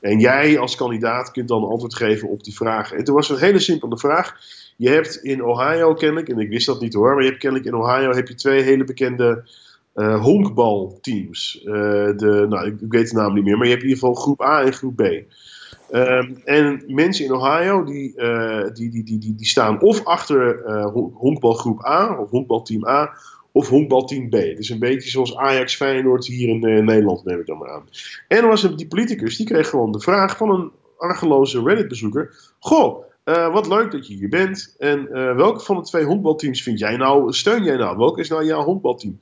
En 0.00 0.18
jij 0.18 0.58
als 0.58 0.76
kandidaat 0.76 1.30
kunt 1.30 1.48
dan 1.48 1.64
antwoord 1.64 1.94
geven 1.94 2.28
op 2.28 2.44
die 2.44 2.54
vragen. 2.54 2.96
En 2.96 3.04
toen 3.04 3.14
was 3.14 3.28
een 3.28 3.38
hele 3.38 3.58
simpele 3.58 3.98
vraag. 3.98 4.36
Je 4.76 4.88
hebt 4.88 5.16
in 5.16 5.44
Ohio 5.44 5.94
kennelijk, 5.94 6.28
en 6.28 6.38
ik 6.38 6.48
wist 6.48 6.66
dat 6.66 6.80
niet 6.80 6.94
hoor, 6.94 7.14
maar 7.14 7.22
je 7.22 7.28
hebt 7.28 7.40
kennelijk 7.40 7.68
in 7.68 7.76
Ohio 7.76 8.10
heb 8.10 8.28
je 8.28 8.34
twee 8.34 8.62
hele 8.62 8.84
bekende 8.84 9.44
uh, 9.94 10.22
honkbalteams. 10.22 11.62
Uh, 11.64 11.72
de, 12.16 12.46
nou, 12.48 12.66
ik, 12.66 12.76
weet 12.88 13.10
de 13.10 13.16
naam 13.16 13.34
niet 13.34 13.44
meer, 13.44 13.56
maar 13.56 13.66
je 13.66 13.72
hebt 13.72 13.82
in 13.82 13.88
ieder 13.88 14.04
geval 14.04 14.22
groep 14.22 14.42
A 14.42 14.62
en 14.62 14.72
groep 14.72 14.96
B. 14.96 15.02
Um, 15.92 16.40
en 16.44 16.84
mensen 16.86 17.24
in 17.24 17.32
Ohio 17.32 17.84
die, 17.84 18.12
uh, 18.16 18.64
die, 18.72 18.90
die, 18.90 19.04
die, 19.04 19.18
die, 19.18 19.34
die 19.34 19.46
staan 19.46 19.80
of 19.80 20.04
achter 20.04 20.70
honkbalgroep 21.14 21.86
A, 21.86 22.18
of 22.18 22.30
honkbalteam 22.30 22.86
A, 22.86 23.12
of 23.52 23.68
honkbalteam 23.68 24.28
B. 24.28 24.32
Het 24.32 24.58
is 24.58 24.70
een 24.70 24.78
beetje 24.78 25.10
zoals 25.10 25.36
Ajax 25.36 25.76
Feyenoord 25.76 26.26
hier 26.26 26.48
in, 26.48 26.84
Nederland, 26.84 27.24
neem 27.24 27.40
ik 27.40 27.46
dan 27.46 27.58
maar 27.58 27.70
aan. 27.70 27.88
En 28.28 28.46
was 28.46 28.76
die 28.76 28.86
politicus, 28.86 29.36
die 29.36 29.46
kreeg 29.46 29.68
gewoon 29.68 29.92
de 29.92 30.00
vraag 30.00 30.36
van 30.36 30.50
een 30.50 30.70
argeloze 30.98 31.62
Reddit-bezoeker: 31.62 32.52
Goh, 32.58 33.04
uh, 33.24 33.52
wat 33.52 33.68
leuk 33.68 33.90
dat 33.90 34.06
je 34.06 34.14
hier 34.14 34.28
bent. 34.28 34.74
En 34.78 35.08
uh, 35.12 35.36
welke 35.36 35.60
van 35.60 35.76
de 35.76 35.82
twee 35.82 36.04
honkbalteams 36.04 36.62
vind 36.62 36.78
jij 36.78 36.96
nou, 36.96 37.32
steun 37.32 37.64
jij 37.64 37.76
nou? 37.76 37.96
Welke 37.96 38.20
is 38.20 38.28
nou 38.28 38.44
jouw 38.44 38.64
honkbalteam? 38.64 39.18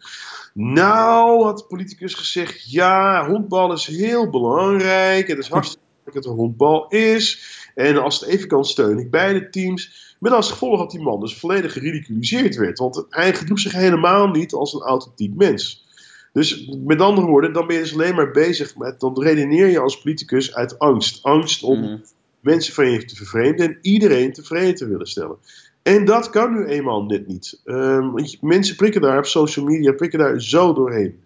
Nou, 0.55 1.45
had 1.45 1.59
de 1.59 1.65
politicus 1.65 2.15
gezegd, 2.15 2.71
ja, 2.71 3.27
honkbal 3.27 3.73
is 3.73 3.87
heel 3.87 4.31
belangrijk. 4.31 5.29
Het 5.29 5.38
is 5.38 5.49
hartstikke 5.49 5.87
belangrijk 5.87 6.25
dat 6.25 6.33
er 6.33 6.41
honkbal 6.41 6.88
is. 6.88 7.51
En 7.75 8.03
als 8.03 8.21
het 8.21 8.29
even 8.29 8.49
kan, 8.49 8.65
steun 8.65 8.99
ik 8.99 9.11
beide 9.11 9.49
teams. 9.49 10.15
Met 10.21 10.33
als 10.33 10.51
gevolg 10.51 10.79
dat 10.79 10.91
die 10.91 11.01
man 11.01 11.21
dus 11.21 11.38
volledig 11.38 11.73
geridiculiseerd 11.73 12.57
werd. 12.57 12.79
Want 12.79 13.07
hij 13.09 13.35
gedroeg 13.35 13.59
zich 13.59 13.73
helemaal 13.73 14.29
niet 14.29 14.53
als 14.53 14.75
een 14.75 14.81
authentiek 14.81 15.35
mens. 15.35 15.87
Dus 16.33 16.67
met 16.85 17.01
andere 17.01 17.27
woorden, 17.27 17.53
dan 17.53 17.67
ben 17.67 17.77
je 17.77 17.83
dus 17.83 17.93
alleen 17.93 18.15
maar 18.15 18.31
bezig 18.31 18.77
met, 18.77 19.01
dan 19.01 19.23
redeneer 19.23 19.67
je 19.67 19.79
als 19.79 20.01
politicus 20.01 20.55
uit 20.55 20.79
angst. 20.79 21.23
Angst 21.23 21.62
om 21.62 21.81
mm 21.81 22.03
mensen 22.42 22.74
van 22.74 22.90
je 22.90 23.05
te 23.05 23.16
vervreemden 23.16 23.66
en 23.66 23.78
iedereen 23.81 24.33
tevreden 24.33 24.74
te 24.74 24.88
willen 24.88 25.07
stellen. 25.07 25.37
En 25.83 26.05
dat 26.05 26.31
kan 26.31 26.52
nu 26.52 26.64
eenmaal 26.64 27.05
net 27.05 27.26
niet. 27.26 27.61
Uh, 27.64 28.12
want 28.12 28.42
mensen 28.42 28.76
prikken 28.76 29.00
daar 29.00 29.18
op 29.18 29.26
social 29.26 29.64
media, 29.64 29.92
prikken 29.92 30.18
daar 30.18 30.42
zo 30.42 30.72
doorheen. 30.72 31.20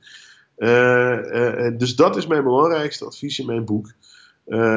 Uh, 0.59 1.19
uh, 1.33 1.79
dus 1.79 1.97
dat 1.97 2.17
is 2.17 2.27
mijn 2.27 2.43
belangrijkste 2.45 3.05
advies 3.05 3.39
in 3.39 3.47
mijn 3.47 3.65
boek. 3.65 3.93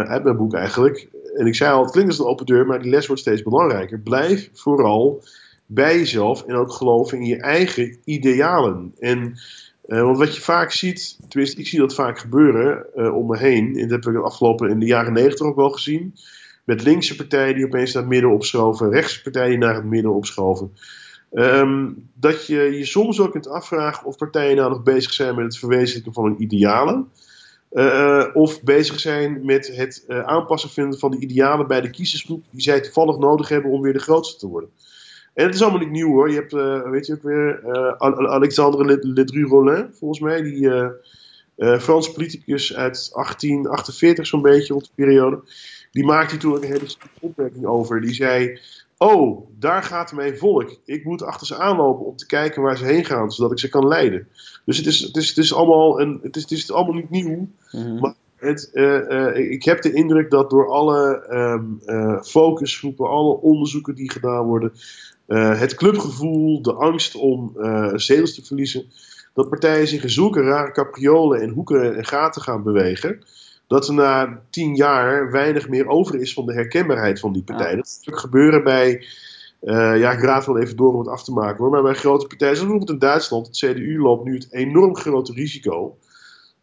uit 0.07 0.23
mijn 0.23 0.37
boek 0.37 0.53
eigenlijk. 0.53 1.07
En 1.35 1.45
ik 1.45 1.55
zei 1.55 1.73
al, 1.73 1.81
het 1.81 1.91
klinkt 1.91 2.09
als 2.09 2.19
een 2.19 2.25
open 2.25 2.45
deur, 2.45 2.65
maar 2.65 2.81
die 2.81 2.91
les 2.91 3.07
wordt 3.07 3.21
steeds 3.21 3.43
belangrijker. 3.43 3.99
Blijf 3.99 4.49
vooral 4.53 5.23
bij 5.65 5.97
jezelf 5.97 6.43
en 6.43 6.55
ook 6.55 6.71
geloven 6.71 7.17
in 7.17 7.25
je 7.25 7.37
eigen 7.37 7.97
idealen. 8.03 8.93
En 8.99 9.39
uh, 9.89 10.01
want 10.01 10.17
wat 10.17 10.35
je 10.35 10.41
vaak 10.41 10.71
ziet, 10.71 11.17
tenminste 11.27 11.59
ik 11.59 11.67
zie 11.67 11.79
dat 11.79 11.93
vaak 11.93 12.19
gebeuren 12.19 12.85
uh, 12.95 13.15
om 13.15 13.27
me 13.27 13.37
heen, 13.37 13.65
en 13.65 13.87
dat 13.87 14.03
heb 14.03 14.13
ik 14.13 14.19
de 14.19 14.25
afgelopen 14.25 14.69
in 14.69 14.79
de 14.79 14.85
jaren 14.85 15.13
negentig 15.13 15.45
ook 15.45 15.55
wel 15.55 15.69
gezien, 15.69 16.15
met 16.63 16.83
linkse 16.83 17.15
partijen 17.15 17.55
die 17.55 17.65
opeens 17.65 17.93
naar 17.93 18.03
het 18.03 18.11
midden 18.11 18.31
opschoven, 18.31 18.91
rechtse 18.91 19.21
partijen 19.21 19.49
die 19.49 19.59
naar 19.59 19.75
het 19.75 19.83
midden 19.83 20.13
opschoven. 20.13 20.73
Um, 21.33 22.09
dat 22.13 22.45
je 22.45 22.57
je 22.57 22.85
soms 22.85 23.19
ook 23.19 23.31
kunt 23.31 23.47
afvragen 23.47 24.05
of 24.05 24.17
partijen 24.17 24.55
nou 24.55 24.69
nog 24.69 24.83
bezig 24.83 25.13
zijn 25.13 25.35
met 25.35 25.45
het 25.45 25.57
verwezenlijken 25.57 26.13
van 26.13 26.23
hun 26.23 26.41
idealen. 26.41 27.07
Uh, 27.71 28.25
of 28.33 28.63
bezig 28.63 28.99
zijn 28.99 29.45
met 29.45 29.75
het 29.75 30.03
aanpassen 30.07 30.69
vinden 30.69 30.99
van 30.99 31.11
de 31.11 31.19
idealen 31.19 31.67
bij 31.67 31.81
de 31.81 31.89
kiezersgroep 31.89 32.43
die 32.51 32.61
zij 32.61 32.81
toevallig 32.81 33.17
nodig 33.17 33.49
hebben 33.49 33.71
om 33.71 33.81
weer 33.81 33.93
de 33.93 33.99
grootste 33.99 34.39
te 34.39 34.47
worden. 34.47 34.69
En 35.39 35.45
het 35.45 35.55
is 35.55 35.61
allemaal 35.61 35.79
niet 35.79 35.91
nieuw 35.91 36.07
hoor. 36.07 36.29
Je 36.29 36.35
hebt, 36.35 36.53
uh, 36.53 36.89
weet 36.89 37.05
je 37.05 37.13
ook 37.13 37.23
weer, 37.23 37.63
uh, 37.65 37.93
Alexandre 38.29 38.99
Ledru-Rollin, 39.01 39.87
volgens 39.91 40.19
mij, 40.19 40.41
die 40.41 40.61
uh, 41.57 41.79
Frans 41.79 42.11
politicus 42.11 42.75
uit 42.75 43.09
1848 43.13 44.27
zo'n 44.27 44.41
beetje, 44.41 44.73
rond 44.73 44.85
de 44.85 44.91
periode. 44.95 45.41
Die 45.91 46.05
maakte 46.05 46.37
toen 46.37 46.55
ook 46.55 46.63
een 46.63 46.71
hele 46.71 46.95
opmerking 47.19 47.65
over. 47.65 48.01
Die 48.01 48.13
zei, 48.13 48.59
oh, 48.97 49.47
daar 49.59 49.83
gaat 49.83 50.13
mijn 50.13 50.37
volk. 50.37 50.79
Ik 50.85 51.03
moet 51.03 51.23
achter 51.23 51.47
ze 51.47 51.57
aanlopen 51.57 52.05
om 52.05 52.15
te 52.15 52.25
kijken 52.25 52.61
waar 52.61 52.77
ze 52.77 52.85
heen 52.85 53.05
gaan, 53.05 53.31
zodat 53.31 53.51
ik 53.51 53.59
ze 53.59 53.69
kan 53.69 53.87
leiden. 53.87 54.27
Dus 54.65 54.77
het 54.77 54.85
is, 54.85 54.99
het 54.99 55.15
is, 55.15 55.27
het 55.27 55.37
is, 55.37 55.53
allemaal, 55.53 56.01
een, 56.01 56.19
het 56.21 56.35
is, 56.35 56.41
het 56.41 56.51
is 56.51 56.71
allemaal 56.71 56.95
niet 56.95 57.09
nieuw, 57.09 57.29
mm 57.29 57.49
-hmm. 57.69 57.99
maar 57.99 58.13
het, 58.35 58.69
uh, 58.73 59.09
uh, 59.09 59.51
ik 59.51 59.63
heb 59.63 59.81
de 59.81 59.93
indruk 59.93 60.29
dat 60.29 60.49
door 60.49 60.69
alle 60.69 61.27
um, 61.31 61.81
uh, 61.85 62.21
focusgroepen, 62.21 63.09
alle 63.09 63.33
onderzoeken 63.33 63.95
die 63.95 64.11
gedaan 64.11 64.45
worden, 64.45 64.71
uh, 65.29 65.59
het 65.59 65.75
clubgevoel, 65.75 66.61
de 66.61 66.73
angst 66.73 67.15
om 67.15 67.53
uh, 67.57 67.91
zetels 67.95 68.35
te 68.35 68.45
verliezen. 68.45 68.91
Dat 69.33 69.49
partijen 69.49 69.87
zich 69.87 70.03
in 70.03 70.09
zulke 70.09 70.41
rare 70.41 70.71
capriolen 70.71 71.41
en 71.41 71.49
hoeken 71.49 71.95
en 71.95 72.05
gaten 72.05 72.41
gaan 72.41 72.63
bewegen. 72.63 73.23
Dat 73.67 73.87
er 73.87 73.93
na 73.93 74.41
tien 74.49 74.75
jaar 74.75 75.31
weinig 75.31 75.69
meer 75.69 75.87
over 75.87 76.19
is 76.19 76.33
van 76.33 76.45
de 76.45 76.53
herkenbaarheid 76.53 77.19
van 77.19 77.33
die 77.33 77.43
partijen. 77.43 77.75
Ja. 77.75 77.77
Dat 77.77 77.99
gaat 78.03 78.13
ook 78.13 78.19
gebeuren 78.19 78.63
bij. 78.63 79.05
Uh, 79.61 79.99
ja, 79.99 80.11
ik 80.11 80.21
raad 80.21 80.45
wel 80.45 80.59
even 80.59 80.75
door 80.75 80.93
om 80.93 80.99
het 80.99 81.07
af 81.07 81.23
te 81.23 81.31
maken 81.31 81.57
hoor. 81.57 81.69
Maar 81.69 81.81
bij 81.81 81.93
grote 81.93 82.27
partijen, 82.27 82.55
zoals 82.55 82.69
bijvoorbeeld 82.69 83.01
in 83.01 83.07
Duitsland, 83.07 83.47
het 83.47 83.55
CDU 83.55 83.99
loopt 83.99 84.23
nu 84.23 84.33
het 84.33 84.47
enorm 84.51 84.95
grote 84.95 85.33
risico. 85.33 85.97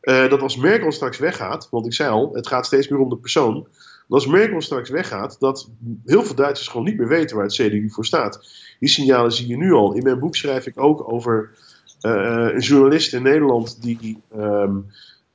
dat 0.00 0.40
als 0.40 0.56
Merkel 0.56 0.92
straks 0.92 1.18
weggaat, 1.18 1.68
want 1.70 1.86
ik 1.86 1.92
zei 1.92 2.10
al, 2.10 2.34
het 2.34 2.46
gaat 2.46 2.66
steeds 2.66 2.88
meer 2.88 3.00
om 3.00 3.08
de 3.08 3.16
persoon 3.16 3.66
als 4.08 4.26
Merkel 4.26 4.60
straks 4.60 4.90
weggaat, 4.90 5.36
dat 5.40 5.70
heel 6.04 6.22
veel 6.22 6.34
Duitsers 6.34 6.68
gewoon 6.68 6.86
niet 6.86 6.98
meer 6.98 7.08
weten 7.08 7.36
waar 7.36 7.44
het 7.44 7.54
CDU 7.54 7.90
voor 7.90 8.04
staat. 8.04 8.48
Die 8.78 8.88
signalen 8.88 9.32
zie 9.32 9.48
je 9.48 9.56
nu 9.56 9.72
al. 9.72 9.94
In 9.94 10.02
mijn 10.02 10.18
boek 10.18 10.36
schrijf 10.36 10.66
ik 10.66 10.80
ook 10.80 11.12
over 11.12 11.50
uh, 12.00 12.48
een 12.52 12.60
journalist 12.60 13.14
in 13.14 13.22
Nederland 13.22 13.82
die 13.82 14.22
um, 14.36 14.86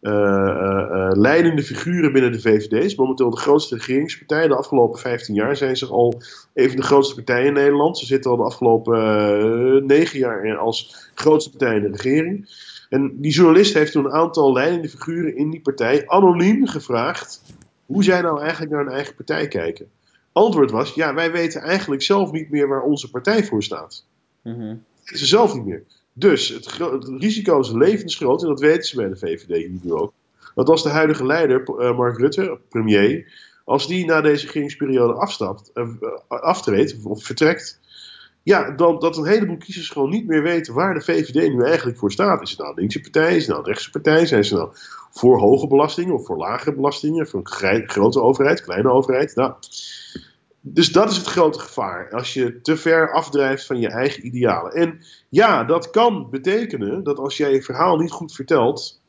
uh, 0.01 0.11
uh, 0.11 1.09
leidende 1.13 1.63
figuren 1.63 2.11
binnen 2.11 2.31
de 2.31 2.41
VVD 2.41 2.71
is. 2.83 2.95
Momenteel 2.95 3.29
de 3.29 3.37
grootste 3.37 3.75
regeringspartij. 3.75 4.47
De 4.47 4.55
afgelopen 4.55 4.99
15 4.99 5.35
jaar 5.35 5.55
zijn 5.55 5.77
ze 5.77 5.87
al 5.87 6.21
even 6.53 6.75
de 6.75 6.83
grootste 6.83 7.15
partij 7.15 7.45
in 7.45 7.53
Nederland. 7.53 7.97
Ze 7.97 8.05
zitten 8.05 8.31
al 8.31 8.37
de 8.37 8.43
afgelopen 8.43 9.85
negen 9.85 10.19
jaar 10.19 10.57
als 10.57 11.09
grootste 11.13 11.49
partij 11.49 11.75
in 11.75 11.81
de 11.81 11.97
regering. 11.97 12.49
En 12.89 13.15
die 13.17 13.31
journalist 13.31 13.73
heeft 13.73 13.91
toen 13.91 14.05
een 14.05 14.11
aantal 14.11 14.53
leidende 14.53 14.89
figuren 14.89 15.35
in 15.35 15.49
die 15.49 15.61
partij 15.61 16.07
anoniem 16.07 16.67
gevraagd 16.67 17.41
hoe 17.91 18.03
zij 18.03 18.21
nou 18.21 18.41
eigenlijk 18.41 18.71
naar 18.71 18.83
hun 18.83 18.93
eigen 18.93 19.15
partij 19.15 19.47
kijken. 19.47 19.89
Antwoord 20.31 20.71
was, 20.71 20.93
ja, 20.93 21.13
wij 21.13 21.31
weten 21.31 21.61
eigenlijk 21.61 22.01
zelf 22.01 22.31
niet 22.31 22.49
meer 22.49 22.67
waar 22.67 22.81
onze 22.81 23.09
partij 23.09 23.43
voor 23.43 23.63
staat. 23.63 24.05
Mm 24.41 24.53
-hmm. 24.53 24.67
Dat 24.67 25.03
weten 25.03 25.19
ze 25.19 25.25
zelf 25.25 25.53
niet 25.53 25.65
meer. 25.65 25.83
Dus 26.13 26.49
het, 26.49 26.77
het, 26.77 27.07
risico 27.07 27.59
is 27.59 27.71
levensgroot, 27.71 28.41
en 28.41 28.47
dat 28.47 28.59
weten 28.59 28.83
ze 28.83 28.95
bij 28.95 29.09
de 29.09 29.17
VVD 29.17 29.83
nu 29.83 29.91
ook. 29.93 30.13
Dat 30.55 30.69
als 30.69 30.83
de 30.83 30.89
huidige 30.89 31.25
leider, 31.25 31.63
uh, 31.67 31.97
Mark 31.97 32.17
Rutte, 32.17 32.59
premier, 32.69 33.33
als 33.65 33.87
die 33.87 34.05
na 34.05 34.21
deze 34.21 34.45
regeringsperiode 34.45 35.13
afstapt, 35.13 35.71
uh, 35.73 35.89
aftreedt 36.27 36.97
of 37.03 37.23
vertrekt, 37.23 37.79
ja, 38.43 38.71
dan 38.71 38.99
dat 38.99 39.17
een 39.17 39.25
heleboel 39.25 39.57
kiezers 39.57 39.89
gewoon 39.89 40.09
niet 40.09 40.27
meer 40.27 40.43
weten 40.43 40.73
waar 40.73 40.93
de 40.93 41.01
VVD 41.01 41.53
nu 41.53 41.63
eigenlijk 41.63 41.97
voor 41.97 42.11
staat. 42.11 42.41
Is 42.41 42.49
het 42.49 42.59
nou 42.59 42.71
een 42.71 42.79
linkse 42.79 43.01
partij? 43.01 43.35
Is 43.35 43.41
het 43.41 43.47
nou 43.47 43.59
een 43.59 43.67
rechtse 43.67 43.89
partij? 43.89 44.25
Zijn 44.25 44.45
ze 44.45 44.55
nou 44.55 44.69
voor 45.11 45.39
hoge 45.39 45.67
belastingen 45.67 46.13
of 46.13 46.25
voor 46.25 46.37
lagere 46.37 46.75
belastingen? 46.75 47.27
Voor 47.27 47.39
een 47.43 47.89
grote 47.89 48.21
overheid, 48.21 48.61
kleine 48.61 48.91
overheid? 48.91 49.35
Nou, 49.35 49.53
dus 50.61 50.91
dat 50.91 51.11
is 51.11 51.17
het 51.17 51.25
grote 51.25 51.59
gevaar. 51.59 52.09
Als 52.11 52.33
je 52.33 52.61
te 52.61 52.77
ver 52.77 53.11
afdrijft 53.13 53.65
van 53.65 53.79
je 53.79 53.89
eigen 53.89 54.25
idealen. 54.25 54.71
En 54.71 55.01
ja, 55.29 55.63
dat 55.63 55.89
kan 55.89 56.29
betekenen 56.29 57.03
dat 57.03 57.19
als 57.19 57.37
jij 57.37 57.53
je 57.53 57.63
verhaal 57.63 57.97
niet 57.97 58.11
goed 58.11 58.33
vertelt. 58.33 58.99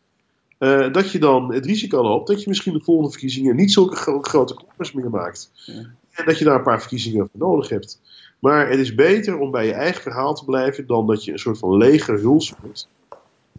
Uh, 0.59 0.93
dat 0.93 1.11
je 1.11 1.19
dan 1.19 1.55
het 1.55 1.67
risico 1.67 2.03
loopt 2.03 2.29
dat 2.29 2.43
je 2.43 2.49
misschien 2.49 2.73
de 2.73 2.85
volgende 2.85 3.11
verkiezingen 3.11 3.57
niet 3.57 3.73
zulke 3.73 3.97
gro 3.97 4.21
grote 4.21 4.55
kloppers 4.55 4.93
meer 4.93 5.11
maakt. 5.11 5.51
Ja. 5.55 5.75
En 6.11 6.25
dat 6.25 6.39
je 6.39 6.45
daar 6.45 6.57
een 6.57 6.63
paar 6.63 6.81
verkiezingen 6.81 7.29
voor 7.31 7.41
nodig 7.41 7.69
hebt. 7.69 8.01
Maar 8.43 8.69
het 8.69 8.79
is 8.79 8.95
beter 8.95 9.39
om 9.39 9.51
bij 9.51 9.67
je 9.67 9.73
eigen 9.73 10.03
verhaal 10.03 10.35
te 10.35 10.45
blijven 10.45 10.87
dan 10.87 11.07
dat 11.07 11.25
je 11.25 11.33
een 11.33 11.39
soort 11.39 11.59
van 11.59 11.77
lege 11.77 12.13
huls 12.13 12.55
wordt. 12.61 12.89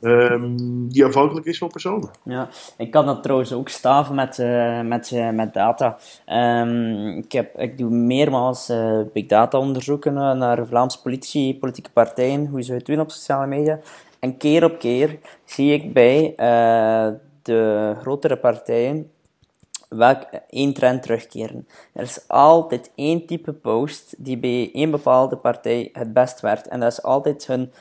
Um, 0.01 0.87
die 0.87 1.05
afhankelijk 1.05 1.45
is 1.45 1.57
van 1.57 1.69
personen. 1.69 2.09
Ja, 2.23 2.49
ik 2.77 2.91
kan 2.91 3.05
dat 3.05 3.23
trouwens 3.23 3.53
ook 3.53 3.69
staven 3.69 4.15
met, 4.15 4.37
uh, 4.37 4.81
met, 4.81 5.11
uh, 5.11 5.29
met 5.29 5.53
data. 5.53 5.97
Um, 6.61 7.17
ik, 7.17 7.31
heb, 7.31 7.59
ik 7.59 7.77
doe 7.77 7.89
meermaals 7.89 8.69
uh, 8.69 8.99
big 9.13 9.25
data 9.25 9.57
onderzoeken 9.57 10.13
naar 10.13 10.67
Vlaamse 10.67 11.01
politici, 11.01 11.57
politieke 11.59 11.91
partijen, 11.91 12.47
hoe 12.47 12.61
ze 12.61 12.73
het 12.73 12.85
doen 12.85 12.99
op 12.99 13.11
sociale 13.11 13.47
media. 13.47 13.79
En 14.19 14.37
keer 14.37 14.63
op 14.63 14.79
keer 14.79 15.19
zie 15.45 15.73
ik 15.73 15.93
bij 15.93 16.33
de 17.41 17.93
grotere 18.01 18.37
partijen 18.37 19.11
welk 19.95 20.23
één 20.49 20.73
trend 20.73 21.01
terugkeren. 21.01 21.67
Er 21.93 22.03
is 22.03 22.27
altijd 22.27 22.91
één 22.95 23.25
type 23.25 23.53
post 23.53 24.15
die 24.17 24.37
bij 24.37 24.69
één 24.73 24.91
bepaalde 24.91 25.37
partij 25.37 25.89
het 25.93 26.13
best 26.13 26.39
werkt. 26.39 26.67
En 26.67 26.79
dat 26.79 26.91
is 26.91 27.03
altijd 27.03 27.47
hun 27.47 27.71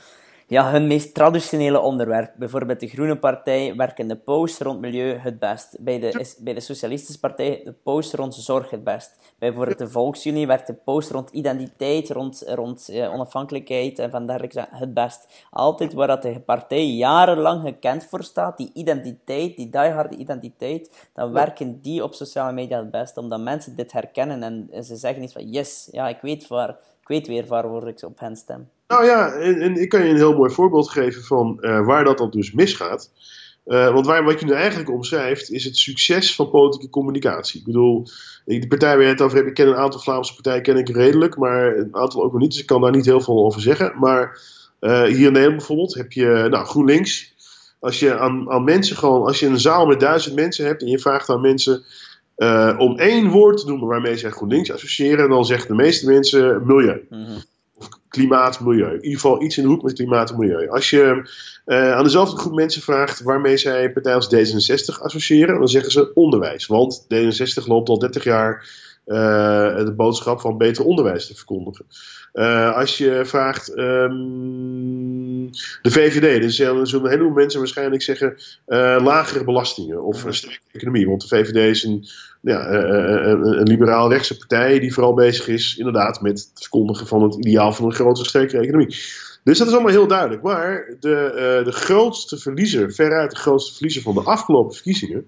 ja, 0.47 0.71
hun 0.71 0.87
meest 0.87 1.13
traditionele 1.13 1.79
onderwerp. 1.79 2.33
Bijvoorbeeld 2.37 2.79
de 2.79 2.87
Groene 2.87 3.17
Partij 3.17 3.75
werken 3.75 4.07
de 4.07 4.15
post 4.15 4.61
rond 4.61 4.79
milieu 4.79 5.17
het 5.17 5.39
best. 5.39 5.77
Bij 5.79 5.99
de, 5.99 6.35
bij 6.39 6.53
de 6.53 6.59
Socialistische 6.59 7.19
Partij 7.19 7.61
de 7.63 7.71
post 7.71 8.13
rond 8.13 8.35
zorg 8.35 8.69
het 8.69 8.83
best. 8.83 9.15
Bij 9.39 9.49
bijvoorbeeld 9.49 9.77
de 9.77 9.89
Volksunie 9.89 10.47
werkt 10.47 10.67
de 10.67 10.73
post 10.73 11.11
rond 11.11 11.29
identiteit, 11.29 12.09
rond, 12.09 12.43
rond 12.47 12.89
eh, 12.89 13.13
onafhankelijkheid 13.13 13.99
en 13.99 14.11
van 14.11 14.27
dergelijke 14.27 14.67
het 14.69 14.93
best. 14.93 15.45
Altijd 15.49 15.93
waar 15.93 16.07
dat 16.07 16.21
de 16.21 16.39
partij 16.39 16.85
jarenlang 16.85 17.61
gekend 17.61 18.05
voor 18.05 18.23
staat, 18.23 18.57
die 18.57 18.71
identiteit, 18.73 19.55
die 19.55 19.69
dieharde 19.69 20.15
identiteit, 20.15 21.09
dan 21.13 21.31
werken 21.31 21.81
die 21.81 22.03
op 22.03 22.13
sociale 22.13 22.53
media 22.53 22.77
het 22.77 22.91
best. 22.91 23.17
Omdat 23.17 23.39
mensen 23.39 23.75
dit 23.75 23.91
herkennen 23.91 24.43
en 24.43 24.83
ze 24.83 24.95
zeggen 24.95 25.23
iets 25.23 25.33
van 25.33 25.49
yes, 25.49 25.89
ja, 25.91 26.07
ik 26.07 26.21
weet, 26.21 26.47
waar, 26.47 26.69
ik 27.01 27.07
weet 27.07 27.27
weer 27.27 27.47
waarvoor 27.47 27.87
ik 27.87 28.01
op 28.03 28.19
hen 28.19 28.35
stem. 28.35 28.69
Nou 28.93 29.05
ja, 29.05 29.33
en, 29.33 29.75
ik 29.75 29.89
kan 29.89 30.03
je 30.03 30.09
een 30.09 30.15
heel 30.15 30.35
mooi 30.35 30.51
voorbeeld 30.51 30.89
geven 30.89 31.23
van 31.23 31.57
uh, 31.61 31.85
waar 31.85 32.03
dat 32.03 32.17
dan 32.17 32.29
dus 32.29 32.51
misgaat. 32.51 33.11
Uh, 33.65 33.93
want 33.93 34.05
waar, 34.05 34.23
wat 34.23 34.39
je 34.39 34.45
nu 34.45 34.51
eigenlijk 34.51 34.91
omschrijft, 34.91 35.51
is 35.51 35.63
het 35.63 35.77
succes 35.77 36.35
van 36.35 36.49
politieke 36.49 36.89
communicatie. 36.89 37.59
Ik 37.59 37.65
bedoel, 37.65 38.07
de 38.45 38.67
partij 38.67 38.95
waar 38.95 39.05
je 39.05 39.11
het 39.11 39.21
over 39.21 39.35
hebt, 39.35 39.49
ik 39.49 39.53
ken 39.53 39.67
een 39.67 39.75
aantal 39.75 39.99
Vlaamse 39.99 40.33
partijen 40.33 40.61
ken 40.61 40.77
ik 40.77 40.89
redelijk, 40.89 41.37
maar 41.37 41.77
een 41.77 41.95
aantal 41.95 42.23
ook 42.23 42.31
nog 42.31 42.41
niet, 42.41 42.51
dus 42.51 42.59
ik 42.59 42.65
kan 42.65 42.81
daar 42.81 42.91
niet 42.91 43.05
heel 43.05 43.21
veel 43.21 43.45
over 43.45 43.61
zeggen. 43.61 43.93
Maar 43.99 44.39
uh, 44.81 45.01
hier 45.01 45.27
in 45.27 45.31
Nederland 45.31 45.57
bijvoorbeeld 45.57 45.93
heb 45.93 46.11
je 46.11 46.47
nou, 46.49 46.65
GroenLinks. 46.65 47.33
Als 47.79 47.99
je 47.99 48.17
aan, 48.17 48.63
mensen 48.63 48.97
gewoon, 48.97 49.25
als 49.25 49.39
je 49.39 49.45
een 49.45 49.59
zaal 49.59 49.85
met 49.85 49.99
duizend 49.99 50.35
mensen 50.35 50.65
hebt 50.65 50.81
en 50.81 50.87
je 50.87 50.99
vraagt 50.99 51.29
aan 51.29 51.41
mensen 51.41 51.83
om 52.77 52.97
één 52.97 53.29
woord 53.29 53.57
te 53.57 53.67
noemen 53.67 53.87
waarmee 53.87 54.17
zij 54.17 54.29
GroenLinks 54.29 54.71
associëren, 54.71 55.29
dan 55.29 55.45
zeggen 55.45 55.67
de 55.67 55.83
meeste 55.83 56.05
mensen 56.05 56.65
milieu. 56.65 57.05
-hmm 57.09 57.51
klimaat, 58.13 58.59
milieu. 58.59 58.87
In 58.87 59.03
ieder 59.03 59.19
geval 59.19 59.41
iets 59.41 59.57
in 59.57 59.63
de 59.63 59.69
hoek 59.69 59.83
met 59.83 59.93
klimaat 59.93 60.29
en 60.29 60.37
milieu. 60.37 60.69
Als 60.69 60.89
je 60.89 61.29
uh, 61.65 61.91
aan 61.93 62.03
dezelfde 62.03 62.37
groep 62.37 62.53
mensen 62.53 62.81
vraagt 62.81 63.21
waarmee 63.21 63.57
zij 63.57 63.91
partij 63.91 64.15
als 64.15 64.35
D66 64.35 65.01
associëren, 65.01 65.59
dan 65.59 65.67
zeggen 65.67 65.91
ze 65.91 66.13
onderwijs. 66.13 66.65
Want 66.65 67.05
D66 67.13 67.65
loopt 67.65 67.89
al 67.89 67.99
30 67.99 68.23
jaar 68.23 68.69
uh, 69.05 69.15
de 69.75 69.93
boodschap 69.95 70.39
van 70.39 70.57
beter 70.57 70.85
onderwijs 70.85 71.27
te 71.27 71.35
verkondigen. 71.35 71.85
Uh, 72.33 72.75
als 72.75 72.97
je 72.97 73.21
vraagt 73.25 73.77
um, 73.77 75.49
de 75.81 75.91
VVD, 75.91 76.41
dan 76.41 76.49
zullen, 76.49 76.87
zullen 76.87 77.05
een 77.05 77.11
heleboel 77.11 77.33
mensen 77.33 77.59
waarschijnlijk 77.59 78.01
zeggen 78.01 78.37
lagere 79.03 79.43
belastingen 79.43 80.03
of 80.03 80.23
een 80.23 80.33
sterke 80.33 80.59
economie. 80.71 81.07
Want 81.07 81.21
de 81.21 81.27
VVD 81.27 81.55
is 81.55 81.83
een 81.83 82.05
ja, 82.43 82.65
eh, 82.65 82.79
eh, 82.79 83.23
eh, 83.23 83.29
een, 83.29 83.59
een 83.59 83.67
liberaal 83.67 84.09
rechtse 84.09 84.37
partij 84.37 84.79
die 84.79 84.93
vooral 84.93 85.13
bezig 85.13 85.47
is 85.47 85.77
inderdaad 85.77 86.21
met 86.21 86.39
het 86.39 86.51
verkondigen 86.53 87.07
van 87.07 87.23
het 87.23 87.35
ideaal 87.35 87.73
van 87.73 87.85
een 87.85 87.93
grote, 87.93 88.25
sterke 88.25 88.57
economie. 88.57 88.95
Dus 89.43 89.57
dat 89.57 89.67
is 89.67 89.73
allemaal 89.73 89.91
heel 89.91 90.07
duidelijk. 90.07 90.41
Maar 90.41 90.95
de, 90.99 91.61
de 91.63 91.71
grootste 91.71 92.37
verliezer, 92.37 92.93
veruit 92.93 93.31
de 93.31 93.37
grootste 93.37 93.73
verliezer 93.73 94.01
van 94.01 94.13
de 94.13 94.21
afgelopen 94.21 94.73
verkiezingen, 94.73 95.25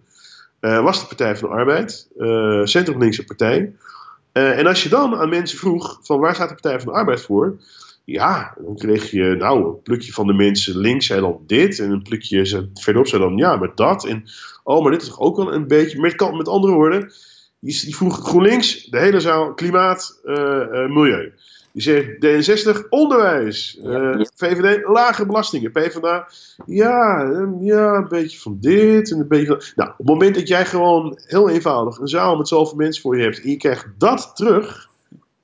was 0.60 1.00
de 1.00 1.08
Partij 1.08 1.36
van 1.36 1.50
de 1.50 1.56
Arbeid, 1.56 2.08
centrum-linkse 2.64 3.24
partij. 3.24 3.74
en 4.32 4.68
als 4.68 4.84
je 4.84 4.90
dan 4.90 5.16
aan 5.16 5.30
mensen 5.30 5.58
vroeg 5.58 6.00
van 6.02 6.20
waar 6.20 6.36
staat 6.36 6.50
de 6.50 6.54
Partij 6.54 6.80
van 6.80 6.94
de 6.94 7.00
Arbeid 7.00 7.22
voor, 7.22 7.58
ja, 8.06 8.58
dan 8.66 8.76
kreeg 8.76 9.12
je, 9.12 9.36
nou, 9.38 9.66
een 9.66 9.82
plukje 9.82 10.12
van 10.12 10.28
de 10.28 10.34
mensen 10.34 10.78
links 10.78 11.06
zei 11.06 11.22
dan 11.22 11.40
dit. 11.46 11.80
En 11.80 11.92
een 11.92 12.02
plukje 12.02 12.70
verderop 12.74 13.08
zei 13.08 13.22
dan, 13.22 13.38
ja, 13.38 13.56
met 13.56 13.78
dat. 13.78 14.06
En, 14.06 14.24
oh, 14.64 14.82
maar 14.82 14.92
dit 14.92 15.02
is 15.02 15.08
toch 15.08 15.20
ook 15.20 15.38
wel 15.38 15.54
een 15.54 15.68
beetje, 15.68 16.00
met, 16.00 16.32
met 16.34 16.48
andere 16.48 16.74
woorden. 16.74 17.12
Die, 17.60 17.80
die 17.86 17.96
vroeg 17.96 18.18
GroenLinks, 18.18 18.84
de 18.84 19.00
hele 19.00 19.20
zaal, 19.20 19.54
klimaat, 19.54 20.20
uh, 20.26 20.36
uh, 20.36 20.88
milieu. 20.88 21.34
Die 21.72 21.82
zegt 21.82 22.08
D66, 22.08 22.90
onderwijs. 22.90 23.80
Uh, 23.84 24.22
VVD, 24.36 24.84
lage 24.88 25.26
belastingen. 25.26 25.72
PvdA, 25.72 26.28
ja, 26.66 27.22
ja, 27.60 27.96
een 27.96 28.08
beetje 28.08 28.40
van 28.40 28.58
dit 28.60 29.12
en 29.12 29.20
een 29.20 29.28
beetje 29.28 29.48
van... 29.48 29.62
Nou, 29.76 29.90
op 29.90 29.98
het 29.98 30.08
moment 30.08 30.36
dat 30.36 30.48
jij 30.48 30.66
gewoon 30.66 31.20
heel 31.26 31.50
eenvoudig 31.50 31.98
een 31.98 32.08
zaal 32.08 32.38
met 32.38 32.48
zoveel 32.48 32.78
mensen 32.78 33.02
voor 33.02 33.18
je 33.18 33.24
hebt... 33.24 33.42
en 33.42 33.50
je 33.50 33.58
krijgt 33.58 33.88
dat 33.98 34.32
terug 34.36 34.90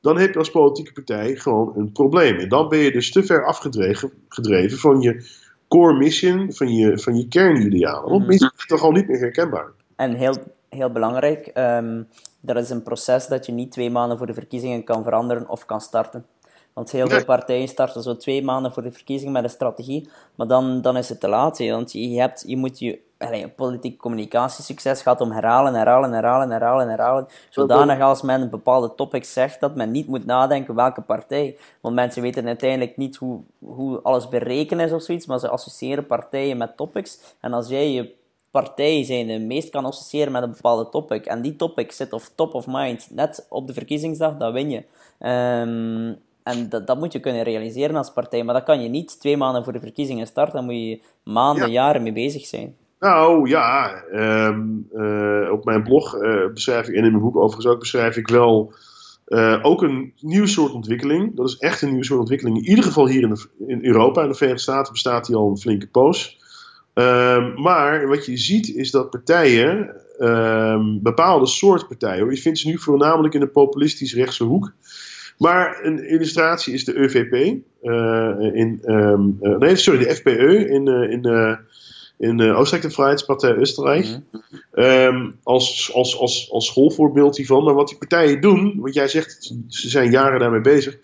dan 0.02 0.18
heb 0.18 0.34
je 0.34 0.40
als 0.40 0.52
politieke 0.52 0.94
partij 0.94 1.36
gewoon 1.36 1.74
een 1.76 1.92
probleem. 1.92 2.38
En 2.38 2.50
dan 2.50 2.70
ben 2.70 2.80
je 2.80 2.92
dus 2.92 3.12
te 3.12 3.24
ver 3.24 3.46
afgedreven 3.46 4.12
gedreven 4.28 4.78
van 4.78 5.02
je 5.02 5.30
core 5.68 5.98
mission, 5.98 6.54
van 6.54 6.74
je, 6.76 7.00
van 7.00 7.18
je 7.18 7.28
kernidealen. 7.28 8.10
Want 8.10 8.28
mensen 8.28 8.52
zijn 8.56 8.68
toch 8.68 8.80
gewoon 8.80 8.94
niet 8.94 9.08
meer 9.08 9.20
herkenbaar. 9.20 9.72
En 9.96 10.14
heel, 10.14 10.36
heel 10.70 10.92
belangrijk, 10.92 11.52
um, 11.54 12.08
dat 12.42 12.58
is 12.58 12.70
een 12.70 12.84
proces 12.84 13.28
dat 13.28 13.46
je 13.46 13.52
niet 13.52 13.72
twee 13.72 13.90
maanden 13.90 14.18
voor 14.18 14.28
de 14.28 14.34
verkiezingen 14.34 14.84
kan 14.84 15.04
veranderen 15.04 15.50
of 15.50 15.66
kan 15.66 15.82
starten. 15.82 16.26
Want 16.74 16.92
heel 16.92 17.08
veel 17.08 17.26
partijen 17.26 17.68
starten 17.68 18.02
zo 18.02 18.18
twee 18.18 18.44
maanden 18.44 18.72
voor 18.72 18.84
de 18.84 18.92
verkiezingen 18.92 19.34
met 19.34 19.44
een 19.44 19.50
strategie, 19.50 20.10
maar 20.36 20.48
dan, 20.48 20.82
dan 20.82 20.98
is 20.98 21.10
het 21.10 21.20
te 21.20 21.28
laat. 21.28 21.60
Want 21.60 21.92
je, 21.92 22.20
hebt, 22.20 22.44
je 22.48 22.58
moet 22.58 22.80
je 22.80 23.00
allee, 23.22 23.48
politiek 23.48 23.98
communicatiesucces 23.98 25.02
gaat 25.02 25.22
om 25.22 25.32
herhalen, 25.32 25.74
herhalen, 25.74 26.12
herhalen, 26.12 26.50
herhalen, 26.50 26.90
herhalen. 26.90 27.28
Zodanig 27.50 28.02
als 28.02 28.22
men 28.22 28.42
een 28.42 28.50
bepaalde 28.50 28.96
topic 28.96 29.24
zegt, 29.24 29.60
dat 29.60 29.76
men 29.76 29.92
niet 29.92 30.08
moet 30.08 30.26
nadenken 30.26 30.76
welke 30.76 31.02
partij. 31.02 31.58
Want 31.82 31.96
mensen 31.96 32.22
weten 32.22 32.48
uiteindelijk 32.48 32.98
niet 32.98 33.16
hoe, 33.16 33.40
hoe 33.60 34.00
alles 34.02 34.28
berekenen 34.28 34.86
is 34.86 34.92
of 34.92 35.02
zoiets, 35.02 35.26
maar 35.26 35.40
ze 35.40 35.50
associëren 35.50 36.06
partijen 36.06 36.58
met 36.58 36.78
topics. 36.78 37.20
En 37.40 37.54
als 37.54 37.68
jij 37.68 37.92
je 37.92 38.14
partij 38.52 39.04
zijn 39.04 39.28
de 39.28 39.40
meest 39.40 39.70
kan 39.70 39.86
associëren 39.86 40.32
met 40.32 40.44
een 40.44 40.52
bepaalde 40.52 40.90
topic, 40.90 41.26
en 41.26 41.42
die 41.42 41.56
topic 41.56 41.92
zit 41.92 42.14
of 42.14 42.32
top 42.36 42.54
of 42.54 42.68
mind 42.68 43.08
net 43.10 43.46
op 43.50 43.68
de 43.68 43.74
verkiezingsdag, 43.74 44.38
dan 44.38 44.54
win 44.54 44.70
je. 44.70 44.84
Um, 45.20 46.20
en 46.44 46.70
dat, 46.70 46.88
dat 46.88 46.98
moet 46.98 47.14
je 47.14 47.20
kunnen 47.20 47.44
realiseren 47.44 47.96
als 47.96 48.12
partij. 48.12 48.44
Maar 48.44 48.54
dat 48.54 48.64
kan 48.64 48.82
je 48.82 48.90
niet 48.90 49.20
twee 49.20 49.38
maanden 49.38 49.64
voor 49.64 49.74
de 49.74 49.80
verkiezingen 49.80 50.28
starten. 50.28 50.56
Dan 50.56 50.66
moet 50.66 50.74
je 50.74 51.00
maanden, 51.24 51.72
jaren 51.72 52.04
mee 52.04 52.14
bezig 52.14 52.46
zijn. 52.46 52.76
Nou 53.02 53.50
ja, 53.50 54.04
um, 54.14 54.88
uh, 54.94 55.52
op 55.52 55.66
mijn 55.66 55.84
blog 55.84 56.16
uh, 56.16 56.52
beschrijf 56.54 56.88
ik, 56.88 56.96
en 56.96 57.04
in 57.04 57.12
mijn 57.12 57.24
boek 57.24 57.36
overigens 57.36 57.66
ook, 57.66 57.80
beschrijf 57.80 58.18
ik 58.18 58.28
wel 58.28 58.74
uh, 59.28 59.60
ook 59.62 59.82
een 59.82 60.14
nieuw 60.20 60.46
soort 60.46 60.74
ontwikkeling. 60.74 61.36
Dat 61.36 61.50
is 61.50 61.58
echt 61.58 61.82
een 61.82 61.92
nieuw 61.94 62.04
soort 62.04 62.20
ontwikkeling. 62.20 62.58
In 62.58 62.70
ieder 62.70 62.84
geval 62.84 63.08
hier 63.08 63.22
in, 63.22 63.30
de, 63.30 63.48
in 63.68 63.86
Europa. 63.86 64.22
In 64.22 64.28
de 64.28 64.34
Verenigde 64.34 64.64
Staten 64.64 64.94
bestaat 64.94 65.26
die 65.26 65.36
al 65.36 65.50
een 65.50 65.58
flinke 65.58 65.88
poos. 65.88 66.40
Um, 66.94 67.62
maar 67.62 68.08
wat 68.08 68.26
je 68.26 68.38
ziet 68.38 68.76
is 68.76 68.92
dat 68.92 69.10
partijen, 69.10 69.96
um, 70.20 71.02
bepaalde 71.02 71.46
soort 71.46 71.88
partijen, 71.88 72.30
je 72.30 72.38
vindt 72.38 72.60
ze 72.60 72.68
nu 72.68 72.78
voornamelijk 72.78 73.34
in 73.34 73.40
de 73.40 73.48
populistisch 73.48 74.14
rechtse 74.14 74.44
hoek 74.44 74.74
Maar 75.38 75.80
een 75.84 76.10
illustratie 76.10 76.74
is 76.74 76.86
de 76.86 77.00
EVP. 77.00 77.34
in, 78.54 78.80
ehm, 78.84 79.58
nee, 79.60 79.76
sorry, 79.76 80.04
de 80.04 80.16
FPE 80.16 80.68
in, 80.70 80.88
in 80.88 81.22
in 82.22 82.42
Oostenrijk, 82.42 82.88
de 82.88 82.94
Vrijheidspartij 82.94 83.58
Oostenrijk. 83.58 84.06
Mm 84.06 84.20
als, 85.44 85.92
als, 85.94 86.18
als, 86.18 86.52
als 86.52 86.66
schoolvoorbeeld 86.66 87.38
hiervan. 87.38 87.64
Maar 87.64 87.74
wat 87.74 87.88
die 87.88 87.98
partijen 87.98 88.42
doen, 88.42 88.80
wat 88.80 88.94
jij 88.94 89.08
zegt, 89.08 89.54
ze 89.68 89.90
zijn 89.90 90.12
jaren 90.12 90.40
daarmee 90.40 90.62
bezig. 90.62 90.98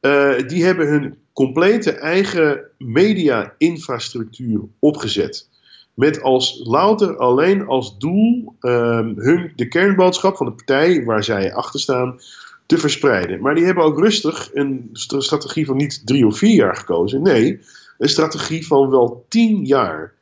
Uh, 0.00 0.38
die 0.46 0.64
hebben 0.64 0.86
hun 0.88 1.16
complete 1.32 1.92
eigen 1.92 2.60
media-infrastructuur 2.78 4.60
opgezet. 4.78 5.48
Met 5.94 6.22
als 6.22 6.60
louter 6.64 7.16
alleen 7.16 7.66
als 7.66 7.98
doel 7.98 8.54
um, 8.60 9.14
hun, 9.16 9.52
de 9.56 9.68
kernboodschap 9.68 10.36
van 10.36 10.46
de 10.46 10.52
partij 10.52 11.04
waar 11.04 11.24
zij 11.24 11.54
achter 11.54 11.80
staan 11.80 12.20
te 12.66 12.78
verspreiden. 12.78 13.40
Maar 13.40 13.54
die 13.54 13.64
hebben 13.64 13.84
ook 13.84 13.98
rustig 13.98 14.50
een 14.52 14.90
strategie 14.92 15.66
van 15.66 15.76
niet 15.76 16.02
drie 16.04 16.26
of 16.26 16.38
vier 16.38 16.54
jaar 16.54 16.76
gekozen. 16.76 17.22
Nee, 17.22 17.60
een 17.98 18.08
strategie 18.08 18.66
van 18.66 18.90
wel 18.90 19.24
tien 19.28 19.64
jaar. 19.64 20.12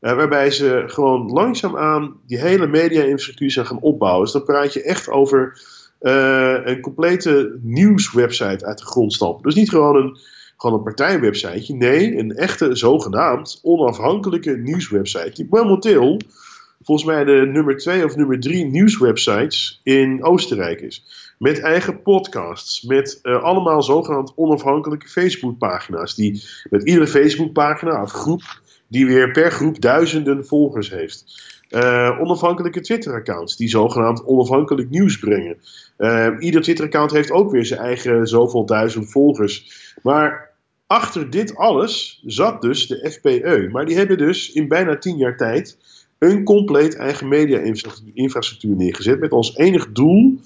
Uh, 0.00 0.14
waarbij 0.14 0.50
ze 0.50 0.82
gewoon 0.86 1.30
langzaamaan 1.30 2.16
die 2.26 2.38
hele 2.38 2.66
media-infrastructuur 2.66 3.50
zijn 3.50 3.66
gaan 3.66 3.80
opbouwen. 3.80 4.24
Dus 4.24 4.32
dan 4.32 4.44
praat 4.44 4.72
je 4.72 4.82
echt 4.82 5.08
over 5.08 5.60
uh, 6.00 6.56
een 6.64 6.80
complete 6.80 7.58
nieuwswebsite 7.62 8.66
uit 8.66 8.78
de 8.78 8.84
grond 8.84 9.12
stampen. 9.12 9.42
Dus 9.42 9.54
niet 9.54 9.70
gewoon 9.70 9.96
een, 9.96 10.18
gewoon 10.56 10.76
een 10.76 10.84
partijwebsiteje. 10.84 11.74
Nee, 11.74 12.18
een 12.18 12.36
echte 12.36 12.74
zogenaamd 12.74 13.60
onafhankelijke 13.62 14.56
nieuwswebsite. 14.56 15.32
Die 15.34 15.46
momenteel 15.50 16.20
volgens 16.82 17.06
mij 17.08 17.24
de 17.24 17.48
nummer 17.52 17.76
2 17.76 18.04
of 18.04 18.16
nummer 18.16 18.40
3 18.40 18.64
nieuwswebsites 18.64 19.80
in 19.82 20.24
Oostenrijk 20.24 20.80
is. 20.80 21.04
Met 21.38 21.60
eigen 21.60 22.02
podcasts, 22.02 22.82
met 22.82 23.18
uh, 23.22 23.42
allemaal 23.42 23.82
zogenaamd 23.82 24.32
onafhankelijke 24.36 25.08
Facebookpagina's. 25.08 26.14
Die 26.14 26.44
met 26.70 26.82
iedere 26.82 27.06
Facebookpagina 27.06 28.02
of 28.02 28.12
groep 28.12 28.42
die 28.90 29.06
weer 29.06 29.30
per 29.30 29.50
groep 29.50 29.80
duizenden 29.80 30.46
volgers 30.46 30.90
heeft. 30.90 31.24
Uh, 31.70 32.16
onafhankelijke 32.20 32.80
Twitter-accounts 32.80 33.56
die 33.56 33.68
zogenaamd 33.68 34.24
onafhankelijk 34.24 34.90
nieuws 34.90 35.18
brengen. 35.18 35.56
Uh, 35.98 36.28
ieder 36.38 36.62
Twitter-account 36.62 37.10
heeft 37.10 37.30
ook 37.30 37.50
weer 37.50 37.66
zijn 37.66 37.80
eigen 37.80 38.26
zoveel 38.26 38.64
duizend 38.64 39.10
volgers. 39.10 39.92
Maar 40.02 40.50
achter 40.86 41.30
dit 41.30 41.56
alles 41.56 42.22
zat 42.26 42.62
dus 42.62 42.86
de 42.86 43.10
FPE. 43.10 43.68
Maar 43.72 43.86
die 43.86 43.96
hebben 43.96 44.18
dus 44.18 44.52
in 44.52 44.68
bijna 44.68 44.98
tien 44.98 45.16
jaar 45.16 45.36
tijd 45.36 45.78
een 46.18 46.44
compleet 46.44 46.96
eigen 46.96 47.28
media-infrastructuur 47.28 48.76
neergezet. 48.76 49.20
Met 49.20 49.30
als 49.30 49.56
enig 49.56 49.92
doel, 49.92 50.40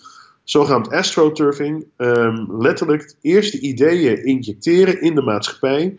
zogenaamd 0.45 0.91
astroturfing, 0.91 1.87
um, 1.97 2.63
letterlijk 2.63 3.15
eerste 3.21 3.61
ideeën 3.61 4.25
injecteren 4.25 5.01
in 5.01 5.15
de 5.15 5.23
maatschappij 5.23 5.97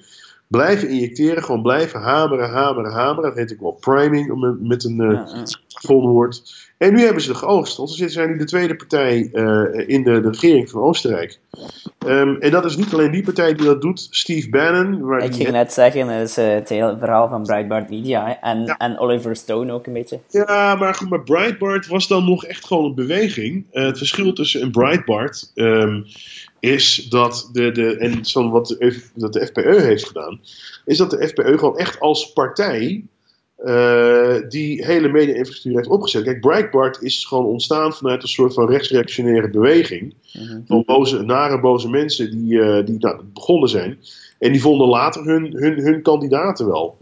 blijven 0.47 0.89
injecteren, 0.89 1.43
gewoon 1.43 1.61
blijven 1.61 1.99
hameren, 1.99 2.49
hameren, 2.49 2.91
hameren. 2.91 3.29
Dat 3.29 3.39
heet 3.39 3.51
ik 3.51 3.59
wel 3.59 3.77
priming 3.79 4.55
met 4.61 4.83
een 4.83 5.01
uh, 5.01 5.11
ja, 5.11 5.43
ja. 5.81 5.93
woord. 5.93 6.63
En 6.77 6.93
nu 6.93 7.03
hebben 7.03 7.21
ze 7.21 7.31
de 7.31 7.37
geoogst. 7.37 7.77
Want 7.77 7.89
ze 7.91 8.09
zijn 8.09 8.29
nu 8.29 8.37
de 8.37 8.45
tweede 8.45 8.75
partij 8.75 9.29
uh, 9.33 9.87
in 9.87 10.03
de, 10.03 10.21
de, 10.21 10.29
regering 10.29 10.69
van 10.69 10.81
Oostenrijk. 10.81 11.39
Um, 12.07 12.37
en 12.39 12.51
dat 12.51 12.65
is 12.65 12.77
niet 12.77 12.93
alleen 12.93 13.11
die 13.11 13.23
partij 13.23 13.53
die 13.53 13.65
dat 13.65 13.81
doet, 13.81 14.07
Steve 14.09 14.49
Bannon. 14.49 15.01
Waar 15.01 15.23
ik 15.23 15.33
ging 15.33 15.51
net 15.51 15.73
zeggen, 15.73 16.07
dat 16.07 16.29
is 16.29 16.37
uh, 16.37 16.53
het 16.53 16.69
hele 16.69 16.97
verhaal 16.97 17.29
van 17.29 17.43
Breitbart 17.43 17.89
Media. 17.89 18.41
En, 18.41 18.63
ja. 18.63 18.77
en 18.77 18.99
Oliver 18.99 19.35
Stone 19.35 19.73
ook 19.73 19.87
een 19.87 19.93
beetje. 19.93 20.19
Ja, 20.29 20.75
maar, 20.75 21.01
maar 21.09 21.23
Breitbart 21.23 21.87
was 21.87 22.07
dan 22.07 22.25
nog 22.25 22.45
echt 22.45 22.65
gewoon 22.65 22.85
een 22.85 22.95
beweging. 22.95 23.65
het 23.71 23.97
verschil 23.97 24.33
tussen 24.33 24.61
een 24.61 24.71
Breitbart 24.71 25.51
um, 25.55 26.05
is 26.65 27.07
dat 27.09 27.49
de, 27.51 27.71
de 27.71 27.97
en 27.97 28.25
zo 28.25 28.49
wat 28.49 28.67
de, 28.67 29.03
dat 29.15 29.33
de 29.33 29.45
FPE 29.45 29.81
heeft 29.81 30.07
gedaan, 30.07 30.39
is 30.85 30.97
dat 30.97 31.09
de 31.09 31.27
FPE 31.27 31.57
gewoon 31.57 31.77
echt 31.77 31.99
als 31.99 32.33
partij 32.33 33.03
uh, 33.63 34.35
die 34.49 34.85
hele 34.85 35.07
media-infrastructuur 35.07 35.75
heeft 35.75 35.89
opgezet. 35.89 36.23
Kijk, 36.23 36.39
Breitbart 36.39 37.01
is 37.01 37.25
gewoon 37.25 37.45
ontstaan 37.45 37.93
vanuit 37.93 38.21
een 38.21 38.27
soort 38.27 38.53
van 38.53 38.69
rechtsreactionaire 38.69 39.49
beweging. 39.49 40.13
Mm-hmm. 40.33 40.63
Van 40.67 40.83
boze, 40.85 41.21
nare, 41.21 41.59
boze 41.59 41.89
mensen 41.89 42.31
die, 42.31 42.53
uh, 42.53 42.85
die 42.85 42.97
nou, 42.99 43.21
begonnen 43.33 43.69
zijn. 43.69 43.99
En 44.39 44.51
die 44.51 44.61
vonden 44.61 44.87
later 44.87 45.23
hun, 45.23 45.53
hun, 45.53 45.79
hun 45.79 46.01
kandidaten 46.01 46.67
wel. 46.67 46.97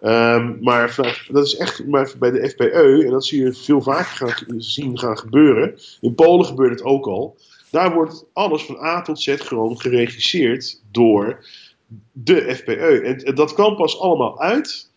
Um, 0.00 0.58
maar 0.60 0.96
dat 1.30 1.46
is 1.46 1.56
echt 1.56 1.86
maar 1.86 2.12
bij 2.18 2.30
de 2.30 2.48
FPE, 2.48 3.02
en 3.04 3.10
dat 3.10 3.24
zie 3.24 3.42
je 3.42 3.52
veel 3.52 3.82
vaker 3.82 4.28
gaan, 4.28 4.60
zien 4.60 4.98
gaan 4.98 5.18
gebeuren. 5.18 5.74
In 6.00 6.14
Polen 6.14 6.46
gebeurt 6.46 6.70
het 6.70 6.82
ook 6.82 7.06
al. 7.06 7.36
Daar 7.70 7.94
wordt 7.94 8.24
alles 8.32 8.62
van 8.62 8.78
A 8.82 9.02
tot 9.02 9.22
Z 9.22 9.34
gewoon 9.38 9.80
geregisseerd 9.80 10.82
door 10.90 11.44
de 12.12 12.54
FPE. 12.54 13.00
En, 13.24 13.34
dat 13.34 13.54
kwam 13.54 13.76
pas 13.76 14.00
allemaal 14.00 14.40
uit 14.40 14.90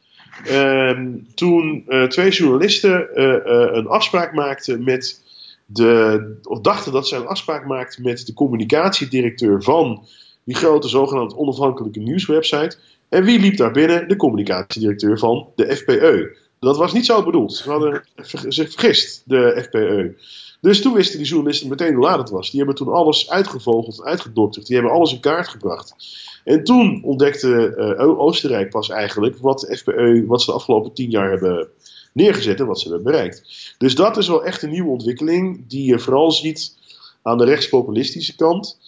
ehm, 0.45 1.17
toen 1.35 1.85
uh, 1.87 2.03
twee 2.03 2.31
journalisten 2.31 3.09
uh, 3.13 3.23
uh, 3.23 3.69
een 3.71 3.87
afspraak 3.87 4.33
maakten 4.33 4.83
met 4.83 5.21
de. 5.65 6.39
of 6.43 6.59
dachten 6.59 6.91
dat 6.91 7.07
ze 7.07 7.15
een 7.15 7.27
afspraak 7.27 7.65
maakten 7.65 8.03
met 8.03 8.25
de 8.25 8.33
communicatiedirecteur 8.33 9.63
van 9.63 10.05
die 10.43 10.55
grote 10.55 10.87
zogenaamde 10.87 11.37
onafhankelijke 11.37 11.99
nieuwswebsite. 11.99 12.77
En 13.09 13.23
wie 13.23 13.39
liep 13.39 13.57
daar 13.57 13.71
binnen? 13.71 14.07
De 14.07 14.15
communicatiedirecteur 14.15 15.19
van 15.19 15.47
de 15.55 15.75
FPE. 15.75 16.37
Dat 16.61 16.77
was 16.77 16.93
niet 16.93 17.05
zo 17.05 17.23
bedoeld. 17.23 17.53
Ze 17.53 17.69
hadden 17.69 18.03
zich 18.47 18.71
vergist, 18.71 19.23
de 19.25 19.63
FPE. 19.63 20.15
Dus 20.59 20.81
toen 20.81 20.93
wisten 20.93 21.17
die 21.17 21.27
journalisten 21.27 21.69
meteen 21.69 21.93
hoe 21.93 22.03
laat 22.03 22.17
het 22.17 22.29
was. 22.29 22.49
Die 22.49 22.57
hebben 22.59 22.75
toen 22.75 22.93
alles 22.93 23.29
uitgevogeld, 23.29 24.03
uitgedokterd. 24.03 24.65
Die 24.65 24.75
hebben 24.75 24.93
alles 24.93 25.13
in 25.13 25.19
kaart 25.19 25.47
gebracht. 25.47 25.95
En 26.43 26.63
toen 26.63 27.03
ontdekte 27.03 27.75
uh, 27.99 28.19
Oostenrijk 28.19 28.69
pas 28.69 28.89
eigenlijk 28.89 29.37
wat 29.37 29.59
de 29.59 29.77
FPE, 29.77 30.23
wat 30.27 30.41
ze 30.41 30.45
de 30.45 30.57
afgelopen 30.57 30.93
tien 30.93 31.09
jaar 31.09 31.29
hebben 31.29 31.67
neergezet 32.13 32.59
en 32.59 32.65
wat 32.65 32.79
ze 32.79 32.89
hebben 32.89 33.11
bereikt. 33.11 33.73
Dus 33.77 33.95
dat 33.95 34.17
is 34.17 34.27
wel 34.27 34.43
echt 34.45 34.61
een 34.61 34.69
nieuwe 34.69 34.89
ontwikkeling 34.89 35.67
die 35.67 35.85
je 35.85 35.99
vooral 35.99 36.31
ziet 36.31 36.77
aan 37.21 37.37
de 37.37 37.45
rechtspopulistische 37.45 38.35
kant. 38.35 38.79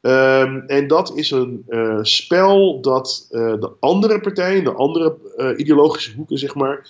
Um, 0.00 0.62
en 0.66 0.86
dat 0.86 1.16
is 1.16 1.30
een 1.30 1.64
uh, 1.68 1.98
spel 2.02 2.80
dat 2.80 3.28
uh, 3.30 3.60
de 3.60 3.72
andere 3.80 4.20
partijen, 4.20 4.64
de 4.64 4.72
andere 4.72 5.16
ideologische 5.56 6.14
hoeken, 6.16 6.38
zeg 6.38 6.54
maar, 6.54 6.86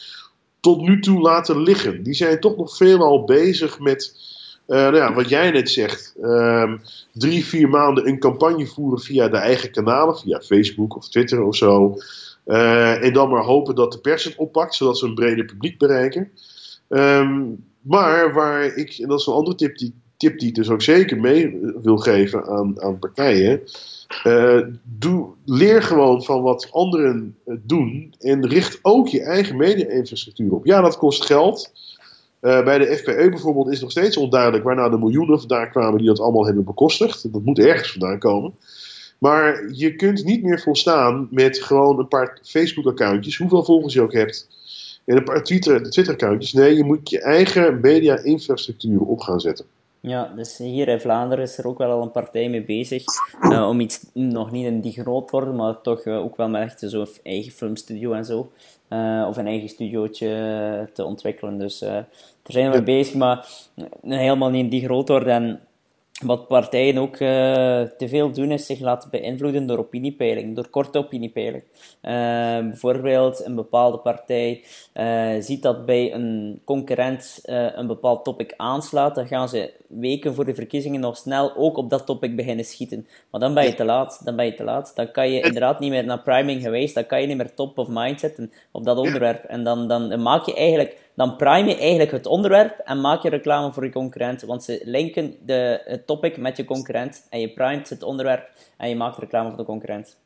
tot 0.63 0.81
nu 0.81 1.01
toe 1.01 1.21
laten 1.21 1.63
liggen. 1.63 2.03
Die 2.03 2.15
zijn 2.15 2.41
toch 2.41 2.57
nog 2.57 2.77
veelal 2.77 3.25
bezig 3.25 3.81
met 3.81 4.17
uh, 4.67 4.77
nou 4.77 4.97
ja, 4.97 5.15
wat 5.15 5.29
jij 5.29 5.51
net 5.51 5.71
zegt, 5.71 6.15
um, 6.23 6.81
drie, 7.13 7.45
vier 7.45 7.69
maanden 7.69 8.09
een 8.09 8.19
campagne 8.19 8.67
voeren 8.67 9.01
via 9.01 9.29
de 9.29 9.37
eigen 9.37 9.71
kanalen, 9.71 10.19
via 10.19 10.41
Facebook 10.41 10.97
of 10.97 11.09
Twitter 11.09 11.43
of 11.43 11.57
zo. 11.57 11.97
Uh, 12.47 13.05
en 13.05 13.13
dan 13.13 13.31
maar 13.31 13.45
hopen 13.45 13.75
dat 13.75 13.93
de 13.93 13.99
pers 13.99 14.25
het 14.25 14.37
oppakt, 14.37 14.75
zodat 14.75 14.99
ze 14.99 15.07
een 15.07 15.15
breder 15.15 15.45
publiek 15.45 15.79
bereiken. 15.79 16.31
Um, 16.89 17.65
maar 17.81 18.33
waar 18.33 18.65
ik, 18.65 18.99
en 18.99 19.09
dat 19.09 19.21
is 19.21 19.27
een 19.27 19.33
andere 19.33 19.57
tip 19.57 19.79
die, 19.79 19.95
tip 20.23 20.39
die 20.39 20.49
ik 20.49 20.55
dus 20.55 20.71
ook 20.71 20.83
zeker 20.83 21.21
mee 21.21 21.61
wil 21.83 21.97
geven 21.97 22.47
aan, 22.47 22.83
aan 22.83 22.99
partijen. 22.99 23.61
Uh, 24.27 24.61
doe, 24.83 25.29
leer 25.45 25.83
gewoon 25.83 26.23
van 26.23 26.43
wat 26.43 26.69
anderen 26.71 27.37
doen 27.63 28.15
en 28.19 28.49
richt 28.49 28.79
ook 28.83 29.09
je 29.09 29.23
eigen 29.23 29.57
media-infrastructuur 29.57 30.53
op. 30.53 30.67
Ja, 30.67 30.81
dat 30.81 30.99
kost 30.99 31.25
geld. 31.27 31.73
Uh, 32.41 32.65
bij 32.65 32.79
de 32.79 32.97
FPE 32.97 33.29
bijvoorbeeld 33.31 33.71
is 33.71 33.81
nog 33.81 33.91
steeds 33.91 34.17
onduidelijk 34.17 34.65
waar 34.65 34.77
nou 34.77 34.91
de 34.91 34.99
miljoenen 34.99 35.39
vandaan 35.39 35.71
kwamen 35.71 35.99
die 35.99 36.07
dat 36.07 36.21
allemaal 36.21 36.47
hebben 36.47 36.65
bekostigd. 36.65 37.33
Dat 37.33 37.43
moet 37.43 37.59
ergens 37.59 37.91
vandaan 37.91 38.19
komen. 38.19 38.55
Maar 39.19 39.71
je 39.73 39.97
kunt 39.97 40.25
niet 40.25 40.43
meer 40.43 40.61
volstaan 40.61 41.29
met 41.31 41.63
gewoon 41.63 41.99
een 41.99 42.09
paar 42.09 42.39
Facebook-accountjes, 42.43 43.37
hoeveel 43.37 43.65
volgers 43.65 43.95
je 43.95 44.03
ook 44.03 44.13
hebt, 44.13 44.49
en 45.05 45.17
een 45.17 45.25
paar 45.25 45.43
Twitter-accountjes. 45.43 46.53
nee, 46.53 46.77
je 46.77 46.85
moet 46.85 47.11
je 47.11 47.21
eigen 47.21 47.81
media-infrastructuur 47.81 49.01
op 49.01 49.21
gaan 49.21 49.41
zetten. 49.41 49.65
Ja, 50.05 50.33
dus 50.37 50.59
hier 50.59 50.89
in 50.89 51.01
Vlaanderen 51.01 51.45
is 51.45 51.59
er 51.59 51.67
ook 51.67 51.79
wel 51.79 51.91
al 51.91 52.03
een 52.03 52.11
partij 52.11 52.49
mee 52.49 52.65
bezig 52.65 53.05
uh, 53.43 53.69
om 53.69 53.81
iets, 53.81 54.07
nog 54.13 54.51
niet 54.51 54.67
in 54.67 54.81
die 54.81 54.93
groot 54.93 55.31
worden, 55.31 55.57
maar 55.57 55.81
toch 55.81 56.05
uh, 56.05 56.19
ook 56.19 56.37
wel 56.37 56.49
met 56.49 56.63
echt 56.63 56.83
zo'n 56.87 57.07
eigen 57.23 57.53
filmstudio 57.53 58.13
en 58.13 58.25
zo. 58.25 58.51
Uh, 58.89 59.27
of 59.29 59.37
een 59.37 59.47
eigen 59.47 59.69
studiootje 59.69 60.91
te 60.93 61.05
ontwikkelen. 61.05 61.59
Dus 61.59 61.79
daar 61.79 62.07
zijn 62.43 62.71
we 62.71 62.77
mee 62.77 62.83
bezig, 62.83 63.15
maar 63.15 63.49
helemaal 64.03 64.51
niet 64.51 64.65
in 64.65 64.71
die 64.71 64.85
groot 64.85 65.09
worden. 65.09 65.33
En 65.33 65.61
wat 66.23 66.49
partijen 66.49 66.99
ook 66.99 67.15
uh, 67.15 67.19
te 67.81 68.09
veel 68.09 68.33
doen, 68.33 68.51
is 68.51 68.67
zich 68.67 68.81
laten 68.81 69.11
beïnvloeden 69.11 69.67
door 69.67 69.79
opiniepeiling, 69.79 70.55
door 70.55 70.69
korte 70.69 70.99
opiniepeiling. 70.99 71.63
Uh, 71.63 72.11
bijvoorbeeld, 72.59 73.45
een 73.45 73.55
bepaalde 73.55 73.99
partij 73.99 74.65
uh, 74.95 75.31
ziet 75.39 75.63
dat 75.63 75.87
bij 75.87 76.15
een 76.15 76.61
concurrent 76.65 77.41
een 77.75 77.87
bepaald 77.87 78.25
topic 78.25 78.55
aanslaat, 78.57 79.15
dan 79.15 79.27
gaan 79.27 79.49
ze 79.49 79.73
weken 79.87 80.35
voor 80.35 80.45
de 80.45 80.55
verkiezingen 80.55 81.01
nog 81.01 81.17
snel 81.17 81.57
ook 81.57 81.77
op 81.77 81.91
dat 81.91 82.07
topic 82.07 82.37
beginnen 82.37 82.65
schieten. 82.65 83.07
Maar 83.31 83.41
dan 83.41 83.55
ben 83.55 83.65
je 83.65 83.75
te 83.75 83.85
laat, 83.85 84.21
dan 84.25 84.37
ben 84.37 84.45
je 84.45 84.55
te 84.55 84.65
laat. 84.65 84.93
Dan 84.95 85.11
kan 85.11 85.31
je 85.31 85.41
inderdaad 85.41 85.81
niet 85.81 85.91
meer 85.91 86.05
naar 86.05 86.23
priming 86.23 86.63
geweest, 86.63 86.95
dan 86.95 87.07
kan 87.07 87.21
je 87.21 87.27
niet 87.27 87.37
meer 87.37 87.55
top 87.55 87.79
of 87.79 87.89
mind 87.91 88.21
zetten 88.21 88.53
op 88.71 88.85
dat 88.85 88.97
onderwerp. 88.97 89.45
En 89.45 89.65
dan, 89.65 89.89
dan 89.89 90.23
maak 90.23 90.47
je 90.47 90.55
eigenlijk 90.55 91.11
dan 91.15 91.37
prime 91.37 91.69
je 91.69 91.77
eigenlijk 91.77 92.11
het 92.11 92.27
onderwerp 92.27 92.79
en 92.79 93.01
maak 93.01 93.23
je 93.23 93.29
reclame 93.29 93.73
voor 93.73 93.85
je 93.85 93.93
concurrent. 93.93 94.43
Want 94.43 94.65
ze 94.65 94.81
linken 94.85 95.37
de, 95.47 95.83
het 95.85 96.07
topic 96.07 96.37
met 96.37 96.57
je 96.57 96.65
concurrent 96.65 97.27
en 97.31 97.41
je 97.41 97.53
primet 97.53 97.89
het 97.89 98.03
onderwerp 98.03 98.49
en 98.77 98.89
je 98.89 98.97
maakt 98.97 99.19
reclame 99.19 99.49
voor 99.49 99.59
de 99.59 99.65
concurrent. 99.65 100.17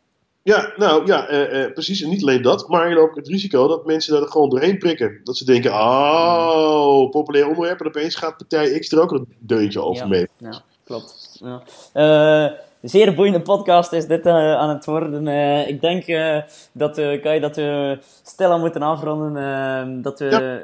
Ja, 0.46 0.72
nou 0.76 1.06
ja, 1.06 1.28
eh, 1.28 1.62
eh, 1.62 1.72
precies. 1.72 2.02
En 2.02 2.08
niet 2.08 2.22
alleen 2.22 2.42
dat, 2.42 2.68
maar 2.68 2.96
ook 2.96 3.16
het 3.16 3.28
risico 3.28 3.68
dat 3.68 3.86
mensen 3.86 4.20
daar 4.20 4.28
gewoon 4.28 4.48
doorheen 4.48 4.78
prikken. 4.78 5.20
Dat 5.24 5.36
ze 5.36 5.44
denken, 5.44 5.72
oh, 5.72 7.10
populair 7.10 7.48
onderwerp 7.48 7.80
en 7.80 7.86
opeens 7.86 8.14
gaat 8.14 8.36
partij 8.36 8.78
X 8.78 8.92
er 8.92 9.00
ook 9.00 9.12
een 9.12 9.36
deuntje 9.38 9.82
over 9.82 10.02
ja, 10.02 10.08
mee. 10.08 10.28
Ja, 10.38 10.62
klopt. 10.84 11.40
Ja. 11.40 11.62
Eh, 11.92 12.58
zeer 12.82 13.14
boeiende 13.14 13.42
podcast 13.42 13.92
is 13.92 14.06
dit 14.06 14.26
uh, 14.26 14.54
aan 14.54 14.68
het 14.68 14.84
worden. 14.84 15.26
Uh, 15.26 15.68
ik 15.68 15.80
denk 15.80 16.06
uh, 16.06 16.42
dat, 16.72 16.98
uh, 16.98 17.22
Kai, 17.22 17.40
dat 17.40 17.56
we 17.56 17.98
stilaan 18.22 18.60
moeten 18.60 18.82
afronden. 18.82 19.36
Ehm, 19.36 20.02
dat, 20.02 20.18
we, 20.18 20.24
ja. 20.24 20.60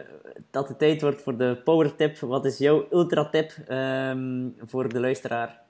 dat 0.51 0.69
het 0.69 0.79
tijd 0.79 1.03
wordt 1.03 1.23
voor 1.23 1.37
de 1.37 1.61
power 1.65 1.97
tip. 1.97 2.19
Wat 2.19 2.45
is 2.45 2.59
jouw 2.59 2.87
ultra 2.91 3.29
tip 3.29 3.53
um, 3.71 4.55
voor 4.67 4.89
de 4.89 5.01
luisteraar? 5.01 5.61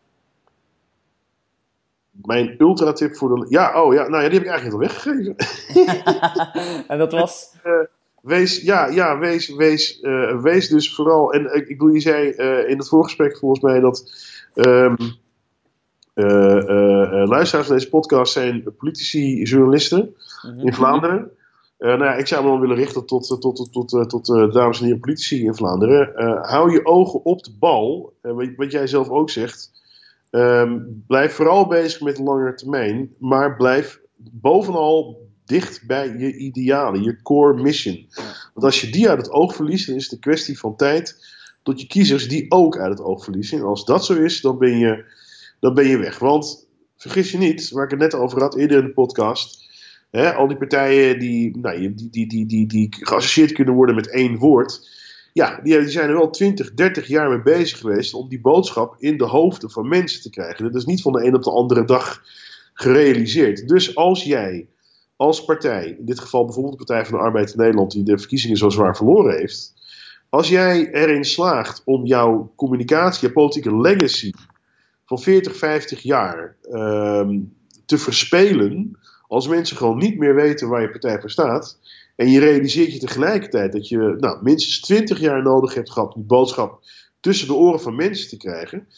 Mijn 2.11 2.55
ultra 2.59 2.93
tip 2.93 3.17
voor 3.17 3.35
de. 3.35 3.47
Ja, 3.49 3.83
oh 3.83 3.95
ja, 3.95 4.09
nou 4.09 4.23
ja, 4.23 4.29
die 4.29 4.39
heb 4.39 4.49
ik 4.49 4.53
eigenlijk 4.53 4.73
al 4.73 4.89
weggegeven. 4.89 5.37
en 6.91 6.99
dat 6.99 7.13
was? 7.13 7.55
wees, 8.23 8.63
ja, 8.63 8.87
ja, 8.87 9.19
wees, 9.19 9.55
wees, 9.55 10.01
wees 10.43 10.69
dus 10.69 10.95
vooral. 10.95 11.33
En 11.33 11.55
ik 11.55 11.69
bedoel, 11.69 11.89
je 11.89 12.01
zei 12.01 12.29
in 12.67 12.79
het 12.79 12.89
voorgesprek 12.89 13.39
volgens 13.39 13.61
mij 13.61 13.81
dat. 13.81 14.13
Um, 14.55 14.97
uh, 14.99 15.09
luisteraars 16.15 17.67
van 17.67 17.77
deze 17.77 17.89
podcast 17.89 18.33
zijn 18.33 18.75
politici, 18.77 19.43
journalisten 19.43 19.99
mm 19.99 20.51
-hmm. 20.51 20.67
in 20.67 20.75
Vlaanderen. 20.75 21.31
nou 21.79 22.05
ja, 22.05 22.15
ik 22.15 22.27
zou 22.27 22.45
me 22.45 22.51
dan 22.51 22.61
willen 22.61 22.77
richten 22.77 23.07
tot, 23.07 23.41
tot, 23.41 23.73
tot, 23.73 23.73
tot, 23.73 24.09
tot 24.09 24.27
dames 24.53 24.79
en 24.79 24.85
heren 24.85 25.01
politici 25.01 25.45
in 25.45 25.55
Vlaanderen. 25.55 26.13
hou 26.49 26.73
je 26.73 26.87
ogen 26.87 27.25
op 27.25 27.45
de 27.45 27.53
bal. 27.59 28.13
Wat, 28.23 28.49
wat, 28.57 28.71
jij 28.73 28.87
zelf 28.87 29.09
ook 29.09 29.31
zegt. 29.31 29.71
Um, 30.31 31.05
blijf 31.07 31.35
vooral 31.35 31.67
bezig 31.67 32.01
met 32.01 32.17
de 32.17 32.23
langere 32.23 32.55
termijn. 32.55 33.15
Maar 33.19 33.57
blijf 33.57 34.01
bovenal 34.17 35.21
dicht 35.45 35.87
bij 35.87 36.17
je 36.19 36.37
idealen, 36.37 37.03
je 37.03 37.23
core 37.23 37.63
mission. 37.63 38.07
Want 38.55 38.67
als 38.67 38.81
je 38.81 38.91
die 38.91 39.09
uit 39.09 39.19
het 39.19 39.31
oog 39.31 39.55
verliest, 39.55 39.87
dan 39.87 39.97
is 39.97 40.03
het 40.03 40.13
een 40.13 40.19
kwestie 40.19 40.59
van 40.59 40.77
tijd 40.77 41.17
tot 41.63 41.81
je 41.81 41.87
kiezers 41.87 42.29
die 42.29 42.51
ook 42.51 42.79
uit 42.79 42.99
het 42.99 43.07
oog 43.07 43.25
verliezen. 43.25 43.59
En 43.59 43.65
als 43.65 43.85
dat 43.85 44.05
zo 44.05 44.15
is, 44.15 44.41
dan 44.41 44.59
ben 44.59 44.79
je 44.79 45.05
dan 45.63 45.75
ben 45.75 45.87
je 45.87 45.99
weg. 45.99 46.19
Want 46.19 46.69
vergis 46.97 47.31
je 47.31 47.39
niet, 47.39 47.71
waar 47.71 47.85
ik 47.85 47.91
het 47.91 47.99
net 47.99 48.15
over 48.15 48.41
had 48.41 48.57
eerder 48.57 48.79
in 48.79 48.85
de 48.85 48.93
podcast. 48.93 49.71
Hè, 50.11 50.35
al 50.35 50.49
die 50.49 50.57
partijen 50.57 51.19
die, 51.19 51.59
nou, 51.59 51.95
die, 51.95 52.11
die, 52.11 52.27
die, 52.27 52.47
die, 52.47 52.67
die 52.67 52.89
geassocieerd 52.91 53.53
kunnen 53.53 53.75
worden 53.75 53.95
met 53.95 54.11
één 54.11 54.39
woord. 54.39 54.89
Ja, 55.33 55.61
die, 55.63 55.89
zijn 55.89 56.09
er 56.09 56.17
wel 56.17 56.31
20, 56.31 56.75
30 56.75 57.07
jaar 57.07 57.29
mee 57.29 57.43
bezig 57.43 57.79
geweest 57.79 58.15
om 58.15 58.29
die 58.29 58.41
boodschap 58.41 58.97
in 58.99 59.19
de 59.19 59.25
hoofden 59.25 59.71
van 59.71 59.89
mensen 59.89 60.23
te 60.23 60.31
krijgen. 60.31 60.65
Dat 60.65 60.75
is 60.75 60.85
niet 60.85 61.03
van 61.03 61.13
de 61.13 61.25
een 61.25 61.35
op 61.35 61.43
de 61.43 61.51
andere 61.51 61.85
dag 61.85 62.23
gerealiseerd. 62.75 63.69
Dus 63.69 63.97
als 63.97 64.23
jij 64.23 64.69
als 65.17 65.45
partij, 65.45 65.97
in 65.99 66.05
dit 66.05 66.21
geval 66.21 66.45
bijvoorbeeld 66.45 66.79
de 66.79 66.85
Partij 66.85 67.07
van 67.07 67.19
de 67.19 67.25
Arbeid 67.25 67.53
in 67.53 67.61
Nederland, 67.61 67.93
die 67.93 68.05
de 68.05 68.19
verkiezingen 68.19 68.57
zo 68.57 68.69
zwaar 68.69 68.97
verloren 68.97 69.39
heeft. 69.39 69.75
Als 70.29 70.49
jij 70.49 70.93
erin 70.93 71.25
slaagt 71.25 71.83
om 71.85 72.07
jouw 72.07 72.53
communicatie, 72.57 73.29
je 73.29 73.35
politieke 73.35 73.81
legacy 73.81 74.33
van 75.13 75.23
40, 75.23 75.57
50 75.57 76.03
jaar 76.03 76.57
um, 76.71 77.55
te 77.87 77.99
verspelen. 77.99 78.99
Als 79.29 79.49
mensen 79.49 79.77
gewoon 79.77 79.99
niet 79.99 80.19
meer 80.19 80.35
weten 80.35 80.69
waar 80.69 80.81
je 80.81 80.91
partij 80.91 81.21
voor 81.21 81.31
staat. 81.31 81.79
En 82.17 82.29
je 82.29 82.41
realiseert 82.41 82.93
je 82.93 82.99
tegelijkertijd 82.99 83.73
dat 83.73 83.89
je 83.89 84.17
nou, 84.19 84.43
minstens 84.43 84.81
20 84.81 85.21
jaar 85.21 85.43
nodig 85.43 85.75
hebt 85.75 85.91
gehad 85.91 86.15
om 86.15 86.21
die 86.21 86.29
boodschap 86.29 86.81
tussen 87.21 87.47
de 87.47 87.55
oren 87.55 87.81
van 87.81 87.97
mensen 87.97 88.29
te 88.29 88.37
krijgen. 88.37 88.89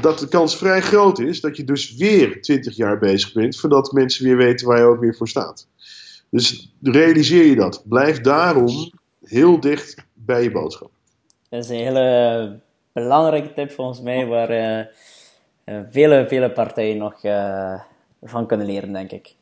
Dat 0.00 0.18
de 0.18 0.28
kans 0.28 0.56
vrij 0.56 0.80
groot 0.80 1.18
is 1.18 1.40
dat 1.40 1.56
je 1.56 1.64
dus 1.64 1.94
weer 1.94 2.40
20 2.40 2.76
jaar 2.76 2.98
bezig 2.98 3.32
bent 3.32 3.56
voordat 3.56 3.92
mensen 3.92 4.24
weer 4.24 4.36
weten 4.36 4.66
waar 4.66 4.78
je 4.78 4.84
ook 4.84 5.00
weer 5.00 5.16
voor 5.16 5.28
staat. 5.28 5.66
Dus 6.30 6.74
realiseer 6.82 7.46
je 7.46 7.56
dat. 7.56 7.82
Blijf 7.88 8.20
daarom 8.20 8.92
heel 9.24 9.60
dicht 9.60 9.94
bij 10.12 10.42
je 10.42 10.50
boodschap. 10.50 10.90
Dat 11.48 11.64
is 11.64 11.70
een 11.70 11.76
hele 11.76 12.60
belangrijke 12.92 13.52
tip 13.52 13.70
volgens 13.70 14.00
mij, 14.00 14.26
waar 14.26 14.50
uh, 14.50 14.86
vele, 15.64 16.26
vele 16.28 16.50
partijen 16.50 16.96
nog 16.96 17.24
uh, 17.24 17.80
van 18.22 18.46
kunnen 18.46 18.66
leren, 18.66 18.92
denk 18.92 19.10
ik. 19.10 19.34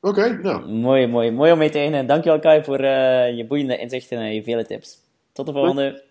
Oké, 0.00 0.20
okay, 0.20 0.30
nou. 0.30 0.68
Mooi, 0.68 1.06
mooi, 1.06 1.30
mooi 1.30 1.52
om 1.52 1.58
mee 1.58 1.70
te 1.70 1.78
eindigen. 1.78 2.06
Dankjewel 2.06 2.38
Kai 2.38 2.64
voor 2.64 2.80
uh, 2.80 3.36
je 3.36 3.46
boeiende 3.46 3.78
inzichten 3.78 4.18
en 4.18 4.34
je 4.34 4.42
vele 4.42 4.66
tips. 4.66 4.98
Tot 5.32 5.46
de 5.46 5.52
volgende. 5.52 6.04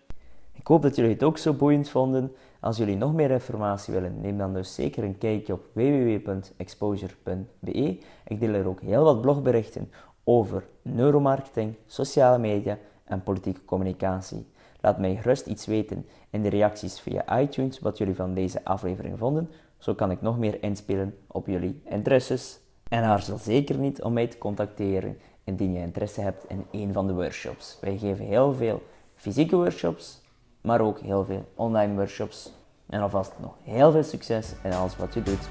Ik 0.52 0.66
hoop 0.66 0.82
dat 0.82 0.96
jullie 0.96 1.12
het 1.12 1.22
ook 1.22 1.38
zo 1.38 1.52
boeiend 1.52 1.90
vonden. 1.90 2.32
Als 2.60 2.76
jullie 2.76 2.96
nog 2.96 3.14
meer 3.14 3.30
informatie 3.30 3.94
willen, 3.94 4.20
neem 4.20 4.38
dan 4.38 4.54
dus 4.54 4.74
zeker 4.74 5.04
een 5.04 5.18
kijkje 5.18 5.52
op 5.52 5.64
www.exposure.be. 5.72 7.98
Ik 8.26 8.40
deel 8.40 8.54
er 8.54 8.68
ook 8.68 8.80
heel 8.80 9.04
wat 9.04 9.20
blogberichten 9.20 9.92
over 10.24 10.64
neuromarketing, 10.82 11.74
sociale 11.86 12.38
media 12.38 12.78
en 13.04 13.22
politieke 13.22 13.64
communicatie. 13.64 14.46
Laat 14.82 14.98
mij 14.98 15.16
gerust 15.16 15.46
iets 15.46 15.66
weten 15.66 16.06
in 16.30 16.42
de 16.42 16.48
reacties 16.48 17.00
via 17.00 17.40
iTunes 17.40 17.78
wat 17.78 17.98
jullie 17.98 18.14
van 18.14 18.34
deze 18.34 18.64
aflevering 18.64 19.18
vonden. 19.18 19.50
Zo 19.78 19.94
kan 19.94 20.10
ik 20.10 20.22
nog 20.22 20.38
meer 20.38 20.62
inspelen 20.62 21.18
op 21.26 21.46
jullie 21.46 21.80
interesses. 21.84 22.60
En 22.88 23.02
aarzel 23.02 23.38
zeker 23.38 23.78
niet 23.78 24.02
om 24.02 24.12
mij 24.12 24.26
te 24.26 24.38
contacteren 24.38 25.18
indien 25.44 25.72
je 25.72 25.80
interesse 25.80 26.20
hebt 26.20 26.44
in 26.48 26.64
een 26.70 26.92
van 26.92 27.06
de 27.06 27.14
workshops. 27.14 27.78
Wij 27.80 27.98
geven 27.98 28.24
heel 28.24 28.54
veel 28.54 28.82
fysieke 29.14 29.56
workshops, 29.56 30.20
maar 30.60 30.80
ook 30.80 31.00
heel 31.00 31.24
veel 31.24 31.44
online 31.54 31.94
workshops. 31.94 32.52
En 32.86 33.00
alvast 33.00 33.32
nog 33.40 33.54
heel 33.62 33.92
veel 33.92 34.02
succes 34.02 34.54
in 34.64 34.72
alles 34.72 34.96
wat 34.96 35.14
je 35.14 35.22
doet. 35.22 35.48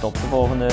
Tot 0.00 0.12
de 0.12 0.18
volgende! 0.18 0.68